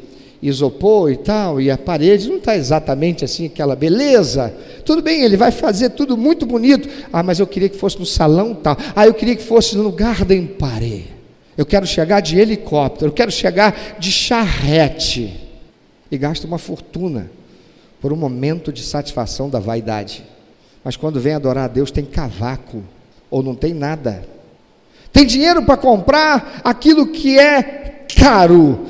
isopor 0.42 1.12
e 1.12 1.16
tal, 1.16 1.60
e 1.60 1.70
a 1.70 1.78
parede 1.78 2.28
não 2.28 2.38
está 2.38 2.56
exatamente 2.56 3.24
assim, 3.24 3.46
aquela 3.46 3.76
beleza. 3.76 4.52
Tudo 4.84 5.00
bem, 5.00 5.22
ele 5.22 5.36
vai 5.36 5.52
fazer 5.52 5.90
tudo 5.90 6.16
muito 6.16 6.44
bonito. 6.44 6.88
Ah, 7.12 7.22
mas 7.22 7.38
eu 7.38 7.46
queria 7.46 7.68
que 7.68 7.76
fosse 7.76 7.98
no 7.98 8.04
salão 8.04 8.52
tal. 8.52 8.76
Ah, 8.96 9.06
eu 9.06 9.14
queria 9.14 9.36
que 9.36 9.42
fosse 9.42 9.76
no 9.76 9.92
Garden 9.92 10.46
Paré. 10.46 11.02
Eu 11.56 11.64
quero 11.64 11.86
chegar 11.86 12.20
de 12.20 12.38
helicóptero, 12.38 13.10
eu 13.10 13.14
quero 13.14 13.30
chegar 13.30 13.96
de 14.00 14.10
charrete. 14.10 15.40
E 16.10 16.18
gasta 16.18 16.46
uma 16.46 16.58
fortuna 16.58 17.30
por 18.00 18.12
um 18.12 18.16
momento 18.16 18.72
de 18.72 18.82
satisfação 18.82 19.48
da 19.48 19.60
vaidade. 19.60 20.24
Mas 20.82 20.96
quando 20.96 21.20
vem 21.20 21.34
adorar 21.34 21.66
a 21.66 21.68
Deus, 21.68 21.92
tem 21.92 22.04
cavaco, 22.04 22.82
ou 23.30 23.42
não 23.42 23.54
tem 23.54 23.72
nada. 23.72 24.24
Tem 25.12 25.24
dinheiro 25.24 25.62
para 25.62 25.76
comprar 25.76 26.60
aquilo 26.64 27.06
que 27.06 27.38
é 27.38 28.04
caro, 28.18 28.80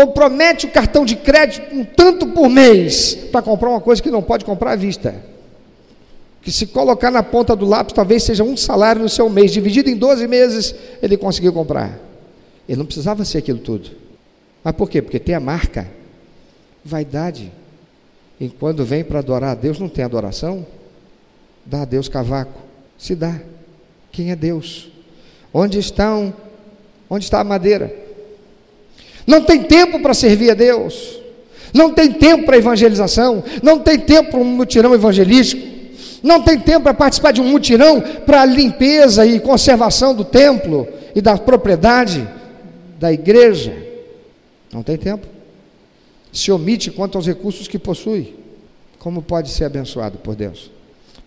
compromete 0.00 0.66
o 0.66 0.70
cartão 0.70 1.04
de 1.04 1.16
crédito 1.16 1.74
um 1.74 1.84
tanto 1.84 2.26
por 2.28 2.48
mês 2.48 3.14
para 3.30 3.42
comprar 3.42 3.68
uma 3.68 3.80
coisa 3.80 4.02
que 4.02 4.10
não 4.10 4.22
pode 4.22 4.44
comprar 4.44 4.72
à 4.72 4.76
vista. 4.76 5.14
Que 6.40 6.50
se 6.50 6.66
colocar 6.66 7.10
na 7.10 7.22
ponta 7.22 7.54
do 7.54 7.66
lápis, 7.66 7.92
talvez 7.92 8.22
seja 8.22 8.42
um 8.42 8.56
salário 8.56 9.02
no 9.02 9.08
seu 9.10 9.28
mês, 9.28 9.52
dividido 9.52 9.90
em 9.90 9.96
12 9.96 10.26
meses, 10.26 10.74
ele 11.02 11.18
conseguiu 11.18 11.52
comprar. 11.52 11.98
Ele 12.66 12.78
não 12.78 12.86
precisava 12.86 13.24
ser 13.26 13.38
aquilo 13.38 13.58
tudo. 13.58 13.90
Mas 14.64 14.74
por 14.74 14.88
quê? 14.88 15.02
Porque 15.02 15.18
tem 15.18 15.34
a 15.34 15.40
marca. 15.40 15.86
Vaidade. 16.82 17.52
E 18.40 18.48
quando 18.48 18.84
vem 18.84 19.04
para 19.04 19.18
adorar 19.18 19.50
a 19.50 19.54
Deus, 19.54 19.78
não 19.78 19.88
tem 19.88 20.02
adoração? 20.02 20.66
Dá 21.66 21.82
a 21.82 21.84
Deus 21.84 22.08
cavaco. 22.08 22.58
Se 22.96 23.14
dá. 23.14 23.38
Quem 24.10 24.30
é 24.30 24.36
Deus? 24.36 24.90
Onde 25.52 25.78
estão? 25.78 26.32
Onde 27.08 27.24
está 27.24 27.40
a 27.40 27.44
madeira? 27.44 28.09
Não 29.26 29.42
tem 29.42 29.62
tempo 29.62 30.00
para 30.00 30.14
servir 30.14 30.50
a 30.50 30.54
Deus. 30.54 31.20
Não 31.72 31.92
tem 31.92 32.12
tempo 32.12 32.44
para 32.44 32.56
evangelização. 32.56 33.44
Não 33.62 33.78
tem 33.78 33.98
tempo 33.98 34.30
para 34.30 34.40
um 34.40 34.44
mutirão 34.44 34.94
evangelístico. 34.94 35.70
Não 36.22 36.42
tem 36.42 36.58
tempo 36.58 36.82
para 36.82 36.94
participar 36.94 37.32
de 37.32 37.40
um 37.40 37.48
mutirão 37.48 38.00
para 38.00 38.44
limpeza 38.44 39.24
e 39.24 39.40
conservação 39.40 40.14
do 40.14 40.24
templo 40.24 40.86
e 41.14 41.20
da 41.20 41.36
propriedade 41.38 42.28
da 42.98 43.12
igreja. 43.12 43.74
Não 44.72 44.82
tem 44.82 44.96
tempo. 44.96 45.26
Se 46.32 46.52
omite 46.52 46.90
quanto 46.90 47.16
aos 47.16 47.26
recursos 47.26 47.66
que 47.66 47.78
possui. 47.78 48.34
Como 48.98 49.22
pode 49.22 49.50
ser 49.50 49.64
abençoado 49.64 50.18
por 50.18 50.34
Deus? 50.34 50.70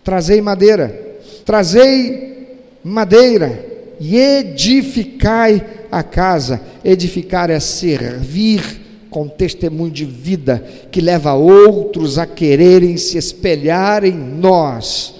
Trazei 0.04 0.40
madeira, 0.40 1.18
trazei 1.44 2.60
madeira 2.84 3.66
e 3.98 4.16
edificai 4.16 5.64
a 5.98 6.02
casa. 6.02 6.60
Edificar 6.84 7.50
é 7.50 7.60
servir 7.60 8.82
com 9.10 9.28
testemunho 9.28 9.92
de 9.92 10.04
vida 10.04 10.64
que 10.90 11.00
leva 11.00 11.34
outros 11.34 12.18
a 12.18 12.26
quererem 12.26 12.96
se 12.96 13.16
espelhar 13.16 14.04
em 14.04 14.12
nós. 14.12 15.14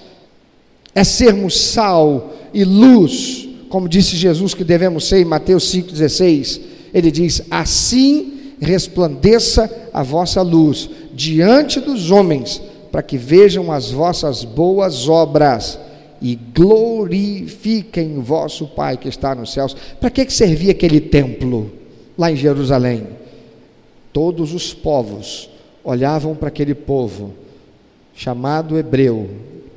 É 0.93 1.05
sermos 1.05 1.59
sal 1.61 2.35
e 2.53 2.64
luz, 2.64 3.49
como 3.68 3.89
disse 3.89 4.16
Jesus 4.16 4.53
que 4.53 4.64
devemos 4.64 5.09
ser 5.09 5.20
em 5.20 5.25
Mateus 5.25 5.72
5,16. 5.72 6.61
Ele 6.93 7.11
diz: 7.11 7.43
Assim 7.51 8.33
resplandeça 8.61 9.70
a 9.93 10.03
vossa 10.03 10.43
luz 10.43 10.91
diante 11.12 11.81
dos 11.81 12.11
homens, 12.11 12.61
para 12.91 13.03
que 13.03 13.16
vejam 13.16 13.70
as 13.70 13.91
vossas 13.91 14.43
boas 14.43 15.09
obras 15.09 15.79
e 16.20 16.34
glorifiquem 16.34 18.20
vosso 18.20 18.66
Pai 18.68 18.96
que 18.96 19.08
está 19.08 19.34
nos 19.34 19.52
céus. 19.52 19.76
Para 20.00 20.10
que, 20.10 20.24
que 20.24 20.32
servia 20.32 20.72
aquele 20.72 21.00
templo 21.00 21.70
lá 22.16 22.30
em 22.30 22.36
Jerusalém? 22.36 23.06
Todos 24.12 24.54
os 24.54 24.72
povos 24.72 25.50
olhavam 25.82 26.34
para 26.34 26.48
aquele 26.48 26.74
povo, 26.74 27.34
chamado 28.14 28.78
hebreu, 28.78 29.28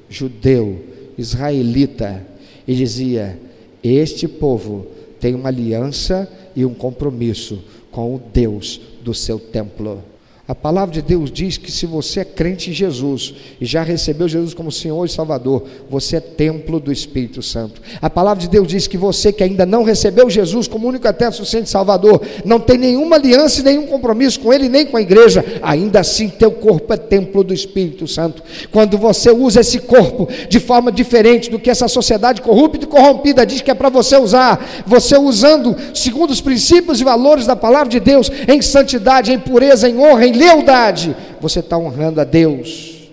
judeu, 0.10 0.80
israelita, 1.18 2.26
e 2.68 2.76
dizia: 2.76 3.40
Este 3.84 4.28
povo 4.28 4.88
tem 5.20 5.34
uma 5.34 5.50
aliança 5.50 6.32
e 6.56 6.66
um 6.66 6.74
compromisso 6.74 7.64
com 7.92 8.16
o 8.16 8.22
Deus 8.32 8.80
do 9.04 9.14
seu 9.14 9.40
templo. 9.40 10.04
A 10.48 10.56
palavra 10.56 10.94
de 10.94 11.02
Deus 11.02 11.30
diz 11.30 11.58
que 11.58 11.70
se 11.70 11.86
você 11.86 12.22
é 12.22 12.26
crente 12.26 12.70
em 12.70 12.74
Jesus 12.74 13.34
e 13.60 13.66
já 13.66 13.84
recebeu 13.84 14.30
Jesus 14.30 14.54
como 14.54 14.72
Senhor 14.72 15.04
e 15.04 15.10
Salvador, 15.10 15.64
você 15.90 16.16
é 16.16 16.20
templo 16.22 16.80
do 16.80 16.90
Espírito 16.90 17.42
Santo. 17.42 17.82
A 18.02 18.10
palavra 18.10 18.42
de 18.42 18.48
Deus 18.48 18.66
diz 18.66 18.88
que 18.88 18.98
você 18.98 19.34
que 19.34 19.44
ainda 19.44 19.66
não 19.66 19.84
recebeu 19.84 20.30
Jesus 20.30 20.66
como 20.66 20.88
único 20.88 21.06
eterno 21.06 21.34
suficiente 21.34 21.70
Salvador, 21.70 22.22
não 22.46 22.62
tem 22.62 22.78
nenhuma 22.78 23.18
aliança 23.18 23.60
e 23.60 23.64
nenhum 23.64 23.88
compromisso 23.88 24.40
com 24.40 24.54
Ele 24.54 24.70
nem 24.70 24.86
com 24.86 24.96
a 24.96 25.02
igreja, 25.02 25.44
ainda 25.62 26.00
assim 26.00 26.30
teu 26.30 26.52
corpo 26.52 26.94
é 26.94 26.98
templo 26.98 27.44
do 27.44 27.54
Espírito 27.54 28.08
Santo. 28.08 28.42
Quando 28.72 28.98
você 28.98 29.30
usa 29.30 29.60
esse 29.60 29.80
corpo 29.80 30.30
de 30.48 30.62
forma 30.62 30.94
diferente 30.94 31.50
do 31.50 31.60
que 31.60 31.70
essa 31.70 31.90
sociedade 31.90 32.42
corrupta 32.42 32.86
e 32.86 32.88
corrompida 32.88 33.46
diz 33.46 33.60
que 33.60 33.70
é 33.70 33.74
para 33.74 33.90
você 33.90 34.16
usar, 34.16 34.66
você 34.86 35.18
usando 35.18 35.76
segundo 35.94 36.32
os 36.32 36.40
princípios 36.40 37.02
e 37.02 37.04
valores 37.04 37.46
da 37.46 37.56
palavra 37.56 37.90
de 37.90 38.00
Deus, 38.00 38.32
em 38.48 38.62
santidade, 38.62 39.34
em 39.34 39.40
pureza, 39.40 39.90
em 39.90 40.00
honra, 40.00 40.26
em 40.26 40.37
lealdade, 40.38 41.16
você 41.42 41.60
está 41.60 41.78
honrando 41.78 42.22
a 42.22 42.24
Deus. 42.24 43.10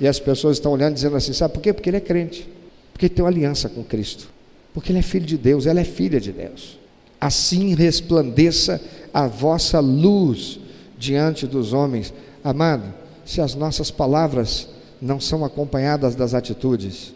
E 0.00 0.08
as 0.08 0.18
pessoas 0.18 0.56
estão 0.56 0.72
olhando 0.72 0.94
dizendo 0.94 1.16
assim: 1.16 1.32
sabe 1.32 1.54
por 1.54 1.60
quê? 1.60 1.72
Porque 1.72 1.90
ele 1.90 1.98
é 1.98 2.00
crente, 2.00 2.48
porque 2.92 3.06
ele 3.06 3.14
tem 3.14 3.24
uma 3.24 3.30
aliança 3.30 3.68
com 3.68 3.82
Cristo, 3.82 4.28
porque 4.72 4.90
ele 4.90 4.98
é 4.98 5.02
filho 5.02 5.26
de 5.26 5.36
Deus, 5.36 5.66
ela 5.66 5.80
é 5.80 5.84
filha 5.84 6.20
de 6.20 6.32
Deus. 6.32 6.78
Assim 7.20 7.74
resplandeça 7.74 8.80
a 9.12 9.26
vossa 9.26 9.78
luz 9.78 10.58
diante 10.98 11.46
dos 11.46 11.72
homens. 11.72 12.14
Amado, 12.42 12.84
se 13.26 13.40
as 13.40 13.54
nossas 13.54 13.90
palavras 13.90 14.68
não 15.00 15.20
são 15.20 15.44
acompanhadas 15.44 16.14
das 16.14 16.32
atitudes, 16.32 17.12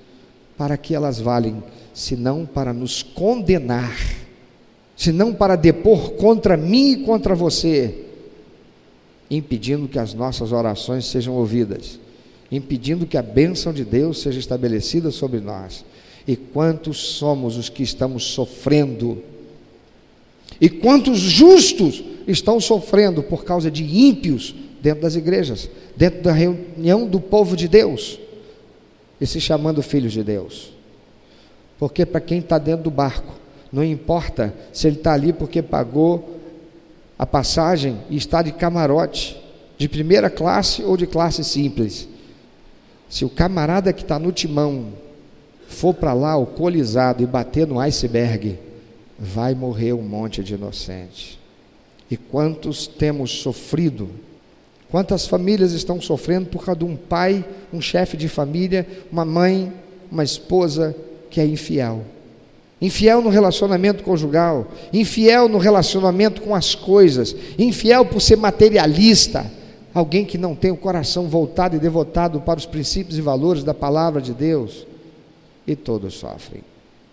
para 0.57 0.76
que 0.76 0.95
elas 0.95 1.18
valem, 1.18 1.62
senão 1.92 2.47
para 2.47 2.72
nos 2.72 3.03
condenar, 3.03 3.97
senão 4.97 5.32
para 5.32 5.57
depor 5.57 6.12
contra 6.12 6.57
mim 6.57 6.92
e 6.92 6.97
contra 7.05 7.34
você, 7.34 8.04
impedindo 9.37 9.89
que 9.89 9.99
as 9.99 10.14
nossas 10.14 10.53
orações 10.53 11.07
sejam 11.07 11.35
ouvidas, 11.35 11.99
impedindo 12.51 13.07
que 13.07 13.16
a 13.16 13.22
bênção 13.22 13.72
de 13.72 13.85
Deus 13.85 14.20
seja 14.20 14.39
estabelecida 14.39 15.11
sobre 15.11 15.41
nós. 15.41 15.85
E 16.26 16.37
quantos 16.37 16.99
somos 16.99 17.57
os 17.57 17.68
que 17.68 17.82
estamos 17.82 18.24
sofrendo? 18.24 19.22
E 20.61 20.68
quantos 20.68 21.18
justos 21.18 22.03
estão 22.26 22.61
sofrendo 22.61 23.22
por 23.22 23.45
causa 23.45 23.70
de 23.70 23.85
ímpios 23.85 24.55
dentro 24.80 25.03
das 25.03 25.16
igrejas, 25.16 25.68
dentro 25.97 26.22
da 26.22 26.32
reunião 26.32 27.07
do 27.07 27.20
povo 27.20 27.57
de 27.57 27.68
Deus, 27.68 28.18
e 29.20 29.26
se 29.26 29.41
chamando 29.41 29.82
filhos 29.82 30.12
de 30.12 30.22
Deus? 30.22 30.72
Porque 31.78 32.07
para 32.07 32.20
quem 32.20 32.39
está 32.39 32.57
dentro 32.57 32.85
do 32.85 32.91
barco, 32.91 33.35
não 33.72 33.82
importa 33.82 34.55
se 34.72 34.87
ele 34.87 34.97
está 34.97 35.12
ali 35.12 35.32
porque 35.32 35.61
pagou 35.61 36.41
a 37.19 37.27
passagem 37.27 37.99
e 38.11 38.17
está 38.17 38.43
de 38.43 38.53
camarote, 38.53 39.41
de 39.79 39.89
primeira 39.89 40.29
classe 40.29 40.83
ou 40.83 40.97
de 40.97 41.07
classe 41.07 41.45
simples. 41.45 42.09
Se 43.09 43.25
o 43.25 43.29
camarada 43.29 43.93
que 43.93 44.03
está 44.03 44.19
no 44.19 44.33
timão 44.33 44.89
for 45.69 45.95
para 45.95 46.12
lá 46.12 46.33
alcoolizado 46.33 47.23
e 47.23 47.27
bater 47.27 47.67
no 47.67 47.79
iceberg, 47.79 48.59
vai 49.19 49.55
morrer 49.55 49.93
um 49.93 50.03
monte 50.03 50.43
de 50.43 50.55
inocente. 50.55 51.39
E 52.11 52.17
quantos 52.17 52.87
temos 52.87 53.31
sofrido? 53.31 54.11
Quantas 54.91 55.27
famílias 55.27 55.73
estão 55.73 56.01
sofrendo 56.01 56.47
por 56.47 56.65
causa 56.65 56.81
de 56.81 56.85
um 56.85 56.97
pai, 56.97 57.45
um 57.73 57.81
chefe 57.81 58.17
de 58.17 58.29
família, 58.29 58.87
uma 59.11 59.25
mãe, 59.25 59.73
uma 60.11 60.23
esposa 60.23 60.95
que 61.31 61.41
é 61.41 61.47
infiel? 61.47 62.05
Infiel 62.85 63.22
no 63.22 63.30
relacionamento 63.30 64.03
conjugal, 64.03 64.68
infiel 64.93 65.49
no 65.49 65.59
relacionamento 65.59 66.43
com 66.43 66.55
as 66.55 66.74
coisas, 66.74 67.35
infiel 67.59 68.05
por 68.05 68.20
ser 68.20 68.37
materialista, 68.37 69.51
alguém 69.93 70.24
que 70.24 70.37
não 70.37 70.55
tem 70.55 70.70
o 70.70 70.76
coração 70.76 71.28
voltado 71.28 71.76
e 71.76 71.78
devotado 71.78 72.41
para 72.41 72.59
os 72.59 72.66
princípios 72.66 73.18
e 73.18 73.22
valores 73.22 73.64
da 73.64 73.74
palavra 73.74 74.20
de 74.20 74.32
Deus, 74.32 74.87
e 75.66 75.74
todos 75.74 76.14
sofrem. 76.14 76.62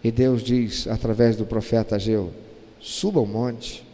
E 0.04 0.12
Deus 0.12 0.42
diz 0.42 0.88
através 0.88 1.36
do 1.36 1.46
profeta 1.46 1.96
Ageu: 1.96 2.32
suba 2.80 3.20
o 3.20 3.26
monte. 3.26 3.86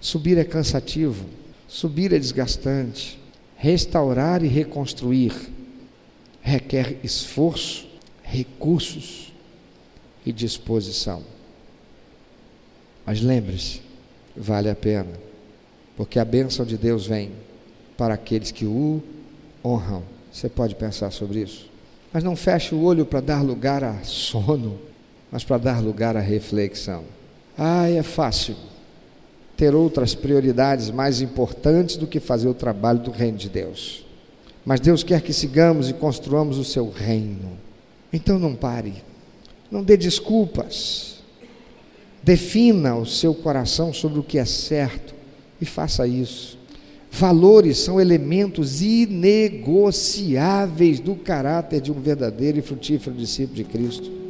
Subir 0.00 0.38
é 0.38 0.44
cansativo, 0.44 1.26
subir 1.68 2.14
é 2.14 2.18
desgastante, 2.18 3.20
restaurar 3.56 4.42
e 4.42 4.48
reconstruir 4.48 5.32
requer 6.42 6.96
esforço, 7.02 7.86
recursos 8.22 9.29
e 10.24 10.32
disposição. 10.32 11.22
Mas 13.04 13.20
lembre-se, 13.20 13.80
vale 14.36 14.68
a 14.68 14.74
pena, 14.74 15.12
porque 15.96 16.18
a 16.18 16.24
bênção 16.24 16.64
de 16.64 16.76
Deus 16.76 17.06
vem 17.06 17.32
para 17.96 18.14
aqueles 18.14 18.50
que 18.50 18.64
o 18.64 19.02
honram. 19.64 20.02
Você 20.32 20.48
pode 20.48 20.74
pensar 20.74 21.10
sobre 21.10 21.40
isso. 21.40 21.68
Mas 22.12 22.24
não 22.24 22.34
feche 22.34 22.74
o 22.74 22.82
olho 22.82 23.04
para 23.04 23.20
dar 23.20 23.42
lugar 23.42 23.84
a 23.84 24.02
sono, 24.02 24.78
mas 25.30 25.44
para 25.44 25.58
dar 25.58 25.82
lugar 25.82 26.16
à 26.16 26.20
reflexão. 26.20 27.04
Ah, 27.56 27.88
é 27.88 28.02
fácil 28.02 28.56
ter 29.56 29.74
outras 29.74 30.14
prioridades 30.14 30.90
mais 30.90 31.20
importantes 31.20 31.96
do 31.96 32.06
que 32.06 32.18
fazer 32.18 32.48
o 32.48 32.54
trabalho 32.54 33.00
do 33.00 33.10
reino 33.10 33.36
de 33.36 33.50
Deus. 33.50 34.06
Mas 34.64 34.80
Deus 34.80 35.02
quer 35.02 35.20
que 35.20 35.32
sigamos 35.32 35.90
e 35.90 35.92
construamos 35.92 36.56
o 36.56 36.64
seu 36.64 36.88
reino. 36.90 37.58
Então 38.12 38.38
não 38.38 38.54
pare. 38.54 39.09
Não 39.70 39.82
dê 39.82 39.96
desculpas. 39.96 41.20
Defina 42.22 42.96
o 42.96 43.06
seu 43.06 43.34
coração 43.34 43.92
sobre 43.92 44.18
o 44.18 44.22
que 44.22 44.38
é 44.38 44.44
certo 44.44 45.14
e 45.60 45.64
faça 45.64 46.06
isso. 46.06 46.58
Valores 47.10 47.78
são 47.78 48.00
elementos 48.00 48.80
inegociáveis 48.82 51.00
do 51.00 51.16
caráter 51.16 51.80
de 51.80 51.90
um 51.90 52.00
verdadeiro 52.00 52.58
e 52.58 52.62
frutífero 52.62 53.16
discípulo 53.16 53.56
de 53.56 53.64
Cristo. 53.64 54.20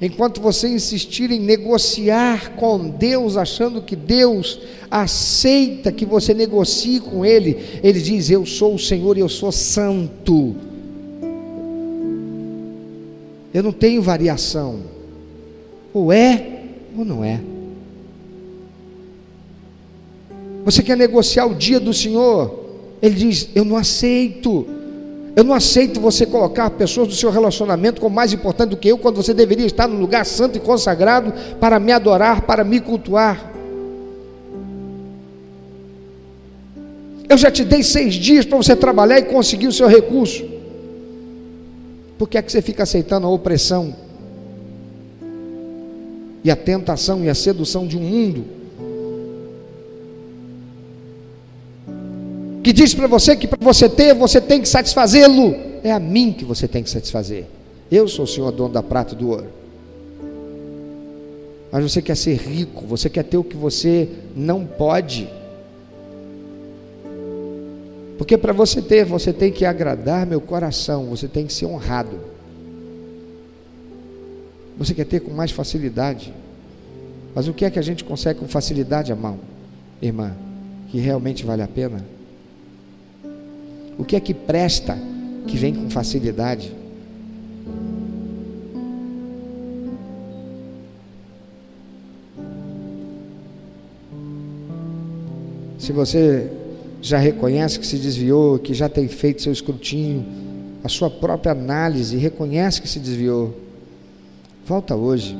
enquanto 0.00 0.40
você 0.40 0.66
insistir 0.68 1.30
em 1.30 1.38
negociar 1.38 2.56
com 2.56 2.90
Deus, 2.90 3.36
achando 3.36 3.80
que 3.80 3.94
Deus 3.94 4.58
aceita 4.90 5.92
que 5.92 6.04
você 6.04 6.34
negocie 6.34 6.98
com 6.98 7.24
Ele, 7.24 7.80
Ele 7.82 8.00
diz: 8.00 8.28
Eu 8.28 8.44
sou 8.44 8.74
o 8.74 8.78
Senhor 8.78 9.16
e 9.16 9.20
eu 9.20 9.28
sou 9.28 9.52
santo. 9.52 10.73
Eu 13.54 13.62
não 13.62 13.70
tenho 13.70 14.02
variação. 14.02 14.80
Ou 15.92 16.12
é 16.12 16.44
ou 16.98 17.04
não 17.04 17.24
é. 17.24 17.40
Você 20.64 20.82
quer 20.82 20.96
negociar 20.96 21.46
o 21.46 21.54
dia 21.54 21.78
do 21.78 21.94
Senhor? 21.94 22.64
Ele 23.00 23.14
diz: 23.14 23.48
Eu 23.54 23.64
não 23.64 23.76
aceito. 23.76 24.66
Eu 25.36 25.44
não 25.44 25.54
aceito 25.54 26.00
você 26.00 26.26
colocar 26.26 26.70
pessoas 26.70 27.08
do 27.08 27.14
seu 27.14 27.30
relacionamento 27.30 28.00
como 28.00 28.14
mais 28.14 28.32
importante 28.32 28.70
do 28.70 28.76
que 28.76 28.88
eu, 28.88 28.98
quando 28.98 29.16
você 29.16 29.34
deveria 29.34 29.66
estar 29.66 29.88
no 29.88 29.98
lugar 29.98 30.24
santo 30.24 30.56
e 30.56 30.60
consagrado 30.60 31.32
para 31.58 31.78
me 31.78 31.92
adorar, 31.92 32.42
para 32.42 32.64
me 32.64 32.80
cultuar. 32.80 33.52
Eu 37.28 37.36
já 37.36 37.50
te 37.50 37.64
dei 37.64 37.82
seis 37.82 38.14
dias 38.14 38.44
para 38.44 38.56
você 38.56 38.76
trabalhar 38.76 39.18
e 39.18 39.24
conseguir 39.24 39.66
o 39.66 39.72
seu 39.72 39.88
recurso. 39.88 40.53
Por 42.24 42.30
que 42.30 42.38
é 42.38 42.42
que 42.42 42.50
você 42.50 42.62
fica 42.62 42.84
aceitando 42.84 43.26
a 43.26 43.30
opressão 43.30 43.94
e 46.42 46.50
a 46.50 46.56
tentação 46.56 47.22
e 47.22 47.28
a 47.28 47.34
sedução 47.34 47.86
de 47.86 47.98
um 47.98 48.00
mundo 48.00 48.46
que 52.62 52.72
diz 52.72 52.94
para 52.94 53.06
você 53.06 53.36
que 53.36 53.46
para 53.46 53.62
você 53.62 53.90
ter, 53.90 54.14
você 54.14 54.40
tem 54.40 54.62
que 54.62 54.66
satisfazê-lo. 54.66 55.54
É 55.82 55.92
a 55.92 56.00
mim 56.00 56.32
que 56.32 56.46
você 56.46 56.66
tem 56.66 56.82
que 56.82 56.88
satisfazer. 56.88 57.44
Eu 57.92 58.08
sou 58.08 58.24
o 58.24 58.28
Senhor 58.28 58.50
dono 58.52 58.72
da 58.72 58.82
prata 58.82 59.12
e 59.12 59.18
do 59.18 59.28
ouro. 59.28 59.48
Mas 61.70 61.92
você 61.92 62.00
quer 62.00 62.16
ser 62.16 62.38
rico, 62.38 62.86
você 62.86 63.10
quer 63.10 63.24
ter 63.24 63.36
o 63.36 63.44
que 63.44 63.54
você 63.54 64.08
não 64.34 64.64
pode. 64.64 65.28
Porque 68.24 68.38
para 68.38 68.54
você 68.54 68.80
ter, 68.80 69.04
você 69.04 69.34
tem 69.34 69.52
que 69.52 69.66
agradar 69.66 70.24
meu 70.24 70.40
coração, 70.40 71.10
você 71.10 71.28
tem 71.28 71.46
que 71.46 71.52
ser 71.52 71.66
honrado. 71.66 72.18
Você 74.78 74.94
quer 74.94 75.04
ter 75.04 75.20
com 75.20 75.30
mais 75.30 75.50
facilidade. 75.50 76.32
Mas 77.34 77.48
o 77.48 77.52
que 77.52 77.66
é 77.66 77.70
que 77.70 77.78
a 77.78 77.82
gente 77.82 78.02
consegue 78.02 78.40
com 78.40 78.48
facilidade, 78.48 79.12
irmão? 79.12 79.38
Irmã, 80.00 80.34
que 80.88 80.98
realmente 80.98 81.44
vale 81.44 81.60
a 81.60 81.68
pena? 81.68 82.02
O 83.98 84.06
que 84.06 84.16
é 84.16 84.20
que 84.20 84.32
presta 84.32 84.98
que 85.46 85.58
vem 85.58 85.74
com 85.74 85.90
facilidade? 85.90 86.74
Se 95.78 95.92
você 95.92 96.63
já 97.04 97.18
reconhece 97.18 97.78
que 97.78 97.86
se 97.86 97.98
desviou, 97.98 98.58
que 98.58 98.72
já 98.72 98.88
tem 98.88 99.06
feito 99.08 99.42
seu 99.42 99.52
escrutínio, 99.52 100.24
a 100.82 100.88
sua 100.88 101.10
própria 101.10 101.52
análise, 101.52 102.16
reconhece 102.16 102.80
que 102.80 102.88
se 102.88 102.98
desviou, 102.98 103.54
volta 104.64 104.96
hoje. 104.96 105.36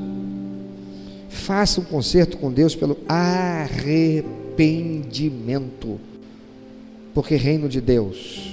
Faça 1.30 1.80
um 1.80 1.84
concerto 1.84 2.36
com 2.36 2.52
Deus 2.52 2.76
pelo 2.76 2.98
arrependimento. 3.08 5.98
Porque 7.14 7.34
reino 7.34 7.66
de 7.66 7.80
Deus 7.80 8.52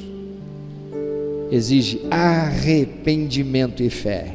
exige 1.52 2.00
arrependimento 2.10 3.84
e 3.84 3.90
fé. 3.90 4.34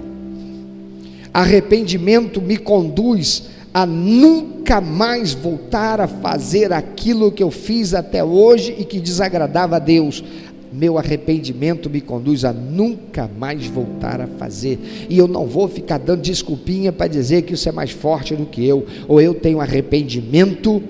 Arrependimento 1.33 2.43
me 2.43 2.59
conduz 2.59 3.45
a 3.77 3.85
nunca 3.85 4.81
mais 4.81 5.35
voltar 5.35 6.01
a 6.01 6.09
fazer 6.09 6.73
aquilo 6.73 7.31
que 7.31 7.43
eu 7.43 7.51
fiz 7.51 7.93
até 7.93 8.25
hoje 8.25 8.75
e 8.79 8.87
que 8.87 8.99
desagradava 8.99 9.77
a 9.77 9.79
Deus. 9.79 10.25
Meu 10.73 10.97
arrependimento 10.97 11.91
me 11.91 12.01
conduz 12.01 12.47
a 12.47 12.55
nunca 12.55 13.31
mais 13.39 13.67
voltar 13.67 14.19
a 14.19 14.27
fazer. 14.27 14.79
E 15.11 15.19
eu 15.19 15.29
não 15.29 15.47
vou 15.47 15.69
ficar 15.69 15.99
dando 15.99 16.23
desculpinha 16.23 16.91
para 16.91 17.07
dizer 17.07 17.43
que 17.43 17.53
isso 17.53 17.69
é 17.69 17.73
mais 17.73 17.91
forte 17.91 18.35
do 18.35 18.47
que 18.47 18.67
eu, 18.67 18.87
ou 19.07 19.21
eu 19.21 19.35
tenho 19.35 19.61
arrependimento, 19.61 20.83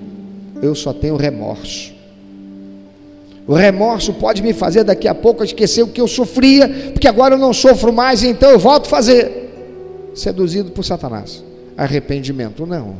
eu 0.61 0.73
só 0.73 0.93
tenho 0.93 1.17
remorso. 1.17 1.91
O 3.45 3.53
remorso 3.53 4.13
pode 4.13 4.41
me 4.41 4.53
fazer 4.53 4.85
daqui 4.85 5.09
a 5.09 5.15
pouco 5.15 5.43
esquecer 5.43 5.83
o 5.83 5.87
que 5.87 5.99
eu 5.99 6.07
sofria, 6.07 6.69
porque 6.93 7.09
agora 7.09 7.35
eu 7.35 7.39
não 7.39 7.51
sofro 7.51 7.91
mais, 7.91 8.23
então 8.23 8.49
eu 8.49 8.57
volto 8.59 8.85
a 8.85 8.89
fazer. 8.89 10.09
Seduzido 10.15 10.71
por 10.71 10.85
Satanás. 10.85 11.46
Arrependimento, 11.77 12.65
não. 12.65 12.95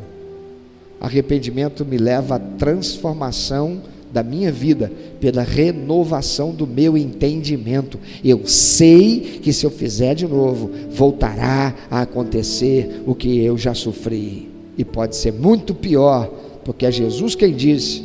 Arrependimento 1.01 1.83
me 1.83 1.97
leva 1.97 2.35
à 2.35 2.39
transformação 2.39 3.81
da 4.11 4.23
minha 4.23 4.51
vida 4.51 4.91
pela 5.19 5.41
renovação 5.41 6.51
do 6.51 6.65
meu 6.65 6.97
entendimento. 6.97 7.99
Eu 8.23 8.45
sei 8.47 9.39
que 9.41 9.51
se 9.51 9.65
eu 9.65 9.71
fizer 9.71 10.13
de 10.13 10.27
novo, 10.27 10.69
voltará 10.91 11.75
a 11.89 12.01
acontecer 12.01 13.01
o 13.05 13.13
que 13.13 13.39
eu 13.39 13.57
já 13.57 13.73
sofri. 13.73 14.49
E 14.77 14.85
pode 14.85 15.15
ser 15.15 15.33
muito 15.33 15.73
pior, 15.73 16.31
porque 16.63 16.85
é 16.85 16.91
Jesus 16.91 17.35
quem 17.35 17.55
disse: 17.55 18.03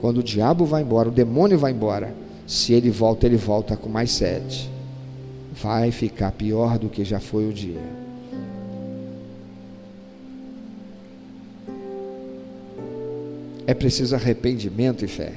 quando 0.00 0.18
o 0.18 0.22
diabo 0.22 0.66
vai 0.66 0.82
embora, 0.82 1.08
o 1.08 1.12
demônio 1.12 1.58
vai 1.58 1.72
embora, 1.72 2.14
se 2.46 2.74
ele 2.74 2.90
volta, 2.90 3.26
ele 3.26 3.36
volta 3.36 3.76
com 3.76 3.88
mais 3.88 4.10
sede. 4.10 4.70
Vai 5.62 5.90
ficar 5.90 6.32
pior 6.32 6.78
do 6.78 6.88
que 6.88 7.04
já 7.04 7.18
foi 7.20 7.48
o 7.48 7.52
dia. 7.52 8.03
É 13.66 13.74
preciso 13.74 14.14
arrependimento 14.14 15.04
e 15.04 15.08
fé. 15.08 15.32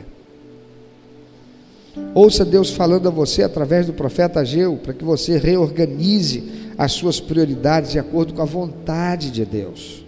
Ouça 2.14 2.46
Deus 2.46 2.72
falando 2.72 3.08
a 3.08 3.12
você 3.12 3.44
através 3.44 3.86
do 3.86 3.94
profeta 3.94 4.40
Ageu, 4.40 4.78
para 4.78 4.94
que 4.94 5.04
você 5.04 5.38
reorganize 5.38 6.44
as 6.78 6.92
suas 6.92 7.20
prioridades 7.20 7.92
de 7.92 8.00
acordo 8.00 8.34
com 8.34 8.42
a 8.42 8.46
vontade 8.46 9.32
de 9.32 9.46
Deus. 9.46 10.04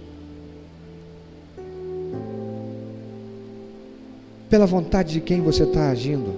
Pela 4.49 4.65
vontade 4.65 5.13
de 5.13 5.21
quem 5.21 5.41
você 5.41 5.63
está 5.63 5.89
agindo? 5.89 6.33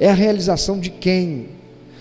É 0.00 0.08
a 0.10 0.14
realização 0.14 0.78
de 0.78 0.90
quem? 0.90 1.48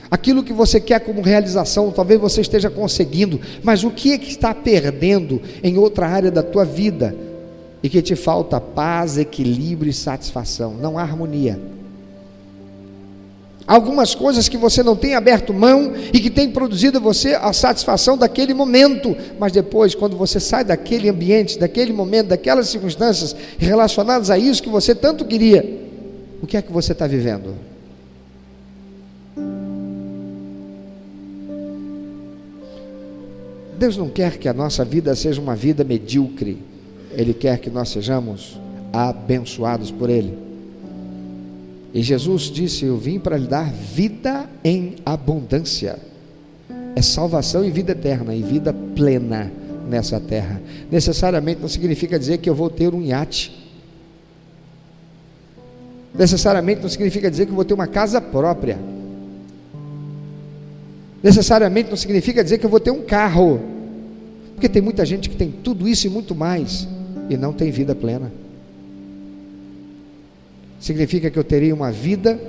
Aquilo 0.10 0.44
que 0.44 0.54
você 0.54 0.80
quer 0.80 1.00
como 1.00 1.22
realização, 1.22 1.92
talvez 1.92 2.20
você 2.20 2.42
esteja 2.42 2.70
conseguindo, 2.70 3.40
mas 3.62 3.84
o 3.84 3.92
que 3.92 4.14
é 4.14 4.18
que 4.18 4.30
está 4.30 4.54
perdendo 4.54 5.42
em 5.62 5.78
outra 5.78 6.08
área 6.08 6.32
da 6.32 6.42
tua 6.42 6.64
vida 6.64 7.16
e 7.82 7.90
que 7.90 8.02
te 8.02 8.16
falta 8.16 8.60
paz, 8.60 9.18
equilíbrio 9.18 9.90
e 9.90 9.94
satisfação? 9.94 10.74
Não 10.74 10.98
há 10.98 11.02
harmonia 11.02 11.60
algumas 13.68 14.16
coisas 14.16 14.48
que 14.48 14.58
você 14.58 14.82
não 14.82 14.96
tem 14.96 15.14
aberto 15.14 15.54
mão 15.54 15.92
e 16.14 16.20
que 16.22 16.30
tem 16.30 16.50
produzido 16.50 17.02
você 17.02 17.36
a 17.36 17.52
satisfação 17.52 18.18
daquele 18.18 18.54
momento, 18.54 19.16
mas 19.38 19.52
depois, 19.52 19.94
quando 19.94 20.16
você 20.16 20.40
sai 20.40 20.64
daquele 20.64 21.10
ambiente, 21.10 21.60
daquele 21.60 21.92
momento, 21.92 22.28
daquelas 22.28 22.70
circunstâncias 22.70 23.36
relacionadas 23.58 24.30
a 24.30 24.38
isso 24.38 24.64
que 24.64 24.70
você 24.70 24.96
tanto 24.96 25.26
queria, 25.26 25.86
o 26.42 26.48
que 26.48 26.56
é 26.56 26.62
que 26.62 26.72
você 26.72 26.94
está 26.94 27.06
vivendo? 27.06 27.56
Deus 33.78 33.98
não 33.98 34.10
quer 34.10 34.38
que 34.38 34.48
a 34.48 34.54
nossa 34.54 34.84
vida 34.84 35.14
seja 35.14 35.40
uma 35.42 35.56
vida 35.56 35.84
medíocre, 35.84 36.58
Ele 37.18 37.34
quer 37.34 37.58
que 37.58 37.72
nós 37.72 37.90
sejamos 37.90 38.60
abençoados 38.94 39.90
por 39.90 40.08
Ele. 40.08 40.38
E 41.92 42.04
Jesus 42.04 42.44
disse: 42.44 42.86
Eu 42.86 42.96
vim 42.96 43.18
para 43.20 43.36
lhe 43.36 43.48
dar 43.48 43.74
vida 43.74 44.48
em 44.64 44.98
abundância. 45.04 45.98
É 46.96 47.02
salvação 47.02 47.66
e 47.66 47.72
vida 47.72 47.94
eterna, 47.94 48.36
e 48.36 48.44
vida 48.44 48.72
plena 48.96 49.52
nessa 49.90 50.20
terra. 50.20 50.62
Necessariamente 50.92 51.60
não 51.60 51.68
significa 51.68 52.20
dizer 52.20 52.38
que 52.38 52.48
eu 52.48 52.54
vou 52.54 52.70
ter 52.70 52.94
um 52.94 53.02
iate. 53.02 53.66
Necessariamente 56.14 56.82
não 56.82 56.90
significa 56.90 57.32
dizer 57.32 57.46
que 57.48 57.52
eu 57.52 57.56
vou 57.56 57.66
ter 57.66 57.74
uma 57.74 57.88
casa 57.88 58.22
própria. 58.22 58.78
Necessariamente 61.24 61.90
não 61.90 61.98
significa 61.98 62.44
dizer 62.44 62.60
que 62.60 62.66
eu 62.66 62.70
vou 62.70 62.80
ter 62.80 62.92
um 62.92 63.02
carro. 63.02 63.60
Porque 64.54 64.70
tem 64.70 64.84
muita 64.84 65.04
gente 65.04 65.30
que 65.30 65.36
tem 65.36 65.52
tudo 65.52 65.88
isso 65.88 66.06
e 66.06 66.10
muito 66.12 66.36
mais 66.36 66.88
e 67.30 67.38
não 67.38 67.54
tem 67.54 67.72
vida 67.72 67.94
plena 67.94 68.32
significa 70.80 71.30
que 71.30 71.38
eu 71.38 71.44
terei 71.44 71.74
uma 71.74 71.92
vida 71.92 72.40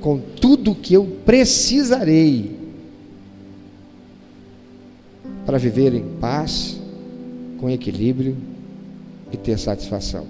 com 0.00 0.18
tudo 0.18 0.74
que 0.74 0.94
eu 0.94 1.04
precisarei 1.24 2.56
para 5.44 5.58
viver 5.58 5.94
em 5.94 6.04
paz, 6.20 6.80
com 7.58 7.68
equilíbrio 7.68 8.36
e 9.32 9.36
ter 9.36 9.58
satisfação. 9.58 10.26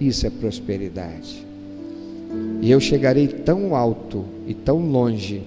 Isso 0.00 0.26
é 0.26 0.30
prosperidade. 0.30 1.44
E 2.60 2.70
eu 2.70 2.80
chegarei 2.80 3.28
tão 3.28 3.74
alto 3.74 4.24
e 4.46 4.54
tão 4.54 4.78
longe 4.78 5.42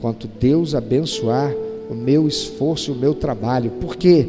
quanto 0.00 0.26
Deus 0.26 0.74
abençoar 0.74 1.52
o 1.90 1.94
meu 1.94 2.26
esforço 2.26 2.92
o 2.92 2.96
meu 2.96 3.14
trabalho. 3.14 3.70
Por 3.72 3.96
quê? 3.96 4.28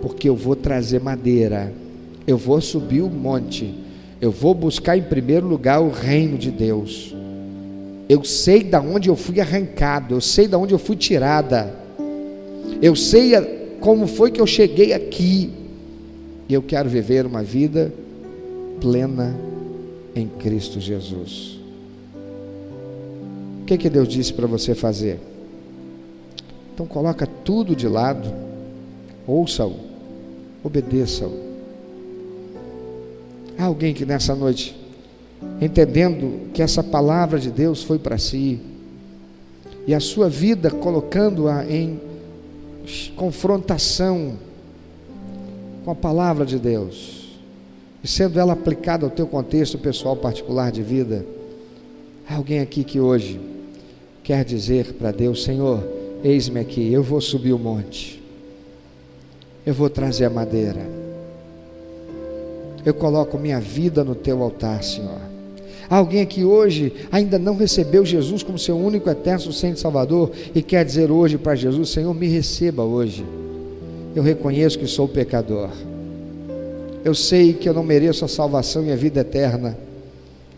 Porque 0.00 0.28
eu 0.28 0.36
vou 0.36 0.56
trazer 0.56 1.00
madeira, 1.00 1.72
eu 2.26 2.36
vou 2.36 2.60
subir 2.60 3.02
o 3.02 3.10
monte, 3.10 3.74
eu 4.20 4.30
vou 4.30 4.54
buscar 4.54 4.96
em 4.96 5.02
primeiro 5.02 5.46
lugar 5.46 5.80
o 5.80 5.90
reino 5.90 6.38
de 6.38 6.50
Deus. 6.50 7.14
Eu 8.08 8.22
sei 8.24 8.62
da 8.62 8.80
onde 8.80 9.08
eu 9.08 9.16
fui 9.16 9.40
arrancado, 9.40 10.14
eu 10.14 10.20
sei 10.20 10.46
da 10.46 10.58
onde 10.58 10.74
eu 10.74 10.78
fui 10.78 10.96
tirada. 10.96 11.74
Eu 12.80 12.94
sei 12.94 13.32
como 13.80 14.06
foi 14.06 14.30
que 14.30 14.40
eu 14.40 14.46
cheguei 14.46 14.92
aqui. 14.92 15.50
E 16.48 16.54
eu 16.54 16.62
quero 16.62 16.88
viver 16.88 17.26
uma 17.26 17.42
vida 17.42 17.92
plena 18.80 19.34
em 20.14 20.28
Cristo 20.28 20.80
Jesus. 20.80 21.58
O 23.62 23.64
que, 23.64 23.78
que 23.78 23.88
Deus 23.88 24.08
disse 24.08 24.32
para 24.32 24.46
você 24.46 24.74
fazer? 24.74 25.18
Então 26.74 26.86
coloca 26.86 27.26
tudo 27.26 27.76
de 27.76 27.86
lado, 27.86 28.32
ouça-o, 29.26 29.76
obedeça-o. 30.62 31.51
Há 33.58 33.64
alguém 33.64 33.94
que 33.94 34.04
nessa 34.04 34.34
noite, 34.34 34.76
entendendo 35.60 36.50
que 36.52 36.62
essa 36.62 36.82
palavra 36.82 37.38
de 37.38 37.50
Deus 37.50 37.82
foi 37.82 37.98
para 37.98 38.18
si, 38.18 38.60
e 39.86 39.94
a 39.94 40.00
sua 40.00 40.28
vida 40.28 40.70
colocando-a 40.70 41.64
em 41.64 42.00
confrontação 43.16 44.34
com 45.84 45.90
a 45.90 45.94
palavra 45.94 46.44
de 46.46 46.58
Deus, 46.58 47.38
e 48.02 48.08
sendo 48.08 48.38
ela 48.38 48.52
aplicada 48.52 49.06
ao 49.06 49.10
teu 49.10 49.26
contexto 49.26 49.78
pessoal 49.78 50.16
particular 50.16 50.72
de 50.72 50.82
vida, 50.82 51.24
há 52.28 52.36
alguém 52.36 52.60
aqui 52.60 52.84
que 52.84 53.00
hoje 53.00 53.40
quer 54.22 54.44
dizer 54.44 54.94
para 54.94 55.10
Deus: 55.10 55.42
Senhor, 55.42 55.82
eis-me 56.22 56.60
aqui, 56.60 56.92
eu 56.92 57.02
vou 57.02 57.20
subir 57.20 57.52
o 57.52 57.58
monte, 57.58 58.22
eu 59.66 59.74
vou 59.74 59.90
trazer 59.90 60.24
a 60.24 60.30
madeira, 60.30 61.01
eu 62.84 62.94
coloco 62.94 63.38
minha 63.38 63.60
vida 63.60 64.02
no 64.02 64.14
teu 64.14 64.42
altar, 64.42 64.82
Senhor. 64.82 65.32
Há 65.88 65.96
alguém 65.96 66.22
aqui 66.22 66.42
hoje 66.42 66.92
ainda 67.10 67.38
não 67.38 67.54
recebeu 67.54 68.04
Jesus 68.04 68.42
como 68.42 68.58
seu 68.58 68.78
único 68.78 69.10
eterno 69.10 69.40
suficiente 69.40 69.78
Salvador 69.78 70.30
e 70.54 70.62
quer 70.62 70.84
dizer 70.84 71.10
hoje 71.10 71.36
para 71.36 71.54
Jesus: 71.54 71.90
Senhor, 71.90 72.14
me 72.14 72.26
receba 72.28 72.82
hoje. 72.82 73.24
Eu 74.14 74.22
reconheço 74.22 74.78
que 74.78 74.86
sou 74.86 75.06
pecador. 75.06 75.70
Eu 77.04 77.14
sei 77.14 77.52
que 77.52 77.68
eu 77.68 77.74
não 77.74 77.82
mereço 77.82 78.24
a 78.24 78.28
salvação 78.28 78.84
e 78.84 78.92
a 78.92 78.96
vida 78.96 79.20
eterna. 79.20 79.76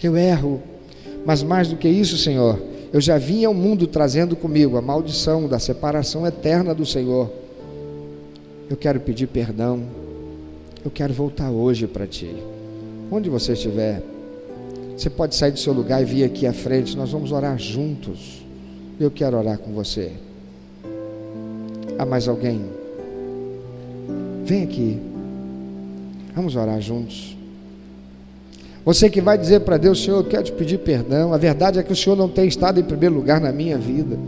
Eu 0.02 0.16
erro. 0.16 0.62
Mas 1.24 1.42
mais 1.42 1.68
do 1.68 1.76
que 1.76 1.88
isso, 1.88 2.18
Senhor, 2.18 2.60
eu 2.92 3.00
já 3.00 3.16
vim 3.16 3.44
ao 3.44 3.54
mundo 3.54 3.86
trazendo 3.86 4.36
comigo 4.36 4.76
a 4.76 4.82
maldição 4.82 5.48
da 5.48 5.58
separação 5.58 6.26
eterna 6.26 6.74
do 6.74 6.84
Senhor. 6.84 7.30
Eu 8.68 8.76
quero 8.76 9.00
pedir 9.00 9.26
perdão. 9.26 10.03
Eu 10.84 10.90
quero 10.90 11.14
voltar 11.14 11.50
hoje 11.50 11.86
para 11.86 12.06
Ti. 12.06 12.30
Onde 13.10 13.30
você 13.30 13.54
estiver, 13.54 14.02
você 14.94 15.08
pode 15.08 15.34
sair 15.34 15.50
do 15.50 15.58
seu 15.58 15.72
lugar 15.72 16.02
e 16.02 16.04
vir 16.04 16.24
aqui 16.24 16.46
à 16.46 16.52
frente. 16.52 16.94
Nós 16.94 17.10
vamos 17.10 17.32
orar 17.32 17.58
juntos. 17.58 18.44
Eu 19.00 19.10
quero 19.10 19.38
orar 19.38 19.56
com 19.56 19.72
você. 19.72 20.12
Há 21.98 22.04
mais 22.04 22.28
alguém? 22.28 22.60
Vem 24.44 24.64
aqui. 24.64 25.00
Vamos 26.36 26.54
orar 26.54 26.78
juntos. 26.82 27.34
Você 28.84 29.08
que 29.08 29.22
vai 29.22 29.38
dizer 29.38 29.60
para 29.60 29.78
Deus, 29.78 30.04
Senhor, 30.04 30.18
eu 30.18 30.24
quero 30.24 30.42
te 30.42 30.52
pedir 30.52 30.78
perdão. 30.80 31.32
A 31.32 31.38
verdade 31.38 31.78
é 31.78 31.82
que 31.82 31.92
o 31.92 31.96
Senhor 31.96 32.14
não 32.14 32.28
tem 32.28 32.46
estado 32.46 32.78
em 32.78 32.84
primeiro 32.84 33.14
lugar 33.14 33.40
na 33.40 33.50
minha 33.50 33.78
vida. 33.78 34.18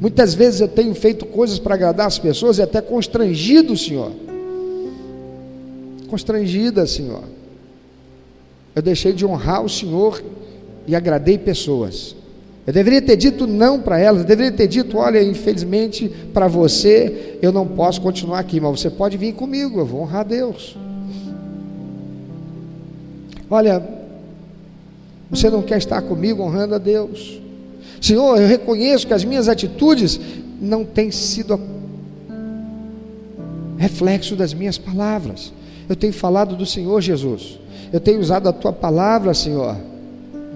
Muitas 0.00 0.32
vezes 0.32 0.62
eu 0.62 0.68
tenho 0.68 0.94
feito 0.94 1.26
coisas 1.26 1.58
para 1.58 1.74
agradar 1.74 2.06
as 2.06 2.18
pessoas 2.18 2.56
e 2.56 2.62
até 2.62 2.80
constrangido, 2.80 3.76
Senhor. 3.76 4.12
Constrangida, 6.08 6.86
Senhor. 6.86 7.24
Eu 8.74 8.82
deixei 8.82 9.12
de 9.12 9.24
honrar 9.24 9.64
o 9.64 9.68
Senhor 9.68 10.22
e 10.86 10.94
agradei 10.94 11.38
pessoas. 11.38 12.14
Eu 12.66 12.72
deveria 12.72 13.00
ter 13.00 13.16
dito 13.16 13.46
não 13.46 13.80
para 13.80 13.98
elas, 13.98 14.22
eu 14.22 14.26
deveria 14.26 14.52
ter 14.52 14.66
dito: 14.66 14.98
olha, 14.98 15.22
infelizmente 15.22 16.08
para 16.34 16.48
você 16.48 17.38
eu 17.40 17.52
não 17.52 17.66
posso 17.66 18.00
continuar 18.00 18.40
aqui, 18.40 18.60
mas 18.60 18.80
você 18.80 18.90
pode 18.90 19.16
vir 19.16 19.34
comigo, 19.34 19.78
eu 19.78 19.86
vou 19.86 20.02
honrar 20.02 20.24
Deus. 20.24 20.76
Olha, 23.48 23.82
você 25.30 25.48
não 25.48 25.62
quer 25.62 25.78
estar 25.78 26.02
comigo 26.02 26.42
honrando 26.42 26.74
a 26.74 26.78
Deus. 26.78 27.40
Senhor, 28.00 28.40
eu 28.40 28.46
reconheço 28.46 29.06
que 29.06 29.14
as 29.14 29.24
minhas 29.24 29.48
atitudes 29.48 30.20
não 30.60 30.84
têm 30.84 31.10
sido 31.10 31.58
reflexo 33.78 34.34
das 34.34 34.52
minhas 34.52 34.76
palavras. 34.76 35.52
Eu 35.88 35.96
tenho 35.96 36.12
falado 36.12 36.56
do 36.56 36.66
Senhor 36.66 37.00
Jesus. 37.00 37.58
Eu 37.92 38.00
tenho 38.00 38.20
usado 38.20 38.48
a 38.48 38.52
tua 38.52 38.72
palavra, 38.72 39.32
Senhor. 39.34 39.76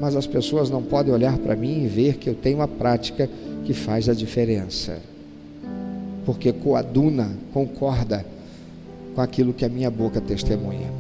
Mas 0.00 0.16
as 0.16 0.26
pessoas 0.26 0.70
não 0.70 0.82
podem 0.82 1.12
olhar 1.12 1.36
para 1.38 1.54
mim 1.54 1.84
e 1.84 1.86
ver 1.86 2.16
que 2.16 2.28
eu 2.28 2.34
tenho 2.34 2.58
uma 2.58 2.68
prática 2.68 3.28
que 3.64 3.72
faz 3.72 4.08
a 4.08 4.14
diferença. 4.14 4.98
Porque 6.24 6.52
coaduna, 6.52 7.30
concorda 7.52 8.24
com 9.14 9.20
aquilo 9.20 9.52
que 9.52 9.64
a 9.64 9.68
minha 9.68 9.90
boca 9.90 10.20
testemunha. 10.20 10.90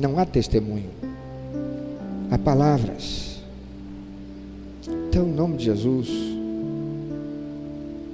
Não 0.00 0.18
há 0.18 0.24
testemunho 0.24 0.90
a 2.30 2.38
palavras. 2.38 3.40
Então, 5.08 5.26
em 5.26 5.32
nome 5.32 5.56
de 5.56 5.64
Jesus, 5.64 6.08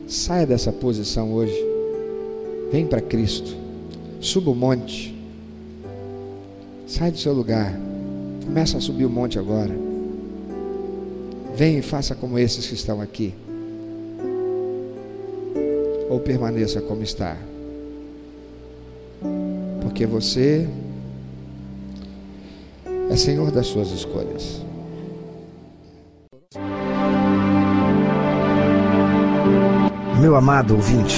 saia 0.07 0.47
dessa 0.47 0.73
posição 0.73 1.33
hoje. 1.33 1.55
Vem 2.71 2.87
para 2.87 3.01
Cristo. 3.01 3.55
Suba 4.21 4.51
o 4.51 4.55
monte. 4.55 5.12
Sai 6.93 7.11
do 7.11 7.17
seu 7.17 7.33
lugar. 7.33 7.73
Começa 8.45 8.77
a 8.77 8.81
subir 8.81 9.07
o 9.07 9.11
monte 9.11 9.39
agora. 9.39 9.75
Vem 11.55 11.79
e 11.79 11.83
faça 11.83 12.15
como 12.15 12.39
esses 12.39 12.67
que 12.67 12.75
estão 12.75 13.01
aqui. 13.01 13.33
Ou 16.11 16.21
permaneça 16.21 16.83
como 16.83 17.03
está. 17.03 17.35
Porque 19.81 20.05
você 20.05 20.69
é 23.09 23.17
senhor 23.17 23.51
das 23.51 23.69
suas 23.69 23.91
escolhas. 23.91 24.61
Meu 30.21 30.37
amado 30.37 30.75
ouvinte, 30.75 31.17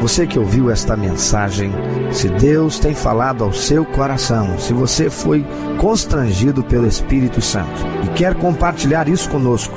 você 0.00 0.24
que 0.24 0.38
ouviu 0.38 0.70
esta 0.70 0.96
mensagem, 0.96 1.72
se 2.12 2.28
Deus 2.28 2.78
tem 2.78 2.94
falado 2.94 3.44
ao 3.44 3.52
seu 3.52 3.84
coração, 3.84 4.58
se 4.58 4.72
você 4.72 5.10
foi 5.10 5.44
constrangido 5.78 6.62
pelo 6.64 6.86
Espírito 6.86 7.40
Santo 7.40 7.80
e 8.04 8.08
quer 8.10 8.34
compartilhar 8.34 9.08
isso 9.08 9.28
conosco, 9.28 9.76